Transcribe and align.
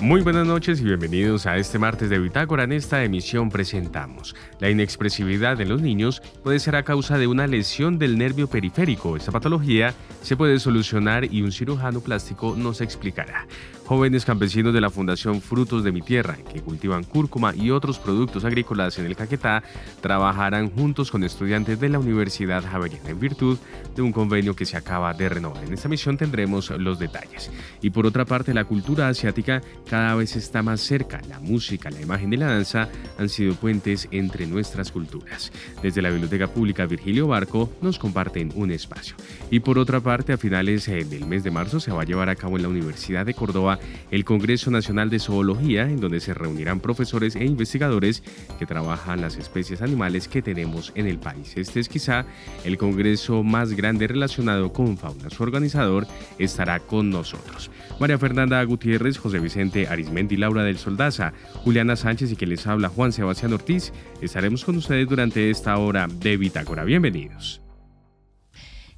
Muy 0.00 0.22
buenas 0.22 0.46
noches 0.46 0.80
y 0.80 0.84
bienvenidos 0.84 1.44
a 1.44 1.58
este 1.58 1.78
martes 1.78 2.08
de 2.08 2.18
Bitácora. 2.18 2.64
En 2.64 2.72
esta 2.72 3.04
emisión 3.04 3.50
presentamos 3.50 4.34
la 4.58 4.70
inexpresividad 4.70 5.58
de 5.58 5.66
los 5.66 5.82
niños 5.82 6.22
puede 6.42 6.58
ser 6.58 6.76
a 6.76 6.84
causa 6.84 7.18
de 7.18 7.26
una 7.26 7.46
lesión 7.46 7.98
del 7.98 8.16
nervio 8.16 8.48
periférico. 8.48 9.18
Esta 9.18 9.30
patología 9.30 9.92
se 10.22 10.36
puede 10.36 10.58
solucionar 10.58 11.24
y 11.24 11.42
un 11.42 11.52
cirujano 11.52 12.00
plástico 12.00 12.54
nos 12.56 12.80
explicará. 12.80 13.46
Jóvenes 13.84 14.24
campesinos 14.24 14.72
de 14.72 14.80
la 14.80 14.88
Fundación 14.88 15.40
Frutos 15.40 15.82
de 15.82 15.90
mi 15.90 16.00
Tierra, 16.00 16.36
que 16.36 16.62
cultivan 16.62 17.02
cúrcuma 17.02 17.54
y 17.56 17.70
otros 17.70 17.98
productos 17.98 18.44
agrícolas 18.44 18.98
en 19.00 19.06
el 19.06 19.16
Caquetá, 19.16 19.64
trabajarán 20.00 20.70
juntos 20.70 21.10
con 21.10 21.24
estudiantes 21.24 21.80
de 21.80 21.88
la 21.88 21.98
Universidad 21.98 22.62
Javeriana 22.62 23.10
en 23.10 23.18
virtud 23.18 23.58
de 23.96 24.02
un 24.02 24.12
convenio 24.12 24.54
que 24.54 24.64
se 24.64 24.76
acaba 24.76 25.12
de 25.12 25.28
renovar. 25.28 25.64
En 25.64 25.72
esta 25.72 25.88
misión 25.88 26.16
tendremos 26.16 26.70
los 26.70 27.00
detalles. 27.00 27.50
Y 27.82 27.90
por 27.90 28.06
otra 28.06 28.24
parte, 28.24 28.54
la 28.54 28.64
cultura 28.64 29.08
asiática 29.08 29.60
cada 29.90 30.14
vez 30.14 30.36
está 30.36 30.62
más 30.62 30.80
cerca. 30.80 31.20
La 31.28 31.40
música, 31.40 31.90
la 31.90 32.00
imagen 32.00 32.32
y 32.32 32.36
la 32.36 32.46
danza 32.46 32.88
han 33.18 33.28
sido 33.28 33.56
puentes 33.56 34.06
entre 34.12 34.46
nuestras 34.46 34.92
culturas. 34.92 35.50
Desde 35.82 36.00
la 36.00 36.10
Biblioteca 36.10 36.46
Pública 36.46 36.86
Virgilio 36.86 37.26
Barco 37.26 37.72
nos 37.82 37.98
comparten 37.98 38.52
un 38.54 38.70
espacio. 38.70 39.16
Y 39.50 39.58
por 39.58 39.80
otra 39.80 39.98
parte, 39.98 40.32
a 40.32 40.38
finales 40.38 40.86
eh, 40.86 41.04
del 41.04 41.26
mes 41.26 41.42
de 41.42 41.50
marzo 41.50 41.80
se 41.80 41.90
va 41.90 42.02
a 42.02 42.04
llevar 42.04 42.28
a 42.28 42.36
cabo 42.36 42.56
en 42.56 42.62
la 42.62 42.68
Universidad 42.68 43.26
de 43.26 43.34
Córdoba 43.34 43.80
el 44.12 44.24
Congreso 44.24 44.70
Nacional 44.70 45.10
de 45.10 45.18
Zoología, 45.18 45.82
en 45.82 45.98
donde 45.98 46.20
se 46.20 46.34
reunirán 46.34 46.78
profesores 46.78 47.34
e 47.34 47.44
investigadores 47.44 48.22
que 48.60 48.66
trabajan 48.66 49.20
las 49.20 49.38
especies 49.38 49.82
animales 49.82 50.28
que 50.28 50.40
tenemos 50.40 50.92
en 50.94 51.08
el 51.08 51.18
país. 51.18 51.54
Este 51.56 51.80
es 51.80 51.88
quizá 51.88 52.26
el 52.64 52.78
congreso 52.78 53.42
más 53.42 53.72
grande 53.72 54.06
relacionado 54.06 54.72
con 54.72 54.96
fauna. 54.96 55.30
Su 55.30 55.42
organizador 55.42 56.06
estará 56.38 56.78
con 56.78 57.10
nosotros. 57.10 57.72
María 58.00 58.18
Fernanda 58.18 58.64
Gutiérrez, 58.64 59.18
José 59.18 59.38
Vicente 59.38 59.86
Arismendi, 59.86 60.36
Laura 60.36 60.64
del 60.64 60.78
Soldaza, 60.78 61.32
Juliana 61.54 61.94
Sánchez 61.94 62.32
y 62.32 62.36
que 62.36 62.46
les 62.46 62.66
habla 62.66 62.88
Juan 62.88 63.12
Sebastián 63.12 63.52
Ortiz. 63.52 63.92
Estaremos 64.20 64.64
con 64.64 64.76
ustedes 64.76 65.06
durante 65.08 65.50
esta 65.50 65.76
hora 65.76 66.08
de 66.08 66.36
Bitácora. 66.36 66.84
Bienvenidos. 66.84 67.60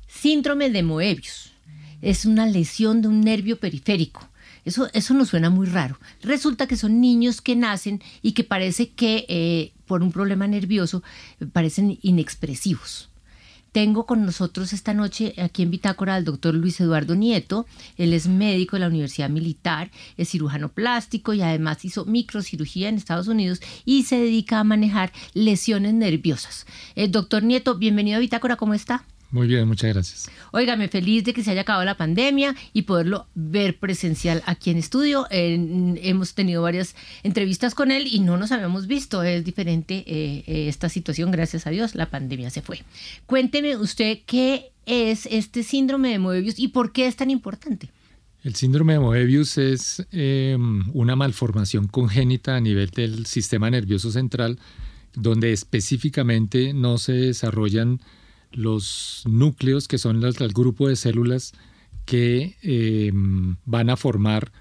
Síndrome 0.06 0.70
de 0.70 0.83
Moebius. 0.83 1.53
Es 2.00 2.25
una 2.25 2.47
lesión 2.47 3.03
de 3.03 3.08
un 3.08 3.20
nervio 3.20 3.58
periférico 3.58 4.33
eso, 4.64 4.89
eso 4.92 5.14
nos 5.14 5.28
suena 5.28 5.50
muy 5.50 5.67
raro. 5.67 5.98
Resulta 6.23 6.67
que 6.67 6.77
son 6.77 7.00
niños 7.00 7.41
que 7.41 7.56
nacen 7.56 8.00
y 8.23 8.33
que 8.33 8.45
parece 8.45 8.91
que 8.91 9.27
eh, 9.28 9.73
por 9.86 10.03
un 10.03 10.12
problema 10.12 10.47
nervioso 10.47 11.03
parecen 11.53 11.98
inexpresivos. 12.03 13.11
Tengo 13.72 14.04
con 14.04 14.26
nosotros 14.26 14.74
esta 14.74 14.92
noche 14.92 15.32
aquí 15.38 15.62
en 15.62 15.70
Bitácora 15.70 16.14
al 16.14 16.26
doctor 16.26 16.54
Luis 16.54 16.78
Eduardo 16.78 17.14
Nieto. 17.14 17.66
Él 17.96 18.12
es 18.12 18.28
médico 18.28 18.76
de 18.76 18.80
la 18.80 18.88
Universidad 18.88 19.30
Militar, 19.30 19.90
es 20.18 20.28
cirujano 20.28 20.68
plástico 20.68 21.32
y 21.32 21.40
además 21.40 21.82
hizo 21.82 22.04
microcirugía 22.04 22.90
en 22.90 22.96
Estados 22.96 23.28
Unidos 23.28 23.62
y 23.86 24.02
se 24.02 24.16
dedica 24.16 24.60
a 24.60 24.64
manejar 24.64 25.10
lesiones 25.32 25.94
nerviosas. 25.94 26.66
Eh, 26.96 27.08
doctor 27.08 27.44
Nieto, 27.44 27.76
bienvenido 27.76 28.18
a 28.18 28.20
Bitácora, 28.20 28.56
¿cómo 28.56 28.74
está? 28.74 29.06
Muy 29.33 29.47
bien, 29.47 29.66
muchas 29.66 29.94
gracias. 29.94 30.30
Óigame, 30.50 30.88
feliz 30.88 31.25
de 31.25 31.33
que 31.33 31.42
se 31.42 31.50
haya 31.50 31.62
acabado 31.62 31.86
la 31.86 31.97
pandemia 31.97 32.55
y 32.75 32.83
poderlo 32.83 33.28
ver 33.34 33.78
presencial 33.78 34.42
aquí 34.44 34.70
en 34.70 34.77
estudio. 34.77 35.27
hemos 35.30 36.34
tenido 36.34 36.61
varias 36.61 36.94
entrevistas 37.22 37.74
con 37.74 37.91
él 37.91 38.06
y 38.06 38.20
no 38.20 38.36
nos 38.36 38.52
habíamos 38.52 38.86
visto. 38.86 39.22
Es 39.22 39.42
diferente 39.42 40.05
eh, 40.06 40.44
eh, 40.47 40.69
esta 40.69 40.91
situación, 40.91 41.30
gracias 41.30 41.66
a 41.66 41.70
Dios, 41.70 41.94
la 41.94 42.11
pandemia 42.11 42.50
se 42.50 42.61
fue. 42.61 42.83
Cuénteme 43.24 43.74
usted 43.78 44.19
qué 44.27 44.70
es 44.84 45.24
este 45.24 45.62
síndrome 45.62 46.11
de 46.11 46.18
Moebius 46.18 46.58
y 46.58 46.68
por 46.68 46.92
qué 46.92 47.06
es 47.06 47.17
tan 47.17 47.30
importante. 47.30 47.89
El 48.45 48.55
síndrome 48.55 48.92
de 48.92 48.98
Moebius 48.98 49.56
es 49.56 50.06
em, 50.11 50.83
una 50.92 51.17
malformación 51.17 51.86
congénita 51.86 52.56
a 52.56 52.61
nivel 52.61 52.90
del 52.90 53.24
sistema 53.24 53.70
nervioso 53.70 54.11
central, 54.11 54.58
donde 55.14 55.52
específicamente 55.52 56.74
no 56.74 56.98
se 56.98 57.12
desarrollan 57.12 58.01
los 58.52 59.23
núcleos, 59.27 59.89
que 59.89 59.98
son 59.98 60.23
el 60.24 60.52
grupo 60.52 60.89
de 60.89 60.96
células 60.96 61.52
que 62.05 62.57
em, 62.63 63.57
van 63.64 63.90
a 63.90 63.96
formar 63.96 64.52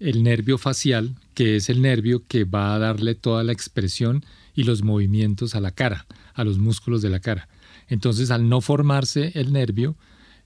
el 0.00 0.22
nervio 0.22 0.58
facial, 0.58 1.16
que 1.34 1.56
es 1.56 1.68
el 1.68 1.82
nervio 1.82 2.24
que 2.26 2.44
va 2.44 2.74
a 2.74 2.78
darle 2.78 3.14
toda 3.14 3.44
la 3.44 3.52
expresión 3.52 4.24
y 4.54 4.64
los 4.64 4.82
movimientos 4.82 5.54
a 5.54 5.60
la 5.60 5.70
cara, 5.70 6.06
a 6.34 6.44
los 6.44 6.58
músculos 6.58 7.02
de 7.02 7.10
la 7.10 7.20
cara. 7.20 7.48
Entonces, 7.88 8.30
al 8.30 8.48
no 8.48 8.60
formarse 8.60 9.32
el 9.34 9.52
nervio, 9.52 9.96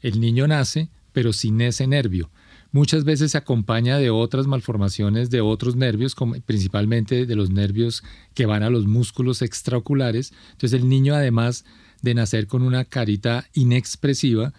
el 0.01 0.21
niño 0.21 0.47
nace, 0.47 0.89
pero 1.13 1.33
sin 1.33 1.61
ese 1.61 1.87
nervio. 1.87 2.31
Muchas 2.73 3.05
veces 3.05 3.33
se 3.33 3.39
acompaña 3.39 3.99
de 3.99 4.09
otras 4.09 4.47
malformaciones 4.47 5.29
de 5.29 5.43
otros 5.43 5.77
nervios, 5.77 6.17
principalmente 6.47 7.27
de 7.27 7.37
los 7.37 7.51
nervios 7.51 8.03
que 8.33 8.47
van 8.47 8.63
a 8.63 8.71
los 8.71 8.87
músculos 8.87 9.43
extraoculares. 9.43 10.33
Entonces 10.53 10.81
el 10.81 10.89
niño 10.89 11.15
además 11.15 11.67
de 12.03 12.15
nacer 12.15 12.47
con 12.47 12.63
una 12.63 12.85
carita 12.85 13.49
inexpresiva, 13.55 14.53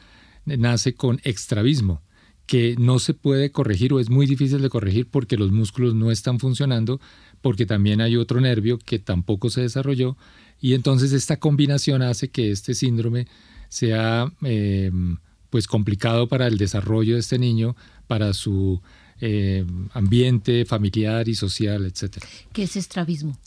nace 0.46 0.96
con 0.96 1.22
extravismo, 1.24 2.02
que 2.46 2.76
no 2.78 3.00
se 3.00 3.14
puede 3.14 3.52
corregir 3.52 3.94
o 3.94 4.00
es 4.00 4.10
muy 4.10 4.26
difícil 4.26 4.62
de 4.62 4.70
corregir 4.70 5.08
porque 5.10 5.38
los 5.38 5.52
músculos 5.52 5.94
no 5.94 6.12
están 6.12 6.40
funcionando, 6.40 7.00
porque 7.42 7.66
también 7.66 8.02
hay 8.02 8.16
otro 8.16 8.42
nervio 8.42 8.80
que 8.80 9.00
tampoco 9.00 9.50
se 9.50 9.62
desarrolló, 9.62 10.18
y 10.60 10.74
entonces 10.74 11.12
esta 11.12 11.38
combinación 11.38 12.02
hace 12.02 12.30
que 12.30 12.52
este 12.52 12.74
síndrome 12.74 13.28
sea 13.70 14.32
em, 14.42 15.18
pues 15.50 15.68
complicado 15.68 16.28
para 16.28 16.48
el 16.48 16.58
desarrollo 16.58 17.16
de 17.16 17.20
este 17.20 17.38
niño, 17.38 17.76
para 18.08 18.34
su 18.34 18.82
em, 19.20 19.90
ambiente 19.94 20.66
familiar 20.66 21.28
y 21.28 21.36
social, 21.36 21.86
etc. 21.86 22.24
¿Qué 22.54 22.64
es 22.64 22.76
estrabismo? 22.76 23.38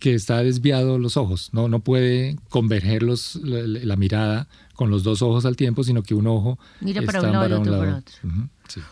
Que 0.00 0.14
está 0.14 0.42
desviado 0.42 0.98
los 0.98 1.16
ojos, 1.16 1.50
no, 1.52 1.68
no 1.68 1.80
puede 1.80 2.36
converger 2.48 3.02
los, 3.02 3.36
la, 3.36 3.96
mirada 3.96 4.48
con 4.74 4.90
los 4.90 5.02
dos 5.02 5.22
ojos 5.22 5.44
al 5.44 5.56
tiempo, 5.56 5.84
sino 5.84 6.02
que 6.02 6.14
un 6.14 6.26
ojo 6.26 6.58
Mira 6.80 7.02
para 7.02 7.20
un 7.20 7.32
lado 7.32 7.48
y 7.48 7.52
otro 7.52 7.78
para 7.78 7.96
otro. 7.98 8.14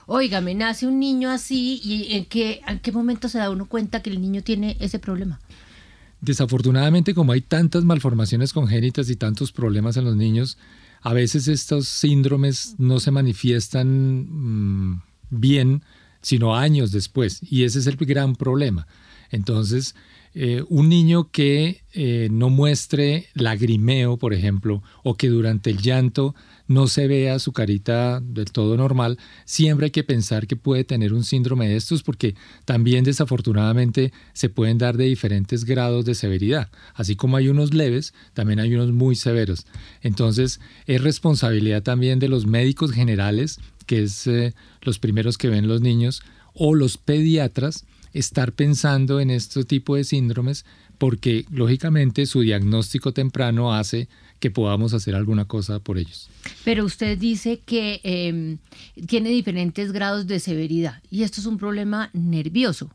Oiga, 0.07 0.41
me 0.41 0.55
nace 0.55 0.87
un 0.87 1.01
niño 1.01 1.31
así 1.31 1.81
y 1.83 2.15
en 2.15 2.27
qué, 2.27 2.61
en 2.69 2.79
qué 2.81 2.93
momento 2.93 3.29
se 3.29 3.39
da 3.39 3.51
uno 3.51 3.67
cuenta 3.67 4.03
que 4.03 4.11
el 4.11 4.21
niño 4.21 4.43
tiene 4.43 4.77
ese 4.81 4.99
problema. 4.99 5.41
Desafortunadamente, 6.21 7.15
como 7.15 7.33
hay 7.33 7.41
tantas 7.41 7.85
malformaciones 7.85 8.53
congénitas 8.53 9.09
y 9.09 9.17
tantos 9.17 9.53
problemas 9.53 9.97
en 9.97 10.05
los 10.05 10.17
niños, 10.17 10.59
a 11.01 11.15
veces 11.15 11.49
estos 11.49 11.89
síndromes 11.89 12.75
no 12.79 13.01
se 13.01 13.11
manifiestan 13.11 14.27
mm, 14.29 15.03
bien, 15.31 15.83
sino 16.21 16.57
años 16.57 16.91
después, 16.93 17.41
y 17.43 17.65
ese 17.65 17.79
es 17.79 17.87
el 17.87 17.97
gran 17.97 18.35
problema. 18.35 18.87
Entonces, 19.31 19.95
eh, 20.41 20.63
un 20.69 20.89
niño 20.89 21.33
que 21.33 21.83
eh, 21.95 22.29
no 22.31 22.49
muestre 22.49 23.27
lagrimeo, 23.35 24.19
por 24.19 24.33
ejemplo, 24.33 24.85
o 25.03 25.17
que 25.17 25.31
durante 25.31 25.69
el 25.71 25.79
llanto 25.79 26.33
no 26.69 26.87
se 26.87 27.09
vea 27.09 27.41
su 27.41 27.51
carita 27.51 28.21
del 28.21 28.53
todo 28.53 28.77
normal, 28.77 29.19
siempre 29.45 29.87
hay 29.87 29.91
que 29.91 30.05
pensar 30.05 30.47
que 30.47 30.55
puede 30.55 30.85
tener 30.85 31.13
un 31.13 31.25
síndrome 31.25 31.67
de 31.67 31.75
estos 31.75 32.05
porque 32.05 32.37
también 32.65 33.03
desafortunadamente 33.03 34.13
se 34.33 34.49
pueden 34.49 34.79
dar 34.79 34.97
de 34.97 35.07
diferentes 35.07 35.65
grados 35.65 36.05
de 36.05 36.15
severidad. 36.15 36.71
Así 36.95 37.17
como 37.17 37.37
hay 37.37 37.49
unos 37.49 37.75
leves, 37.75 38.15
también 38.33 38.61
hay 38.61 38.73
unos 38.77 38.93
muy 38.93 39.17
severos. 39.17 39.67
Entonces 40.03 40.61
es 40.87 41.03
responsabilidad 41.03 41.83
también 41.83 42.21
de 42.21 42.29
los 42.29 42.47
médicos 42.47 42.93
generales, 42.93 43.59
que 43.87 44.05
es 44.05 44.29
eh, 44.29 44.55
los 44.83 45.01
primeros 45.01 45.37
que 45.37 45.49
ven 45.49 45.67
los 45.67 45.81
niños, 45.81 46.23
o 46.55 46.77
los 46.77 46.97
pediatras, 46.97 47.87
estar 48.13 48.53
pensando 48.53 49.21
en 49.21 49.31
este 49.31 49.65
tipo 49.65 49.97
de 49.97 50.05
síndromes 50.05 50.65
porque 50.99 51.45
lógicamente 51.51 52.27
su 52.27 52.41
diagnóstico 52.41 53.13
temprano 53.13 53.73
hace 53.73 54.09
que 54.41 54.51
podamos 54.51 54.95
hacer 54.95 55.15
alguna 55.15 55.47
cosa 55.47 55.79
por 55.79 55.99
ellos. 55.99 56.29
Pero 56.65 56.85
usted 56.85 57.19
dice 57.19 57.61
que 57.65 58.01
em, 58.03 58.59
tiene 59.07 59.31
diferentes 59.31 59.93
grados 59.93 60.27
de 60.27 60.41
severidad 60.41 61.03
y 61.11 61.23
esto 61.23 61.41
es 61.41 61.47
un 61.47 61.59
problema 61.59 62.11
nervioso. 62.13 62.91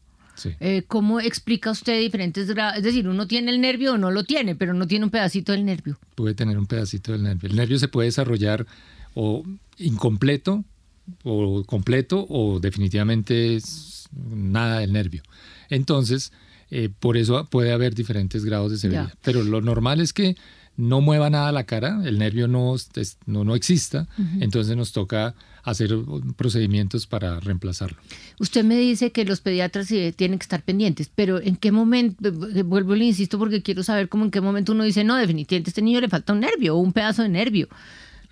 Eh, 0.59 0.83
¿Cómo 0.87 1.19
explica 1.19 1.69
usted 1.69 1.99
diferentes 1.99 2.47
grados? 2.47 2.77
Es 2.77 2.83
decir, 2.83 3.07
uno 3.07 3.27
tiene 3.27 3.51
el 3.51 3.61
nervio 3.61 3.93
o 3.93 3.97
no 3.97 4.09
lo 4.09 4.23
tiene, 4.23 4.55
pero 4.55 4.73
no 4.73 4.87
tiene 4.87 5.05
un 5.05 5.11
pedacito 5.11 5.51
del 5.51 5.63
nervio. 5.63 5.97
Puede 6.15 6.33
tener 6.33 6.57
un 6.57 6.65
pedacito 6.65 7.11
del 7.11 7.23
nervio. 7.23 7.49
El 7.49 7.55
nervio 7.55 7.77
se 7.77 7.87
puede 7.87 8.07
desarrollar 8.07 8.65
o 9.13 9.43
incompleto 9.77 10.63
o 11.23 11.63
completo 11.65 12.25
o 12.29 12.59
definitivamente 12.59 13.59
nada 14.29 14.79
del 14.79 14.93
nervio. 14.93 15.23
Entonces, 15.69 16.31
eh, 16.71 16.89
por 16.99 17.17
eso 17.17 17.45
puede 17.49 17.71
haber 17.71 17.93
diferentes 17.93 18.45
grados 18.45 18.71
de 18.71 18.77
severidad. 18.77 19.13
Pero 19.21 19.43
lo 19.43 19.61
normal 19.61 20.01
es 20.01 20.13
que 20.13 20.35
no 20.75 21.01
mueva 21.01 21.29
nada 21.29 21.51
la 21.51 21.65
cara, 21.65 22.01
el 22.03 22.17
nervio 22.17 22.47
no, 22.47 22.75
no, 23.27 23.43
no 23.43 23.55
exista, 23.55 24.07
entonces 24.39 24.75
nos 24.75 24.91
toca 24.91 25.35
hacer 25.61 25.95
procedimientos 26.35 27.05
para 27.05 27.39
reemplazarlo. 27.39 27.97
Usted 28.39 28.63
me 28.63 28.75
dice 28.75 29.11
que 29.11 29.23
los 29.23 29.39
pediatras 29.39 29.87
tienen 29.87 30.39
que 30.39 30.43
estar 30.43 30.63
pendientes, 30.63 31.11
pero 31.13 31.39
¿en 31.39 31.57
qué 31.57 31.71
momento, 31.71 32.31
vuelvo 32.65 32.95
y 32.95 32.99
le 32.99 33.05
insisto 33.05 33.37
porque 33.37 33.61
quiero 33.61 33.83
saber 33.83 34.09
cómo 34.09 34.25
en 34.25 34.31
qué 34.31 34.41
momento 34.41 34.71
uno 34.71 34.83
dice, 34.83 35.03
no, 35.03 35.15
definitivamente 35.15 35.69
a 35.69 35.71
este 35.71 35.81
niño 35.83 36.01
le 36.01 36.09
falta 36.09 36.33
un 36.33 36.39
nervio 36.39 36.75
o 36.75 36.79
un 36.79 36.91
pedazo 36.91 37.21
de 37.21 37.29
nervio? 37.29 37.67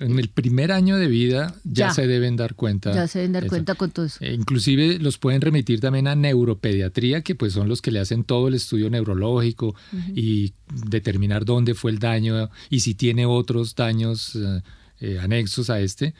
En 0.01 0.17
el 0.17 0.29
primer 0.29 0.71
año 0.71 0.97
de 0.97 1.07
vida 1.07 1.55
ya, 1.63 1.91
se 1.91 2.07
deben 2.07 2.35
dar 2.35 2.55
cuenta. 2.55 2.91
Ya 2.93 3.07
se 3.07 3.19
deben 3.19 3.33
dar 3.33 3.47
cuenta 3.47 3.75
con 3.75 3.91
todo 3.91 4.07
eso. 4.07 4.17
Eh, 4.21 4.33
inclusive 4.33 4.99
los 4.99 5.17
pueden 5.17 5.41
remitir 5.41 5.79
también 5.79 6.07
a 6.07 6.15
neuropediatría, 6.15 7.21
que 7.21 7.35
pues 7.35 7.53
son 7.53 7.69
los 7.69 7.81
que 7.81 7.91
le 7.91 7.99
hacen 7.99 8.23
todo 8.23 8.47
el 8.47 8.55
estudio 8.55 8.89
neurológico 8.89 9.75
y 10.15 10.53
determinar 10.85 11.45
dónde 11.45 11.75
fue 11.75 11.91
el 11.91 11.99
daño 11.99 12.49
y 12.69 12.79
si 12.79 12.95
tiene 12.95 13.25
otros 13.25 13.75
daños 13.75 14.35
eh, 14.35 14.61
eh, 14.99 15.19
anexos 15.19 15.69
a 15.69 15.79
este. 15.79 16.13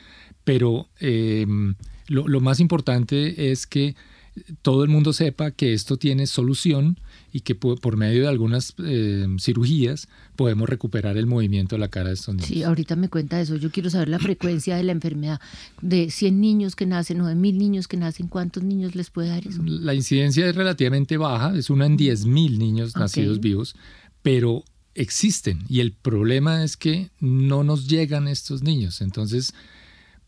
Pero 0.44 0.88
lo, 2.08 2.28
lo 2.28 2.40
más 2.40 2.60
importante 2.60 3.50
es 3.50 3.66
que 3.66 3.94
todo 4.62 4.82
el 4.84 4.90
mundo 4.90 5.12
sepa 5.12 5.50
que 5.50 5.74
esto 5.74 5.98
tiene 5.98 6.26
solución 6.26 6.98
y 7.32 7.40
que 7.40 7.54
por 7.54 7.96
medio 7.96 8.22
de 8.22 8.28
algunas 8.28 8.74
eh, 8.84 9.26
cirugías 9.38 10.08
podemos 10.36 10.68
recuperar 10.68 11.16
el 11.16 11.26
movimiento 11.26 11.76
de 11.76 11.80
la 11.80 11.88
cara 11.88 12.08
de 12.08 12.14
estos 12.14 12.34
niños. 12.34 12.48
Sí, 12.48 12.62
ahorita 12.62 12.96
me 12.96 13.08
cuenta 13.08 13.40
eso. 13.40 13.56
Yo 13.56 13.70
quiero 13.70 13.90
saber 13.90 14.08
la 14.08 14.18
frecuencia 14.18 14.76
de 14.76 14.84
la 14.84 14.92
enfermedad. 14.92 15.40
De 15.80 16.10
100 16.10 16.40
niños 16.40 16.76
que 16.76 16.86
nacen 16.86 17.20
o 17.20 17.26
de 17.26 17.34
1000 17.34 17.58
niños 17.58 17.88
que 17.88 17.96
nacen, 17.96 18.28
¿cuántos 18.28 18.62
niños 18.62 18.94
les 18.94 19.10
puede 19.10 19.28
dar 19.28 19.46
eso? 19.46 19.62
La 19.64 19.94
incidencia 19.94 20.46
es 20.46 20.54
relativamente 20.54 21.16
baja, 21.16 21.56
es 21.56 21.70
una 21.70 21.86
en 21.86 21.98
10.000 21.98 22.58
niños 22.58 22.96
nacidos 22.96 23.40
vivos, 23.40 23.76
pero 24.22 24.64
existen 24.94 25.64
y 25.68 25.80
el 25.80 25.92
problema 25.92 26.64
es 26.64 26.76
que 26.76 27.10
no 27.20 27.64
nos 27.64 27.88
llegan 27.88 28.28
estos 28.28 28.62
niños. 28.62 29.00
Entonces, 29.00 29.54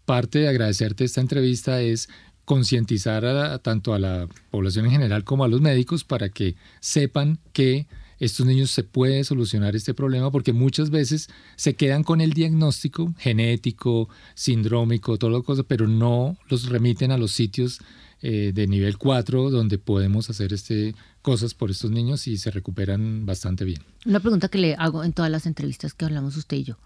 parte 0.05 0.41
de 0.41 0.49
agradecerte 0.49 1.05
esta 1.05 1.21
entrevista 1.21 1.81
es 1.81 2.09
concientizar 2.45 3.59
tanto 3.61 3.95
a 3.95 3.99
la 3.99 4.29
población 4.51 4.87
en 4.87 4.93
general 4.93 5.25
como 5.25 5.45
a 5.45 5.49
los 5.49 5.61
médicos 5.61 6.05
para 6.05 6.29
que 6.29 6.57
sepan 6.81 7.39
que 7.53 7.87
estos 8.19 8.47
niños 8.47 8.71
se 8.71 8.85
puede 8.85 9.25
solucionar 9.25 9.75
este 9.77 9.95
problema 9.95 10.31
porque 10.31 10.53
muchas 10.53 10.91
veces 10.91 11.29
se 11.57 11.75
quedan 11.75 12.05
con 12.05 12.21
el 12.21 12.33
diagnóstico 12.33 13.13
genético, 13.19 14.09
sindrómico, 14.35 15.19
todo 15.19 15.31
lo 15.31 15.43
cosas, 15.43 15.65
pero 15.69 15.89
no 15.89 16.37
los 16.49 16.69
remiten 16.69 17.11
a 17.11 17.19
los 17.19 17.33
sitios 17.33 17.81
eh, 18.23 18.53
de 18.55 18.67
nivel 18.67 18.97
4 18.97 19.51
donde 19.51 19.79
podemos 19.79 20.31
hacer 20.31 20.53
este, 20.53 20.95
cosas 21.21 21.55
por 21.55 21.71
estos 21.71 21.91
niños 21.91 22.27
y 22.27 22.39
se 22.39 22.51
recuperan 22.51 23.27
bastante 23.27 23.65
bien. 23.65 23.83
Una 24.07 24.21
pregunta 24.21 24.49
que 24.49 24.59
le 24.59 24.75
hago 24.77 25.05
en 25.05 25.13
todas 25.13 25.31
las 25.31 25.47
entrevistas 25.47 25.93
que 25.95 26.05
hablamos 26.05 26.37
usted 26.37 26.57
y 26.57 26.65
yo. 26.65 26.79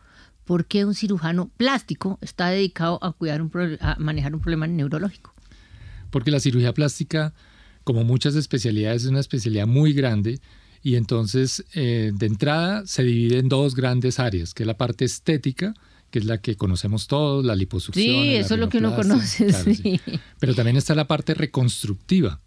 ¿Por 0.44 0.64
qué 0.64 0.86
un 0.86 0.94
cirujano 0.94 1.50
plástico 1.56 2.18
está 2.22 2.48
dedicado 2.48 2.98
a, 3.04 3.12
cuidar 3.12 3.42
un 3.42 3.50
a 3.80 3.96
manejar 3.98 4.34
un 4.34 4.40
problema 4.40 4.66
neurológico? 4.66 5.34
Porque 6.10 6.30
la 6.30 6.40
cirugía 6.40 6.72
plástica, 6.74 7.34
como 7.84 8.04
muchas 8.04 8.34
especialidades, 8.34 9.04
es 9.04 9.10
una 9.10 9.20
especialidad 9.20 9.66
muy 9.66 9.92
grande 9.92 10.40
y 10.82 10.96
entonces 10.96 11.64
eh, 11.74 12.12
de 12.14 12.26
entrada 12.26 12.86
se 12.86 13.02
divide 13.02 13.38
en 13.38 13.48
dos 13.48 13.74
grandes 13.74 14.18
áreas, 14.18 14.54
que 14.54 14.62
es 14.62 14.66
la 14.66 14.76
parte 14.76 15.04
estética, 15.04 15.74
que 16.10 16.20
es 16.20 16.24
la 16.24 16.38
que 16.38 16.56
conocemos 16.56 17.06
todos, 17.06 17.44
la 17.44 17.54
liposucción. 17.54 18.04
Sí, 18.04 18.34
eso 18.34 18.54
es 18.54 18.60
lo 18.60 18.68
que 18.68 18.78
uno 18.78 18.94
conoce. 18.94 19.52
sí. 19.74 20.00
Pero 20.38 20.54
también 20.54 20.76
está 20.76 20.94
la 20.94 21.06
parte 21.06 21.34
reconstructiva, 21.34 22.40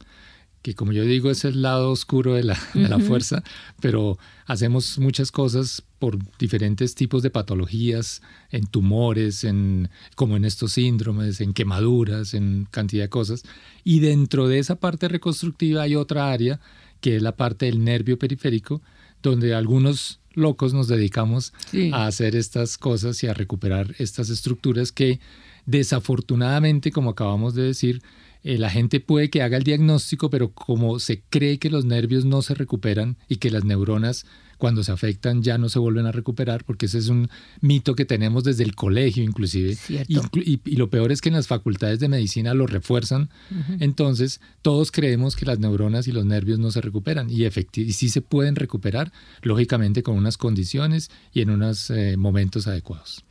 que 0.61 0.75
como 0.75 0.91
yo 0.91 1.03
digo 1.03 1.31
es 1.31 1.43
el 1.45 1.61
lado 1.61 1.91
oscuro 1.91 2.35
de 2.35 2.43
la, 2.43 2.55
fuerza, 2.99 3.43
pero 3.79 4.17
hacemos 4.45 4.99
muchas 4.99 5.31
cosas 5.31 5.83
por 5.97 6.17
diferentes 6.37 6.95
tipos 6.95 7.23
de 7.23 7.29
patologías, 7.29 8.21
en 8.51 8.65
tumores, 8.65 9.43
en, 9.43 9.89
como 10.15 10.37
en 10.37 10.45
estos 10.45 10.73
síndromes, 10.73 11.41
en 11.41 11.53
quemaduras, 11.53 12.33
en 12.33 12.67
cantidad 12.69 13.05
de 13.05 13.09
cosas. 13.09 13.43
Y 13.83 13.99
dentro 13.99 14.47
de 14.47 14.59
esa 14.59 14.75
parte 14.75 15.07
reconstructiva 15.07 15.83
hay 15.83 15.95
otra 15.95 16.31
área, 16.31 16.59
que 17.01 17.15
es 17.15 17.21
la 17.21 17.35
parte 17.35 17.65
del 17.65 17.83
nervio 17.83 18.19
periférico, 18.19 18.81
donde 19.23 19.55
algunos 19.55 20.19
locos 20.33 20.73
nos 20.73 20.87
dedicamos 20.87 21.53
a 21.91 22.07
hacer 22.07 22.35
estas 22.35 22.77
cosas 22.77 23.21
y 23.23 23.27
a 23.27 23.33
recuperar 23.33 23.95
estas 23.97 24.29
estructuras 24.29 24.91
que 24.91 25.19
desafortunadamente, 25.65 26.91
como 26.91 27.11
acabamos 27.11 27.53
de 27.53 27.63
decir, 27.63 28.01
eh, 28.43 28.57
la 28.57 28.69
gente 28.69 28.99
puede 28.99 29.29
que 29.29 29.41
haga 29.41 29.57
el 29.57 29.63
diagnóstico, 29.63 30.29
pero 30.29 30.51
como 30.51 30.99
se 30.99 31.21
cree 31.29 31.59
que 31.59 31.69
los 31.69 31.85
nervios 31.85 32.25
no 32.25 32.41
se 32.41 32.55
recuperan 32.55 33.17
y 33.27 33.37
que 33.37 33.51
las 33.51 33.63
neuronas 33.63 34.25
cuando 34.61 34.83
se 34.83 34.91
afectan 34.91 35.41
ya 35.41 35.57
no 35.57 35.69
se 35.69 35.79
vuelven 35.79 36.05
a 36.05 36.11
recuperar, 36.11 36.63
porque 36.65 36.85
ese 36.85 36.99
es 36.99 37.09
un 37.09 37.29
mito 37.61 37.95
que 37.95 38.05
tenemos 38.05 38.43
desde 38.43 38.63
el 38.63 38.75
colegio 38.75 39.23
inclusive. 39.23 39.75
Y, 40.07 40.75
lo 40.75 40.87
peor 40.91 41.11
es 41.11 41.19
que 41.19 41.29
en 41.29 41.35
las 41.35 41.47
facultades 41.47 41.99
de 41.99 42.07
medicina 42.07 42.53
lo 42.53 42.67
refuerzan. 42.67 43.31
Entonces, 43.79 44.39
todos 44.61 44.91
creemos 44.91 45.35
que 45.35 45.47
las 45.47 45.57
neuronas 45.57 46.07
y 46.07 46.11
los 46.11 46.25
nervios 46.25 46.59
no 46.59 46.69
se 46.69 46.79
recuperan 46.79 47.27
y, 47.31 47.43
y 47.43 47.93
sí 47.93 48.09
se 48.09 48.21
pueden 48.21 48.55
recuperar, 48.55 49.11
lógicamente 49.41 50.03
con 50.03 50.15
unas 50.15 50.37
condiciones 50.37 51.09
y 51.33 51.41
en 51.41 51.49
unos 51.49 51.89
eh, 51.89 52.15
momentos 52.15 52.67
adecuados. 52.67 53.25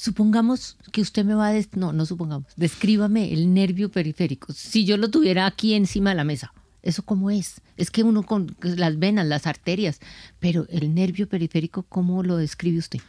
Supongamos 0.00 0.78
que 0.92 1.02
usted 1.02 1.26
me 1.26 1.34
va 1.34 1.50
a... 1.50 1.60
No, 1.76 1.92
no 1.92 2.06
supongamos. 2.06 2.46
Descríbame 2.56 3.34
el 3.34 3.52
nervio 3.52 3.90
periférico. 3.90 4.50
Si 4.54 4.86
yo 4.86 4.96
lo 4.96 5.10
tuviera 5.10 5.44
aquí 5.44 5.74
encima 5.74 6.08
de 6.08 6.16
la 6.16 6.24
mesa, 6.24 6.54
¿eso 6.82 7.02
cómo 7.02 7.30
es? 7.30 7.60
Es 7.76 7.90
que 7.90 8.02
uno 8.02 8.22
con 8.22 8.56
las 8.62 8.98
venas, 8.98 9.26
las 9.26 9.46
arterias, 9.46 10.00
pero 10.38 10.64
el 10.70 10.94
nervio 10.94 11.28
periférico, 11.28 11.82
¿cómo 11.82 12.22
lo 12.22 12.38
describe 12.38 12.78
usted? 12.78 13.00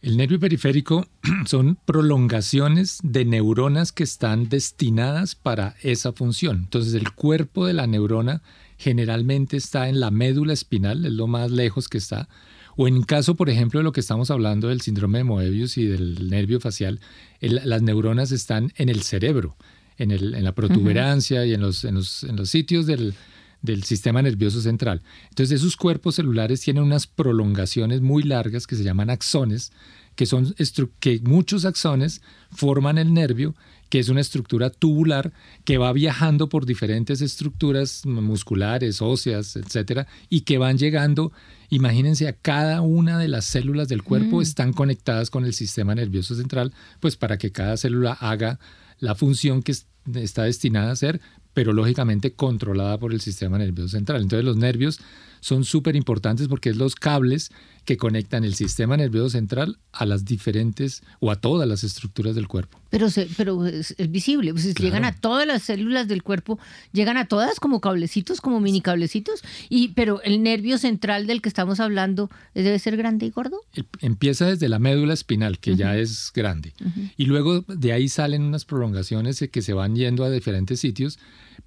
El 0.00 0.16
nervio 0.16 0.40
periférico 0.40 1.06
son 1.46 1.78
prolongaciones 1.84 2.98
de 3.04 3.24
neuronas 3.24 3.92
que 3.92 4.02
están 4.02 4.48
destinadas 4.48 5.36
para 5.36 5.76
esa 5.82 6.12
función. 6.12 6.62
Entonces 6.64 6.94
el 6.94 7.12
cuerpo 7.12 7.64
de 7.64 7.74
la 7.74 7.86
neurona 7.86 8.42
generalmente 8.76 9.56
está 9.56 9.88
en 9.88 10.00
la 10.00 10.10
médula 10.10 10.52
espinal, 10.52 11.06
es 11.06 11.12
lo 11.12 11.28
más 11.28 11.52
lejos 11.52 11.88
que 11.88 11.98
está, 11.98 12.28
o 12.76 12.88
en 12.88 13.02
caso, 13.02 13.34
por 13.34 13.50
ejemplo, 13.50 13.80
de 13.80 13.84
lo 13.84 13.92
que 13.92 14.00
estamos 14.00 14.30
hablando 14.30 14.68
del 14.68 14.80
síndrome 14.80 15.18
de 15.18 15.24
Moebius 15.24 15.78
y 15.78 15.86
del 15.86 16.28
nervio 16.30 16.60
facial, 16.60 17.00
las 17.40 17.82
neuronas 17.82 18.32
están 18.32 18.72
en 18.76 18.88
el 18.88 19.02
cerebro, 19.02 19.56
en, 19.98 20.10
el, 20.10 20.34
en 20.34 20.44
la 20.44 20.54
protuberancia 20.54 21.44
y 21.46 21.54
en 21.54 21.60
los, 21.60 21.84
en 21.84 21.96
los, 21.96 22.24
en 22.24 22.36
los 22.36 22.50
sitios 22.50 22.86
del, 22.86 23.14
del 23.62 23.84
sistema 23.84 24.22
nervioso 24.22 24.60
central. 24.60 25.02
Entonces, 25.30 25.60
esos 25.60 25.76
cuerpos 25.76 26.16
celulares 26.16 26.60
tienen 26.60 26.82
unas 26.82 27.06
prolongaciones 27.06 28.00
muy 28.00 28.22
largas 28.22 28.66
que 28.66 28.76
se 28.76 28.84
llaman 28.84 29.10
axones, 29.10 29.72
que 30.14 30.26
son 30.26 30.54
que 31.00 31.20
muchos 31.24 31.64
axones 31.64 32.20
forman 32.50 32.98
el 32.98 33.14
nervio 33.14 33.54
que 33.92 33.98
es 33.98 34.08
una 34.08 34.22
estructura 34.22 34.70
tubular 34.70 35.34
que 35.66 35.76
va 35.76 35.92
viajando 35.92 36.48
por 36.48 36.64
diferentes 36.64 37.20
estructuras 37.20 38.06
musculares, 38.06 39.02
óseas, 39.02 39.54
etcétera, 39.54 40.06
y 40.30 40.40
que 40.40 40.56
van 40.56 40.78
llegando, 40.78 41.30
imagínense, 41.68 42.26
a 42.26 42.32
cada 42.32 42.80
una 42.80 43.18
de 43.18 43.28
las 43.28 43.44
células 43.44 43.88
del 43.88 44.02
cuerpo 44.02 44.38
mm. 44.38 44.40
están 44.40 44.72
conectadas 44.72 45.28
con 45.28 45.44
el 45.44 45.52
sistema 45.52 45.94
nervioso 45.94 46.34
central, 46.34 46.72
pues 47.00 47.16
para 47.16 47.36
que 47.36 47.52
cada 47.52 47.76
célula 47.76 48.14
haga 48.14 48.58
la 48.98 49.14
función 49.14 49.62
que 49.62 49.74
está 50.14 50.44
destinada 50.44 50.88
a 50.88 50.92
hacer, 50.92 51.20
pero 51.52 51.74
lógicamente 51.74 52.32
controlada 52.32 52.98
por 52.98 53.12
el 53.12 53.20
sistema 53.20 53.58
nervioso 53.58 53.90
central. 53.90 54.22
Entonces 54.22 54.46
los 54.46 54.56
nervios 54.56 55.00
son 55.42 55.64
súper 55.64 55.96
importantes 55.96 56.46
porque 56.46 56.70
es 56.70 56.76
los 56.76 56.94
cables 56.94 57.50
que 57.84 57.96
conectan 57.96 58.44
el 58.44 58.54
sistema 58.54 58.96
nervioso 58.96 59.30
central 59.30 59.76
a 59.90 60.06
las 60.06 60.24
diferentes 60.24 61.02
o 61.18 61.32
a 61.32 61.36
todas 61.40 61.68
las 61.68 61.82
estructuras 61.82 62.36
del 62.36 62.46
cuerpo. 62.46 62.78
Pero, 62.90 63.08
pero 63.36 63.66
es, 63.66 63.96
visible, 64.08 64.52
pues 64.52 64.72
llegan 64.76 65.04
a 65.04 65.16
todas 65.16 65.44
las 65.44 65.64
células 65.64 66.06
del 66.06 66.22
cuerpo, 66.22 66.60
llegan 66.92 67.16
a 67.16 67.26
todas 67.26 67.58
como 67.58 67.80
cablecitos, 67.80 68.40
como 68.40 68.60
mini 68.60 68.80
cablecitos, 68.82 69.42
y, 69.68 69.88
pero 69.88 70.22
el 70.22 70.44
nervio 70.44 70.78
central 70.78 71.26
del 71.26 71.42
que 71.42 71.48
estamos 71.48 71.80
hablando 71.80 72.30
debe 72.54 72.78
ser 72.78 72.96
grande 72.96 73.26
y 73.26 73.30
gordo. 73.30 73.60
Empieza 74.00 74.46
desde 74.46 74.68
la 74.68 74.78
médula 74.78 75.12
espinal, 75.12 75.58
que 75.58 75.74
ya 75.74 75.96
es 75.96 76.30
grande, 76.32 76.74
y 77.16 77.24
luego 77.24 77.62
de 77.62 77.92
ahí 77.92 78.08
salen 78.08 78.42
unas 78.42 78.64
prolongaciones 78.64 79.42
que 79.50 79.62
se 79.62 79.72
van 79.72 79.96
yendo 79.96 80.22
a 80.22 80.30
diferentes 80.30 80.78
sitios. 80.78 81.18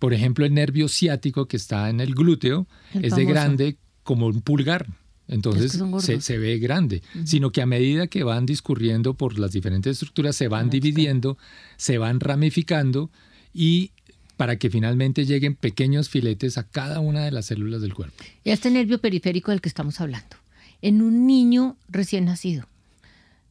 Por 0.06 0.14
ejemplo, 0.14 0.46
el 0.46 0.54
nervio 0.54 0.88
ciático 0.88 1.48
que 1.48 1.58
está 1.58 1.90
en 1.90 2.00
el 2.00 2.14
glúteo 2.14 2.68
es 2.94 3.16
de 3.16 3.26
grande 3.26 3.78
como 4.04 4.28
un 4.28 4.42
pulgar. 4.42 4.86
Entonces 5.28 5.82
se, 6.20 6.38
ve 6.38 6.60
grande, 6.60 7.02
sino 7.24 7.52
que 7.52 7.64
a 7.64 7.66
medida 7.66 8.06
que 8.06 8.24
van 8.24 8.46
discurriendo 8.46 9.16
por 9.16 9.40
las 9.40 9.52
diferentes 9.52 9.94
estructuras, 9.94 10.36
se 10.36 10.48
van 10.48 10.70
dividiendo, 10.70 11.40
se 11.78 11.98
van 11.98 12.20
ramificando 12.20 13.10
y 13.52 13.94
para 14.38 14.60
que 14.60 14.70
finalmente 14.70 15.26
lleguen 15.26 15.56
pequeños 15.56 16.08
filetes 16.08 16.60
a 16.60 16.68
cada 16.68 17.00
una 17.00 17.26
de 17.26 17.32
las 17.32 17.48
células 17.48 17.82
del 17.82 17.96
cuerpo. 17.96 18.24
Y 18.44 18.52
este 18.52 18.70
nervio 18.70 19.02
periférico 19.02 19.50
del 19.50 19.60
que 19.60 19.70
estamos 19.70 20.00
hablando, 20.02 20.38
en 20.84 21.02
un 21.02 21.26
niño 21.26 21.78
recién 21.90 22.26
nacido, 22.26 22.68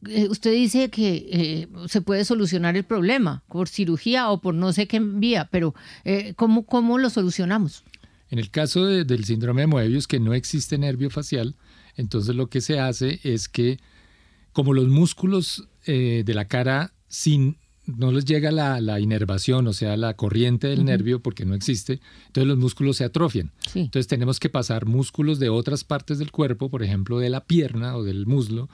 eh, 0.09 0.27
usted 0.29 0.51
dice 0.51 0.89
que 0.89 1.27
eh, 1.31 1.67
se 1.87 2.01
puede 2.01 2.25
solucionar 2.25 2.75
el 2.75 2.83
problema 2.83 3.43
por 3.47 3.67
cirugía 3.67 4.29
o 4.29 4.41
por 4.41 4.53
no 4.53 4.73
sé 4.73 4.87
qué 4.87 4.99
vía, 4.99 5.49
pero 5.51 5.75
eh, 6.03 6.33
¿cómo, 6.35 6.65
¿cómo 6.65 6.97
lo 6.97 7.09
solucionamos? 7.09 7.83
En 8.29 8.39
el 8.39 8.49
caso 8.49 8.85
del 8.85 9.23
síndrome 9.25 9.61
de 9.61 9.67
Moebius, 9.67 10.07
que 10.07 10.19
no 10.19 10.33
existe 10.33 10.77
nervio 10.77 11.09
facial, 11.09 11.55
Entonces 11.95 12.35
lo 12.35 12.47
que 12.47 12.59
se 12.59 12.79
hace 12.79 13.19
es 13.23 13.47
que 13.47 13.79
como 14.51 14.73
los 14.73 14.87
músculos 14.87 15.67
eh, 15.85 16.23
de 16.25 16.33
la 16.33 16.45
cara 16.45 16.93
sin 17.07 17.57
no 17.85 18.11
les 18.11 18.25
llega 18.25 18.51
la, 18.51 18.99
inervación, 18.99 19.67
o 19.67 19.73
sea, 19.73 19.95
la 19.95 20.15
corriente 20.15 20.67
del 20.67 20.85
nervio, 20.85 21.19
porque 21.19 21.45
no 21.45 21.53
existe, 21.53 21.99
entonces 22.27 22.47
los 22.47 22.57
músculos 22.57 22.97
se 22.97 23.03
atrofian. 23.03 23.51
Entonces 23.75 24.07
tenemos 24.07 24.39
que 24.39 24.49
pasar 24.49 24.87
músculos 24.87 25.37
de 25.37 25.49
otras 25.49 25.83
partes 25.83 26.17
del 26.17 26.31
cuerpo, 26.31 26.69
por 26.69 26.81
ejemplo, 26.81 27.19
de 27.19 27.29
la 27.29 27.41
pierna 27.45 27.95
o 27.95 28.03
del 28.03 28.25
muslo, 28.25 28.69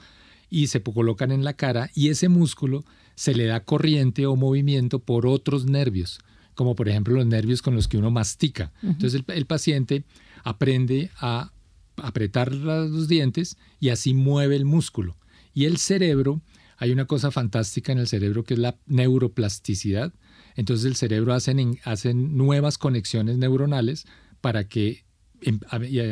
y 0.52 0.66
se 0.66 0.82
colocan 0.82 1.32
en 1.32 1.44
la 1.44 1.54
cara, 1.54 1.90
y 1.94 2.10
ese 2.10 2.28
músculo 2.28 2.84
se 3.14 3.34
le 3.34 3.46
da 3.46 3.64
corriente 3.64 4.26
o 4.26 4.36
movimiento 4.36 4.98
por 4.98 5.26
otros 5.26 5.64
nervios, 5.64 6.20
como 6.54 6.76
por 6.76 6.90
ejemplo 6.90 7.14
los 7.14 7.24
nervios 7.24 7.62
con 7.62 7.74
los 7.74 7.88
que 7.88 7.96
uno 7.96 8.10
mastica. 8.10 8.70
Entonces 8.82 9.22
el 9.28 9.46
paciente 9.46 10.04
aprende 10.44 11.10
a 11.18 11.52
apretar 11.96 12.52
los 12.54 13.08
dientes 13.08 13.56
y 13.80 13.88
así 13.88 14.12
mueve 14.12 14.56
el 14.56 14.66
músculo. 14.66 15.16
Y 15.54 15.64
el 15.64 15.78
cerebro 15.78 16.42
hay 16.76 16.90
una 16.90 17.06
cosa 17.06 17.30
fantástica 17.30 17.92
en 17.92 17.98
el 17.98 18.06
cerebro 18.06 18.44
que 18.44 18.52
es 18.52 18.60
la 18.60 18.76
neuroplasticidad. 18.84 20.12
Entonces 20.54 20.84
el 20.84 20.96
cerebro 20.96 21.32
hace 21.32 22.12
nuevas 22.12 22.76
conexiones 22.76 23.38
neuronales 23.38 24.04
para 24.42 24.68
que 24.68 25.06
em, 25.40 25.60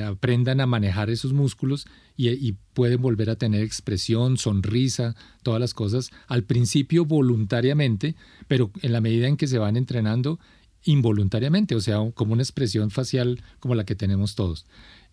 aprendan 0.07 0.63
a 0.63 0.67
manejar 0.67 1.11
esos 1.11 1.35
músculos 1.35 1.87
y, 2.29 2.57
pueden 2.75 3.03
volver 3.03 3.31
a 3.31 3.37
tener 3.37 3.62
expresión, 3.62 4.39
sonrisa, 4.39 5.15
todas 5.43 5.61
las 5.61 5.75
cosas, 5.75 6.11
al 6.29 6.45
principio 6.45 7.05
voluntariamente, 7.05 8.15
pero 8.49 8.71
en 8.83 8.93
la 8.93 9.00
medida 9.00 9.27
en 9.29 9.37
que 9.37 9.47
se 9.47 9.59
van 9.59 9.77
entrenando 9.77 10.39
involuntariamente, 10.85 11.75
o 11.75 11.81
sea, 11.81 11.99
como 12.15 12.33
una 12.33 12.43
expresión 12.43 12.91
facial 12.91 13.43
como 13.59 13.75
la 13.75 13.85
que 13.85 13.95
tenemos 13.95 14.35
todos. 14.35 14.67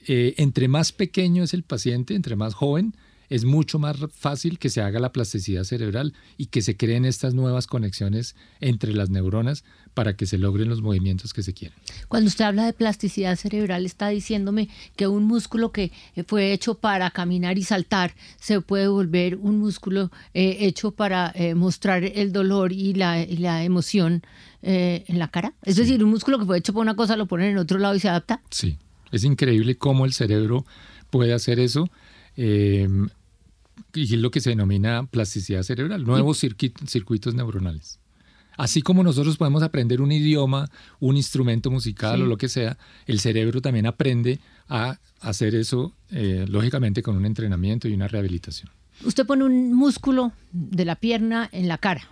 Eh, 0.07 0.35
entre 0.37 0.67
más 0.67 0.91
pequeño 0.91 1.43
es 1.43 1.53
el 1.53 1.63
paciente, 1.63 2.15
entre 2.15 2.35
más 2.35 2.53
joven, 2.53 2.95
es 3.29 3.43
mucho 3.43 3.79
más 3.79 3.97
fácil 4.13 4.57
que 4.57 4.69
se 4.69 4.81
haga 4.81 4.99
la 4.99 5.11
plasticidad 5.11 5.65
cerebral 5.65 6.13
y 6.37 6.45
que 6.45 6.61
se 6.61 6.77
creen 6.77 7.03
estas 7.03 7.33
nuevas 7.33 7.67
conexiones 7.67 8.35
entre 8.61 8.93
las 8.93 9.09
neuronas 9.09 9.65
para 9.97 10.15
que 10.15 10.27
se 10.27 10.37
logren 10.37 10.69
los 10.69 10.83
movimientos 10.83 11.33
que 11.33 11.41
se 11.41 11.55
quieren. 11.55 11.75
Cuando 12.07 12.27
usted 12.27 12.45
habla 12.45 12.67
de 12.67 12.73
plasticidad 12.73 13.35
cerebral, 13.35 13.83
está 13.83 14.09
diciéndome 14.09 14.69
que 14.95 15.07
un 15.07 15.23
músculo 15.23 15.71
que 15.71 15.91
fue 16.27 16.53
hecho 16.53 16.75
para 16.75 17.09
caminar 17.09 17.57
y 17.57 17.63
saltar 17.63 18.13
se 18.39 18.61
puede 18.61 18.87
volver 18.89 19.37
un 19.37 19.57
músculo 19.57 20.11
eh, 20.35 20.57
hecho 20.59 20.91
para 20.91 21.31
eh, 21.33 21.55
mostrar 21.55 22.03
el 22.03 22.31
dolor 22.31 22.73
y 22.73 22.93
la, 22.93 23.23
emoción 23.63 24.21
eh, 24.61 25.03
en 25.07 25.17
la 25.17 25.29
cara. 25.29 25.55
Es 25.63 25.77
decir, 25.77 26.03
un 26.03 26.11
músculo 26.11 26.37
que 26.37 26.45
fue 26.45 26.59
hecho 26.59 26.73
para 26.73 26.83
una 26.83 26.95
cosa 26.95 27.17
lo 27.17 27.25
ponen 27.25 27.49
en 27.49 27.57
otro 27.57 27.79
lado 27.79 27.95
y 27.95 27.99
se 27.99 28.09
adapta. 28.09 28.39
Sí, 28.51 28.77
es 29.11 29.23
increíble 29.23 29.79
cómo 29.79 30.05
el 30.05 30.13
cerebro 30.13 30.63
puede 31.09 31.33
hacer 31.33 31.59
eso 31.59 31.89
y 32.35 32.85
es 33.95 34.11
lo 34.11 34.29
que 34.29 34.41
se 34.41 34.51
denomina 34.51 35.07
plasticidad 35.07 35.63
cerebral, 35.63 36.03
nuevos 36.03 36.37
circuitos 36.37 37.33
neuronales. 37.33 37.99
Así 38.57 38.81
como 38.81 39.03
nosotros 39.03 39.37
podemos 39.37 39.63
aprender 39.63 40.01
un 40.01 40.11
idioma, 40.11 40.69
un 40.99 41.15
instrumento 41.15 41.69
musical 41.71 42.21
o 42.23 42.25
lo 42.25 42.37
que 42.37 42.49
sea, 42.49 42.77
el 43.05 43.19
cerebro 43.19 43.61
también 43.61 43.85
aprende 43.85 44.39
a 44.67 44.99
hacer 45.21 45.55
eso, 45.55 45.93
eh, 46.11 46.45
lógicamente, 46.49 47.03
con 47.03 47.15
un 47.15 47.25
entrenamiento 47.25 47.87
y 47.87 47.93
una 47.93 48.07
rehabilitación. 48.07 48.69
Usted 49.05 49.25
pone 49.25 49.43
un 49.43 49.73
músculo 49.73 50.31
de 50.51 50.85
la 50.85 50.95
pierna 50.95 51.47
en 51.51 51.67
la 51.67 51.77
cara, 51.77 52.09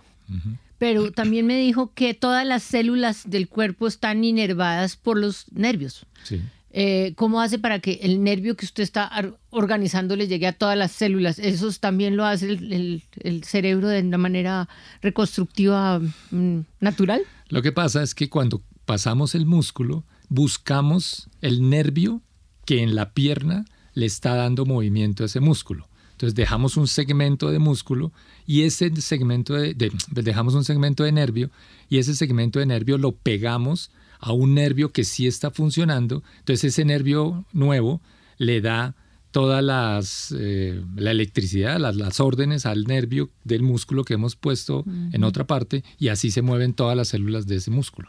pero 0.78 1.10
también 1.10 1.46
me 1.46 1.58
dijo 1.58 1.92
que 1.94 2.14
todas 2.14 2.46
las 2.46 2.62
células 2.62 3.28
del 3.28 3.48
cuerpo 3.48 3.88
están 3.88 4.22
inervadas 4.22 4.96
por 4.96 5.18
los 5.18 5.46
nervios. 5.52 6.06
Sí. 6.22 6.40
Eh, 6.78 7.14
¿Cómo 7.16 7.40
hace 7.40 7.58
para 7.58 7.78
que 7.78 8.00
el 8.02 8.22
nervio 8.22 8.54
que 8.54 8.66
usted 8.66 8.82
está 8.82 9.10
organizando 9.48 10.14
le 10.14 10.28
llegue 10.28 10.46
a 10.46 10.52
todas 10.52 10.76
las 10.76 10.92
células? 10.92 11.38
¿Eso 11.38 11.70
también 11.80 12.18
lo 12.18 12.26
hace 12.26 12.50
el, 12.50 13.42
cerebro 13.44 13.88
de 13.88 14.02
una 14.02 14.18
manera 14.18 14.68
reconstructiva 15.00 16.02
mm, 16.30 16.58
natural? 16.80 17.22
Lo 17.48 17.62
que 17.62 17.72
pasa 17.72 18.02
es 18.02 18.14
que 18.14 18.28
cuando 18.28 18.60
pasamos 18.84 19.34
el 19.34 19.46
músculo, 19.46 20.04
buscamos 20.28 21.30
el 21.40 21.70
nervio 21.70 22.20
que 22.66 22.82
en 22.82 22.94
la 22.94 23.14
pierna 23.14 23.64
le 23.94 24.04
está 24.04 24.34
dando 24.34 24.66
movimiento 24.66 25.22
a 25.22 25.26
ese 25.26 25.40
músculo. 25.40 25.88
Entonces 26.12 26.34
dejamos 26.34 26.76
un 26.76 26.88
segmento 26.88 27.50
de 27.50 27.58
músculo 27.58 28.12
y 28.46 28.64
ese 28.64 28.94
segmento 29.00 29.54
de, 29.54 29.74
dejamos 30.10 30.54
un 30.54 30.64
segmento 30.64 31.04
de 31.04 31.12
nervio 31.12 31.50
y 31.88 31.96
ese 31.96 32.14
segmento 32.14 32.58
de 32.58 32.66
nervio 32.66 32.98
lo 32.98 33.12
pegamos 33.12 33.90
a 34.20 34.32
un 34.32 34.54
nervio 34.54 34.92
que 34.92 35.04
sí 35.04 35.26
está 35.26 35.50
funcionando, 35.50 36.22
entonces 36.38 36.72
ese 36.72 36.84
nervio 36.84 37.44
nuevo 37.52 38.00
le 38.38 38.60
da 38.60 38.94
toda 39.30 39.60
las, 39.60 40.34
eh, 40.38 40.82
la 40.96 41.10
electricidad, 41.10 41.78
las, 41.78 42.20
órdenes 42.20 42.64
al 42.64 42.84
nervio 42.84 43.28
del 43.44 43.62
músculo 43.62 44.02
que 44.02 44.14
hemos 44.14 44.34
puesto 44.34 44.84
en 45.12 45.24
otra 45.24 45.46
parte 45.46 45.84
y 45.98 46.08
así 46.08 46.30
se 46.30 46.40
mueven 46.40 46.72
todas 46.72 46.96
las 46.96 47.08
células 47.08 47.46
de 47.46 47.56
ese 47.56 47.70
músculo. 47.70 48.08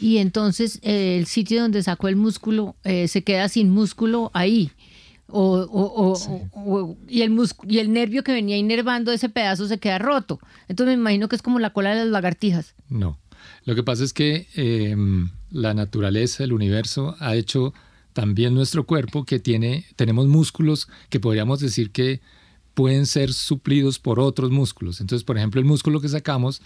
Y 0.00 0.18
entonces 0.18 0.78
eh, 0.82 1.16
el 1.18 1.26
sitio 1.26 1.62
donde 1.62 1.82
sacó 1.82 2.06
el 2.08 2.16
músculo 2.16 2.76
eh, 2.84 3.08
se 3.08 3.24
queda 3.24 3.48
sin 3.48 3.70
músculo 3.70 4.30
ahí. 4.34 4.70
O, 5.28 6.14
y, 7.08 7.22
el 7.22 7.36
y 7.66 7.78
el 7.78 7.92
nervio 7.92 8.22
que 8.22 8.32
venía 8.32 8.56
inervando 8.56 9.10
ese 9.10 9.28
pedazo 9.28 9.66
se 9.66 9.78
queda 9.78 9.98
roto. 9.98 10.38
Entonces 10.68 10.96
me 10.96 11.00
imagino 11.00 11.28
que 11.28 11.34
es 11.34 11.42
como 11.42 11.58
la 11.58 11.70
cola 11.70 11.90
de 11.90 11.96
las 11.96 12.06
lagartijas. 12.06 12.76
No. 12.88 13.18
Lo 13.64 13.74
que 13.74 13.82
pasa 13.82 14.04
es 14.04 14.12
que 14.12 14.48
em, 14.54 15.30
la 15.50 15.74
naturaleza, 15.74 16.44
el 16.44 16.52
universo, 16.52 17.16
ha 17.18 17.34
hecho 17.34 17.74
también 18.12 18.54
nuestro 18.54 18.86
cuerpo 18.86 19.24
que 19.24 19.38
tiene, 19.38 19.84
tenemos 19.96 20.26
músculos 20.26 20.88
que 21.10 21.20
podríamos 21.20 21.60
decir 21.60 21.90
que 21.90 22.20
pueden 22.74 23.06
ser 23.06 23.32
suplidos 23.32 23.98
por 23.98 24.20
otros 24.20 24.50
músculos. 24.50 25.00
Entonces, 25.00 25.24
por 25.24 25.36
ejemplo, 25.36 25.60
el 25.60 25.66
músculo 25.66 26.00
que 26.00 26.08
sacamos 26.08 26.62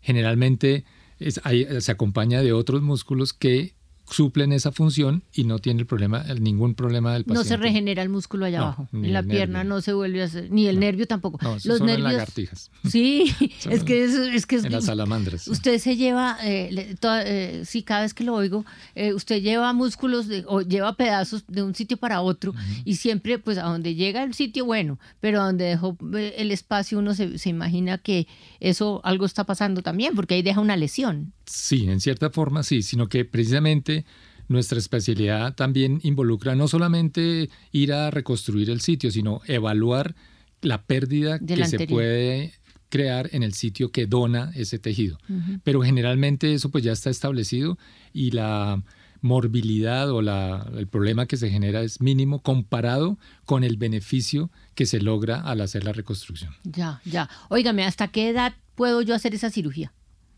generalmente 0.00 0.84
se 1.18 1.92
acompaña 1.92 2.42
de 2.42 2.52
otros 2.52 2.82
músculos 2.82 3.32
que 3.32 3.74
suplen 4.08 4.52
esa 4.52 4.72
función 4.72 5.22
y 5.32 5.44
no 5.44 5.58
tiene 5.58 5.80
el 5.80 5.86
problema, 5.86 6.24
ningún 6.40 6.74
problema 6.74 7.12
del 7.14 7.24
paciente. 7.24 7.38
No 7.38 7.48
se 7.48 7.56
regenera 7.56 8.02
el 8.02 8.08
músculo 8.08 8.46
allá 8.46 8.60
abajo, 8.60 8.88
en 8.92 9.12
la 9.12 9.22
pierna 9.22 9.64
no 9.64 9.80
se 9.80 9.92
vuelve 9.92 10.22
a 10.22 10.26
hacer, 10.26 10.50
ni 10.50 10.66
el 10.66 10.78
nervio 10.80 11.06
tampoco. 11.06 11.38
Los 11.42 11.62
son 11.62 11.86
nervios, 11.86 12.12
lagartijas. 12.12 12.70
Sí, 12.88 13.32
es 13.70 13.84
que 13.84 14.04
es, 14.04 14.14
es 14.14 14.46
que 14.46 14.56
en 14.56 14.72
las 14.72 14.86
salamandras. 14.86 15.48
Usted 15.48 15.78
se 15.78 15.96
lleva, 15.96 16.36
eh, 16.42 16.96
eh, 17.02 17.62
sí, 17.64 17.82
cada 17.82 18.02
vez 18.02 18.12
que 18.12 18.24
lo 18.24 18.34
oigo, 18.34 18.64
eh, 18.94 19.14
usted 19.14 19.40
lleva 19.40 19.72
músculos 19.72 20.26
o 20.46 20.60
lleva 20.60 20.96
pedazos 20.96 21.44
de 21.48 21.62
un 21.62 21.74
sitio 21.74 21.96
para 21.96 22.20
otro 22.20 22.54
y 22.84 22.96
siempre, 22.96 23.38
pues 23.38 23.58
a 23.58 23.62
donde 23.62 23.94
llega 23.94 24.22
el 24.22 24.34
sitio, 24.34 24.64
bueno, 24.64 24.98
pero 25.20 25.40
a 25.40 25.46
donde 25.46 25.64
dejó 25.64 25.96
el 26.12 26.50
espacio 26.50 26.98
uno 26.98 27.14
se, 27.14 27.38
se 27.38 27.48
imagina 27.48 27.98
que 27.98 28.26
eso 28.60 29.00
algo 29.04 29.26
está 29.26 29.44
pasando 29.44 29.82
también, 29.82 30.14
porque 30.14 30.34
ahí 30.34 30.42
deja 30.42 30.60
una 30.60 30.76
lesión. 30.76 31.32
Sí, 31.46 31.88
en 31.88 32.00
cierta 32.00 32.30
forma 32.30 32.62
sí, 32.62 32.82
sino 32.82 33.08
que 33.08 33.24
precisamente 33.24 34.04
nuestra 34.48 34.78
especialidad 34.78 35.54
también 35.54 36.00
involucra 36.02 36.54
no 36.54 36.68
solamente 36.68 37.50
ir 37.72 37.92
a 37.92 38.10
reconstruir 38.10 38.70
el 38.70 38.80
sitio, 38.80 39.10
sino 39.10 39.40
evaluar 39.46 40.14
la 40.60 40.82
pérdida 40.82 41.38
que 41.38 41.64
se 41.66 41.86
puede 41.86 42.52
crear 42.88 43.30
en 43.32 43.42
el 43.42 43.54
sitio 43.54 43.90
que 43.90 44.06
dona 44.06 44.52
ese 44.54 44.78
tejido. 44.78 45.18
Pero 45.64 45.82
generalmente 45.82 46.52
eso 46.52 46.70
pues 46.70 46.84
ya 46.84 46.92
está 46.92 47.10
establecido 47.10 47.78
y 48.12 48.32
la 48.32 48.82
morbilidad 49.22 50.10
o 50.10 50.20
la, 50.20 50.68
el 50.76 50.88
problema 50.88 51.26
que 51.26 51.36
se 51.36 51.48
genera 51.48 51.80
es 51.82 52.00
mínimo 52.00 52.42
comparado 52.42 53.18
con 53.46 53.64
el 53.64 53.76
beneficio 53.76 54.50
que 54.74 54.84
se 54.84 55.00
logra 55.00 55.40
al 55.40 55.60
hacer 55.60 55.84
la 55.84 55.92
reconstrucción. 55.92 56.54
Ya, 56.64 57.00
ya. 57.04 57.30
Óigame, 57.48 57.84
¿hasta 57.84 58.08
qué 58.08 58.28
edad 58.28 58.54
puedo 58.74 59.00
yo 59.00 59.14
hacer 59.14 59.34
esa 59.34 59.48
cirugía? 59.48 59.92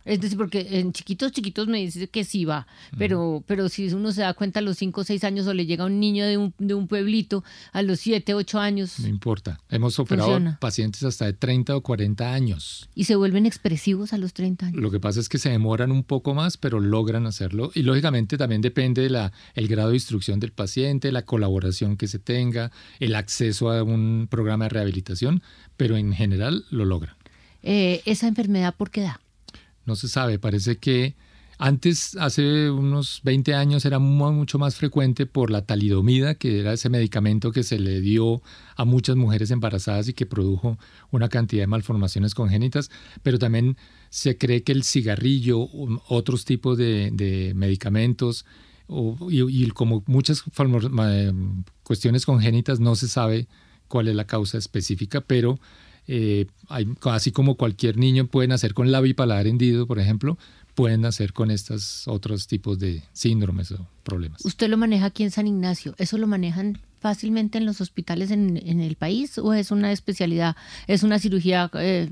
Es 0.04 0.20
decir, 0.20 0.36
porque 0.36 0.78
en 0.78 0.92
chiquitos, 0.92 1.32
chiquitos 1.32 1.66
me 1.66 1.78
dice 1.78 2.08
que 2.08 2.24
sí 2.24 2.44
va, 2.44 2.66
pero, 2.98 3.42
pero 3.46 3.68
si 3.68 3.88
uno 3.88 4.12
se 4.12 4.20
da 4.20 4.34
cuenta 4.34 4.60
a 4.60 4.62
los 4.62 4.76
5 4.76 5.00
o 5.00 5.04
6 5.04 5.24
años 5.24 5.46
o 5.46 5.54
le 5.54 5.66
llega 5.66 5.86
un 5.86 5.98
niño 5.98 6.26
de 6.26 6.36
un, 6.36 6.54
de 6.58 6.74
un 6.74 6.88
pueblito 6.88 7.42
a 7.72 7.82
los 7.82 8.00
7, 8.00 8.34
8 8.34 8.58
años. 8.58 9.00
No 9.00 9.08
importa. 9.08 9.60
Hemos 9.70 9.98
operado 9.98 10.38
pacientes 10.60 11.02
hasta 11.04 11.24
de 11.26 11.32
30 11.32 11.76
o 11.76 11.82
40 11.82 12.32
años. 12.32 12.88
¿Y 12.94 13.04
se 13.04 13.16
vuelven 13.16 13.46
expresivos 13.46 14.12
a 14.12 14.18
los 14.18 14.34
30 14.34 14.66
años? 14.66 14.80
Lo 14.80 14.90
que 14.90 15.00
pasa 15.00 15.20
es 15.20 15.28
que 15.28 15.38
se 15.38 15.50
demoran 15.50 15.90
un 15.90 16.04
poco 16.04 16.34
más, 16.34 16.56
pero 16.56 16.80
logran 16.80 17.26
hacerlo. 17.26 17.70
Y 17.74 17.82
lógicamente 17.82 18.36
también 18.36 18.60
depende 18.60 19.02
del 19.02 19.14
el 19.54 19.68
grado 19.68 19.90
de 19.90 19.96
instrucción 19.96 20.40
del 20.40 20.52
paciente, 20.52 21.12
la 21.12 21.24
colaboración 21.24 21.96
que 21.96 22.08
se 22.08 22.18
tenga, 22.18 22.72
el 22.98 23.14
acceso 23.14 23.70
a 23.70 23.82
un 23.82 24.26
programa 24.30 24.64
de 24.64 24.70
rehabilitación, 24.70 25.42
pero 25.76 25.96
en 25.96 26.12
general 26.12 26.64
lo 26.70 26.84
logran. 26.84 27.14
Eh, 27.62 28.02
¿Esa 28.04 28.28
enfermedad 28.28 28.74
por 28.76 28.90
qué 28.90 29.02
da? 29.02 29.20
No 29.86 29.96
se 29.96 30.08
sabe. 30.08 30.38
Parece 30.38 30.76
que 30.78 31.14
antes, 31.58 32.16
hace 32.16 32.70
unos 32.70 33.20
20 33.22 33.54
años, 33.54 33.84
era 33.84 33.98
mucho 33.98 34.58
más 34.58 34.74
frecuente 34.74 35.26
por 35.26 35.50
la 35.50 35.64
talidomida, 35.64 36.34
que 36.34 36.60
era 36.60 36.72
ese 36.72 36.88
medicamento 36.88 37.52
que 37.52 37.62
se 37.62 37.78
le 37.78 38.00
dio 38.00 38.42
a 38.76 38.84
muchas 38.84 39.16
mujeres 39.16 39.50
embarazadas 39.50 40.08
y 40.08 40.14
que 40.14 40.26
produjo 40.26 40.78
una 41.10 41.28
cantidad 41.28 41.62
de 41.62 41.68
malformaciones 41.68 42.34
congénitas, 42.34 42.90
pero 43.22 43.38
también 43.38 43.76
se 44.10 44.36
cree 44.36 44.62
que 44.64 44.72
el 44.72 44.82
cigarrillo, 44.82 45.68
otros 46.08 46.44
tipos 46.44 46.76
de, 46.76 47.52
medicamentos, 47.54 48.44
y, 49.30 49.68
como 49.70 50.02
muchas 50.06 50.42
eh, 50.42 51.32
cuestiones 51.84 52.26
congénitas 52.26 52.80
no 52.80 52.96
se 52.96 53.08
sabe 53.08 53.46
cuál 53.88 54.08
es 54.08 54.14
la 54.14 54.26
causa 54.26 54.58
específica, 54.58 55.20
pero 55.20 55.58
eh, 56.06 56.46
así 57.02 57.32
como 57.32 57.56
cualquier 57.56 57.96
niño 57.96 58.26
puede 58.26 58.48
nacer 58.48 58.74
con 58.74 58.92
labio 58.92 59.10
y 59.10 59.14
paladar 59.14 59.46
hendido, 59.46 59.86
por 59.86 59.98
ejemplo, 59.98 60.38
pueden 60.74 61.02
nacer 61.02 61.32
con 61.32 61.50
estos 61.50 62.06
otros 62.08 62.46
tipos 62.46 62.78
de 62.78 63.02
síndromes 63.12 63.72
o 63.72 63.86
problemas. 64.02 64.44
¿Usted 64.44 64.68
lo 64.68 64.76
maneja 64.76 65.06
aquí 65.06 65.22
en 65.22 65.30
San 65.30 65.46
Ignacio? 65.46 65.94
¿Eso 65.98 66.18
lo 66.18 66.26
manejan 66.26 66.78
fácilmente 67.00 67.58
en 67.58 67.66
los 67.66 67.82
hospitales 67.82 68.30
en, 68.30 68.56
el 68.56 68.96
país 68.96 69.36
o 69.36 69.52
es 69.52 69.70
una 69.70 69.92
especialidad, 69.92 70.56
es 70.86 71.02
una 71.02 71.18
cirugía 71.18 71.70
eh, 71.74 72.08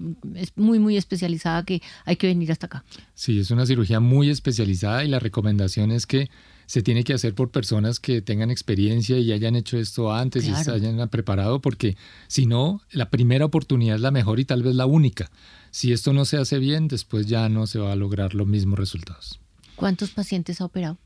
muy, 0.55 0.79
muy 0.79 0.99
especializada 0.99 1.65
que 1.65 1.81
hay 2.05 2.17
que 2.17 2.27
venir 2.27 2.53
hasta 2.53 2.67
acá? 2.67 2.85
Sí, 3.15 3.41
es 3.41 3.51
una 3.51 3.65
cirugía 3.65 4.01
muy 4.01 4.29
especializada 4.29 5.03
y 5.03 5.09
la 5.09 5.19
recomendación 5.19 5.93
es 5.93 6.07
que 6.07 6.29
se 6.67 6.83
tiene 6.83 7.05
que 7.05 7.15
hacer 7.15 7.35
por 7.35 7.51
personas 7.51 8.01
que 8.01 8.23
tengan 8.23 8.51
experiencia 8.51 9.19
y 9.19 9.33
hayan 9.33 9.57
hecho 9.57 9.79
esto 9.79 10.13
antes 10.13 10.47
y 10.47 10.55
se 10.55 10.71
hayan 10.71 11.09
preparado, 11.09 11.61
porque 11.61 11.97
si 12.29 12.47
no, 12.47 12.81
la 12.91 13.11
primera 13.11 13.45
oportunidad 13.45 13.97
es 13.97 14.03
la 14.03 14.11
mejor 14.11 14.41
y 14.41 14.45
tal 14.45 14.63
vez 14.63 14.75
la 14.75 14.87
única. 14.87 15.31
Si 15.71 15.93
esto 15.93 16.13
no 16.13 16.25
se 16.25 16.37
hace 16.37 16.59
bien, 16.59 16.89
después 16.89 17.27
ya 17.27 17.49
no 17.49 17.67
se 17.67 17.79
va 17.79 17.93
a 17.93 17.97
lograr 17.97 18.35
los 18.35 18.47
mismos 18.47 18.79
resultados. 18.79 19.41
¿Cuántos 19.77 20.11
pacientes 20.11 20.61
ha 20.61 20.65
operado? 20.65 20.99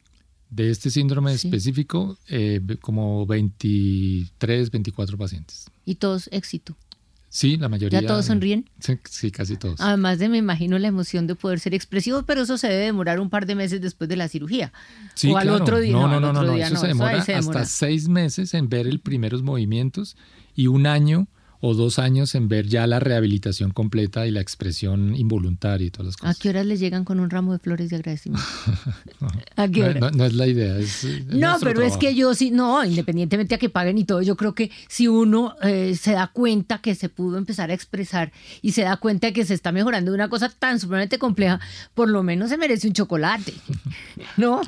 de 0.50 0.70
este 0.70 0.90
síndrome 0.90 1.32
específico, 1.32 2.18
eh, 2.28 2.60
como 2.80 3.26
23, 3.26 4.70
24 4.70 5.18
pacientes. 5.18 5.66
¿Y 5.84 5.96
todos 5.96 6.28
éxito? 6.32 6.76
Sí, 7.28 7.56
la 7.56 7.68
mayoría. 7.68 8.00
¿Ya 8.00 8.06
todos 8.06 8.26
sonríen? 8.26 8.68
Sí, 8.78 9.30
casi 9.30 9.56
todos. 9.56 9.80
Además 9.80 10.18
de, 10.18 10.28
me 10.28 10.38
imagino, 10.38 10.78
la 10.78 10.88
emoción 10.88 11.26
de 11.26 11.34
poder 11.34 11.60
ser 11.60 11.74
expresivo, 11.74 12.22
pero 12.22 12.42
eso 12.42 12.56
se 12.56 12.68
debe 12.68 12.84
demorar 12.84 13.20
un 13.20 13.30
par 13.30 13.46
de 13.46 13.54
meses 13.54 13.80
después 13.80 14.08
de 14.08 14.16
la 14.16 14.28
cirugía. 14.28 14.72
Sí, 15.14 15.30
o 15.30 15.36
al 15.36 15.50
otro 15.50 15.78
día. 15.80 15.92
No, 15.92 16.08
no, 16.08 16.20
no, 16.20 16.32
no, 16.32 16.54
eso, 16.54 16.76
se 16.76 16.88
demora 16.88 17.18
hasta 17.18 17.64
seis 17.64 18.08
meses 18.08 18.54
en 18.54 18.68
ver 18.68 18.86
el 18.86 19.00
primeros 19.00 19.42
movimientos 19.42 20.16
y 20.54 20.68
un 20.68 20.86
año 20.86 21.26
o 21.60 21.74
dos 21.74 21.98
años 21.98 22.34
en 22.34 22.48
ver 22.48 22.66
ya 22.66 22.86
la 22.86 23.00
rehabilitación 23.00 23.70
completa 23.70 24.26
y 24.26 24.30
la 24.30 24.40
expresión 24.40 25.14
involuntaria 25.16 25.86
y 25.86 25.90
todas 25.90 26.06
las 26.06 26.16
cosas. 26.16 26.36
¿A 26.36 26.40
qué 26.40 26.50
horas 26.50 26.66
les 26.66 26.80
llegan 26.80 27.04
con 27.04 27.20
un 27.20 27.30
ramo 27.30 27.52
de 27.52 27.58
flores 27.58 27.90
de 27.90 27.96
agradecimiento? 27.96 28.46
¿A 29.56 29.68
qué 29.68 29.94
No, 29.94 30.24
es 30.24 30.34
la 30.34 30.46
idea. 30.46 30.76
no, 31.28 31.56
pero 31.60 31.82
es 31.82 31.96
que 31.96 32.14
yo 32.14 32.34
sí, 32.34 32.50
no, 32.50 32.84
independientemente 32.84 33.54
a 33.54 33.58
que 33.58 33.68
paguen 33.68 33.98
y 33.98 34.04
todo, 34.04 34.22
yo 34.22 34.36
creo 34.36 34.54
que 34.54 34.70
si 34.88 35.08
uno 35.08 35.54
eh, 35.62 35.96
se 35.96 36.12
da 36.12 36.28
cuenta 36.28 36.78
que 36.78 36.94
se 36.94 37.08
pudo 37.08 37.38
empezar 37.38 37.70
a 37.70 37.74
expresar 37.74 38.32
y 38.62 38.72
se 38.72 38.82
da 38.82 38.96
cuenta 38.96 39.28
de 39.28 39.32
que 39.32 39.44
se 39.44 39.54
está 39.54 39.72
mejorando 39.72 40.10
de 40.10 40.14
una 40.14 40.28
cosa 40.28 40.48
tan 40.48 40.78
supremamente 40.78 41.18
compleja, 41.18 41.60
por 41.94 42.08
lo 42.08 42.22
menos 42.22 42.50
se 42.50 42.58
merece 42.58 42.86
un 42.86 42.92
chocolate. 42.92 43.54
¿No? 44.36 44.60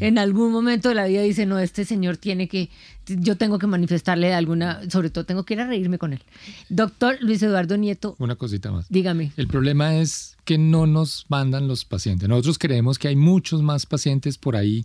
En 0.00 0.18
algún 0.18 0.52
momento 0.52 0.88
de 0.88 0.94
la 0.94 1.06
vida 1.06 1.22
dice, 1.22 1.46
no, 1.46 1.58
este 1.58 1.84
señor 1.84 2.16
tiene 2.16 2.48
que 2.48 2.70
yo 3.06 3.36
tengo 3.36 3.58
que 3.58 3.66
manifestarle 3.66 4.34
alguna, 4.34 4.80
sobre 4.90 5.10
todo 5.10 5.24
tengo 5.24 5.44
que 5.44 5.54
ir 5.54 5.60
a 5.60 5.66
reírme 5.66 5.98
con 5.98 6.12
él. 6.12 6.22
Doctor 6.68 7.18
Luis 7.20 7.42
Eduardo 7.42 7.76
Nieto. 7.76 8.16
Una 8.18 8.36
cosita 8.36 8.70
más. 8.70 8.86
Dígame. 8.88 9.32
El 9.36 9.46
problema 9.46 9.96
es 9.96 10.36
que 10.44 10.58
no 10.58 10.86
nos 10.86 11.26
mandan 11.28 11.68
los 11.68 11.84
pacientes. 11.84 12.28
Nosotros 12.28 12.58
creemos 12.58 12.98
que 12.98 13.08
hay 13.08 13.16
muchos 13.16 13.62
más 13.62 13.86
pacientes 13.86 14.38
por 14.38 14.56
ahí 14.56 14.84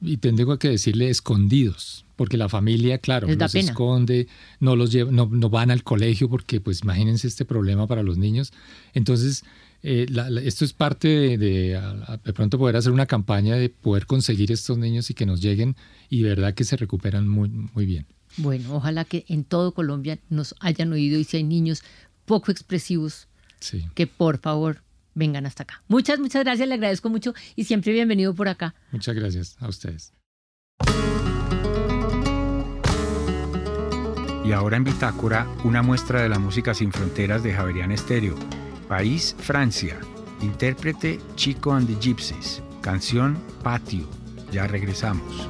y 0.00 0.18
tengo 0.18 0.58
que 0.58 0.68
decirle 0.68 1.08
escondidos, 1.08 2.04
porque 2.16 2.36
la 2.36 2.48
familia, 2.48 2.98
claro, 2.98 3.26
los 3.26 3.54
esconde, 3.54 4.28
no 4.60 4.76
los 4.76 4.92
lleva, 4.92 5.10
no, 5.10 5.28
no 5.30 5.48
van 5.48 5.70
al 5.70 5.82
colegio 5.82 6.28
porque 6.28 6.60
pues 6.60 6.82
imagínense 6.82 7.26
este 7.26 7.44
problema 7.44 7.86
para 7.86 8.02
los 8.02 8.18
niños. 8.18 8.52
Entonces, 8.92 9.44
eh, 9.86 10.06
esto 10.44 10.64
es 10.64 10.72
parte 10.72 11.36
de, 11.36 11.78
de, 12.24 12.32
pronto 12.32 12.58
poder 12.58 12.76
hacer 12.76 12.90
una 12.90 13.04
campaña 13.04 13.54
de 13.56 13.68
poder 13.68 14.06
conseguir 14.06 14.50
estos 14.50 14.78
niños 14.78 15.10
y 15.10 15.14
que 15.14 15.26
nos 15.26 15.42
lleguen 15.42 15.76
y 16.08 16.22
de 16.22 16.30
verdad 16.30 16.54
que 16.54 16.64
se 16.64 16.78
recuperan 16.78 17.28
muy, 17.28 17.50
muy 17.50 17.84
bien. 17.84 18.06
Bueno, 18.38 18.76
ojalá 18.76 19.04
que 19.04 19.26
en 19.28 19.44
todo 19.44 19.74
Colombia 19.74 20.18
nos 20.30 20.54
hayan 20.60 20.90
oído 20.90 21.18
y 21.18 21.24
si 21.24 21.36
hay 21.36 21.44
niños 21.44 21.82
poco 22.24 22.50
expresivos, 22.50 23.28
que 23.94 24.06
por 24.06 24.38
favor 24.38 24.82
vengan 25.14 25.44
hasta 25.44 25.64
acá. 25.64 25.82
Muchas, 25.86 26.18
muchas 26.18 26.44
gracias, 26.44 26.66
le 26.66 26.74
agradezco 26.74 27.10
mucho 27.10 27.34
y 27.54 27.64
siempre 27.64 27.92
bienvenido 27.92 28.34
por 28.34 28.48
acá. 28.48 28.74
Muchas 28.90 29.14
gracias 29.14 29.56
a 29.60 29.68
ustedes. 29.68 30.14
Y 34.46 34.52
ahora 34.52 34.78
en 34.78 34.84
Bitácora, 34.84 35.46
una 35.62 35.82
muestra 35.82 36.22
de 36.22 36.30
la 36.30 36.38
música 36.38 36.72
sin 36.72 36.90
fronteras 36.90 37.42
de 37.42 37.52
Javerian 37.52 37.92
Estéreo 37.92 38.34
País 38.88 39.34
Francia. 39.38 39.98
Intérprete 40.40 41.18
Chico 41.36 41.72
and 41.74 41.86
the 41.86 41.94
Gypsies. 41.94 42.62
Canción 42.82 43.38
Patio. 43.62 44.06
Ya 44.52 44.66
regresamos. 44.66 45.48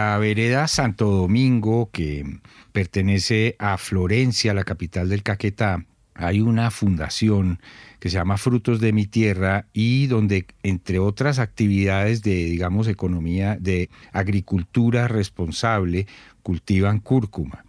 La 0.00 0.16
vereda 0.18 0.66
Santo 0.66 1.10
Domingo, 1.10 1.90
que 1.92 2.24
pertenece 2.72 3.54
a 3.58 3.76
Florencia, 3.76 4.54
la 4.54 4.64
capital 4.64 5.10
del 5.10 5.22
Caquetá, 5.22 5.84
hay 6.14 6.40
una 6.40 6.70
fundación 6.70 7.60
que 7.98 8.08
se 8.08 8.14
llama 8.14 8.38
Frutos 8.38 8.80
de 8.80 8.94
mi 8.94 9.04
Tierra 9.06 9.66
y 9.74 10.06
donde, 10.06 10.46
entre 10.62 10.98
otras 10.98 11.38
actividades 11.38 12.22
de, 12.22 12.34
digamos, 12.46 12.88
economía, 12.88 13.58
de 13.60 13.90
agricultura 14.12 15.06
responsable, 15.06 16.06
cultivan 16.42 16.98
cúrcuma. 17.00 17.64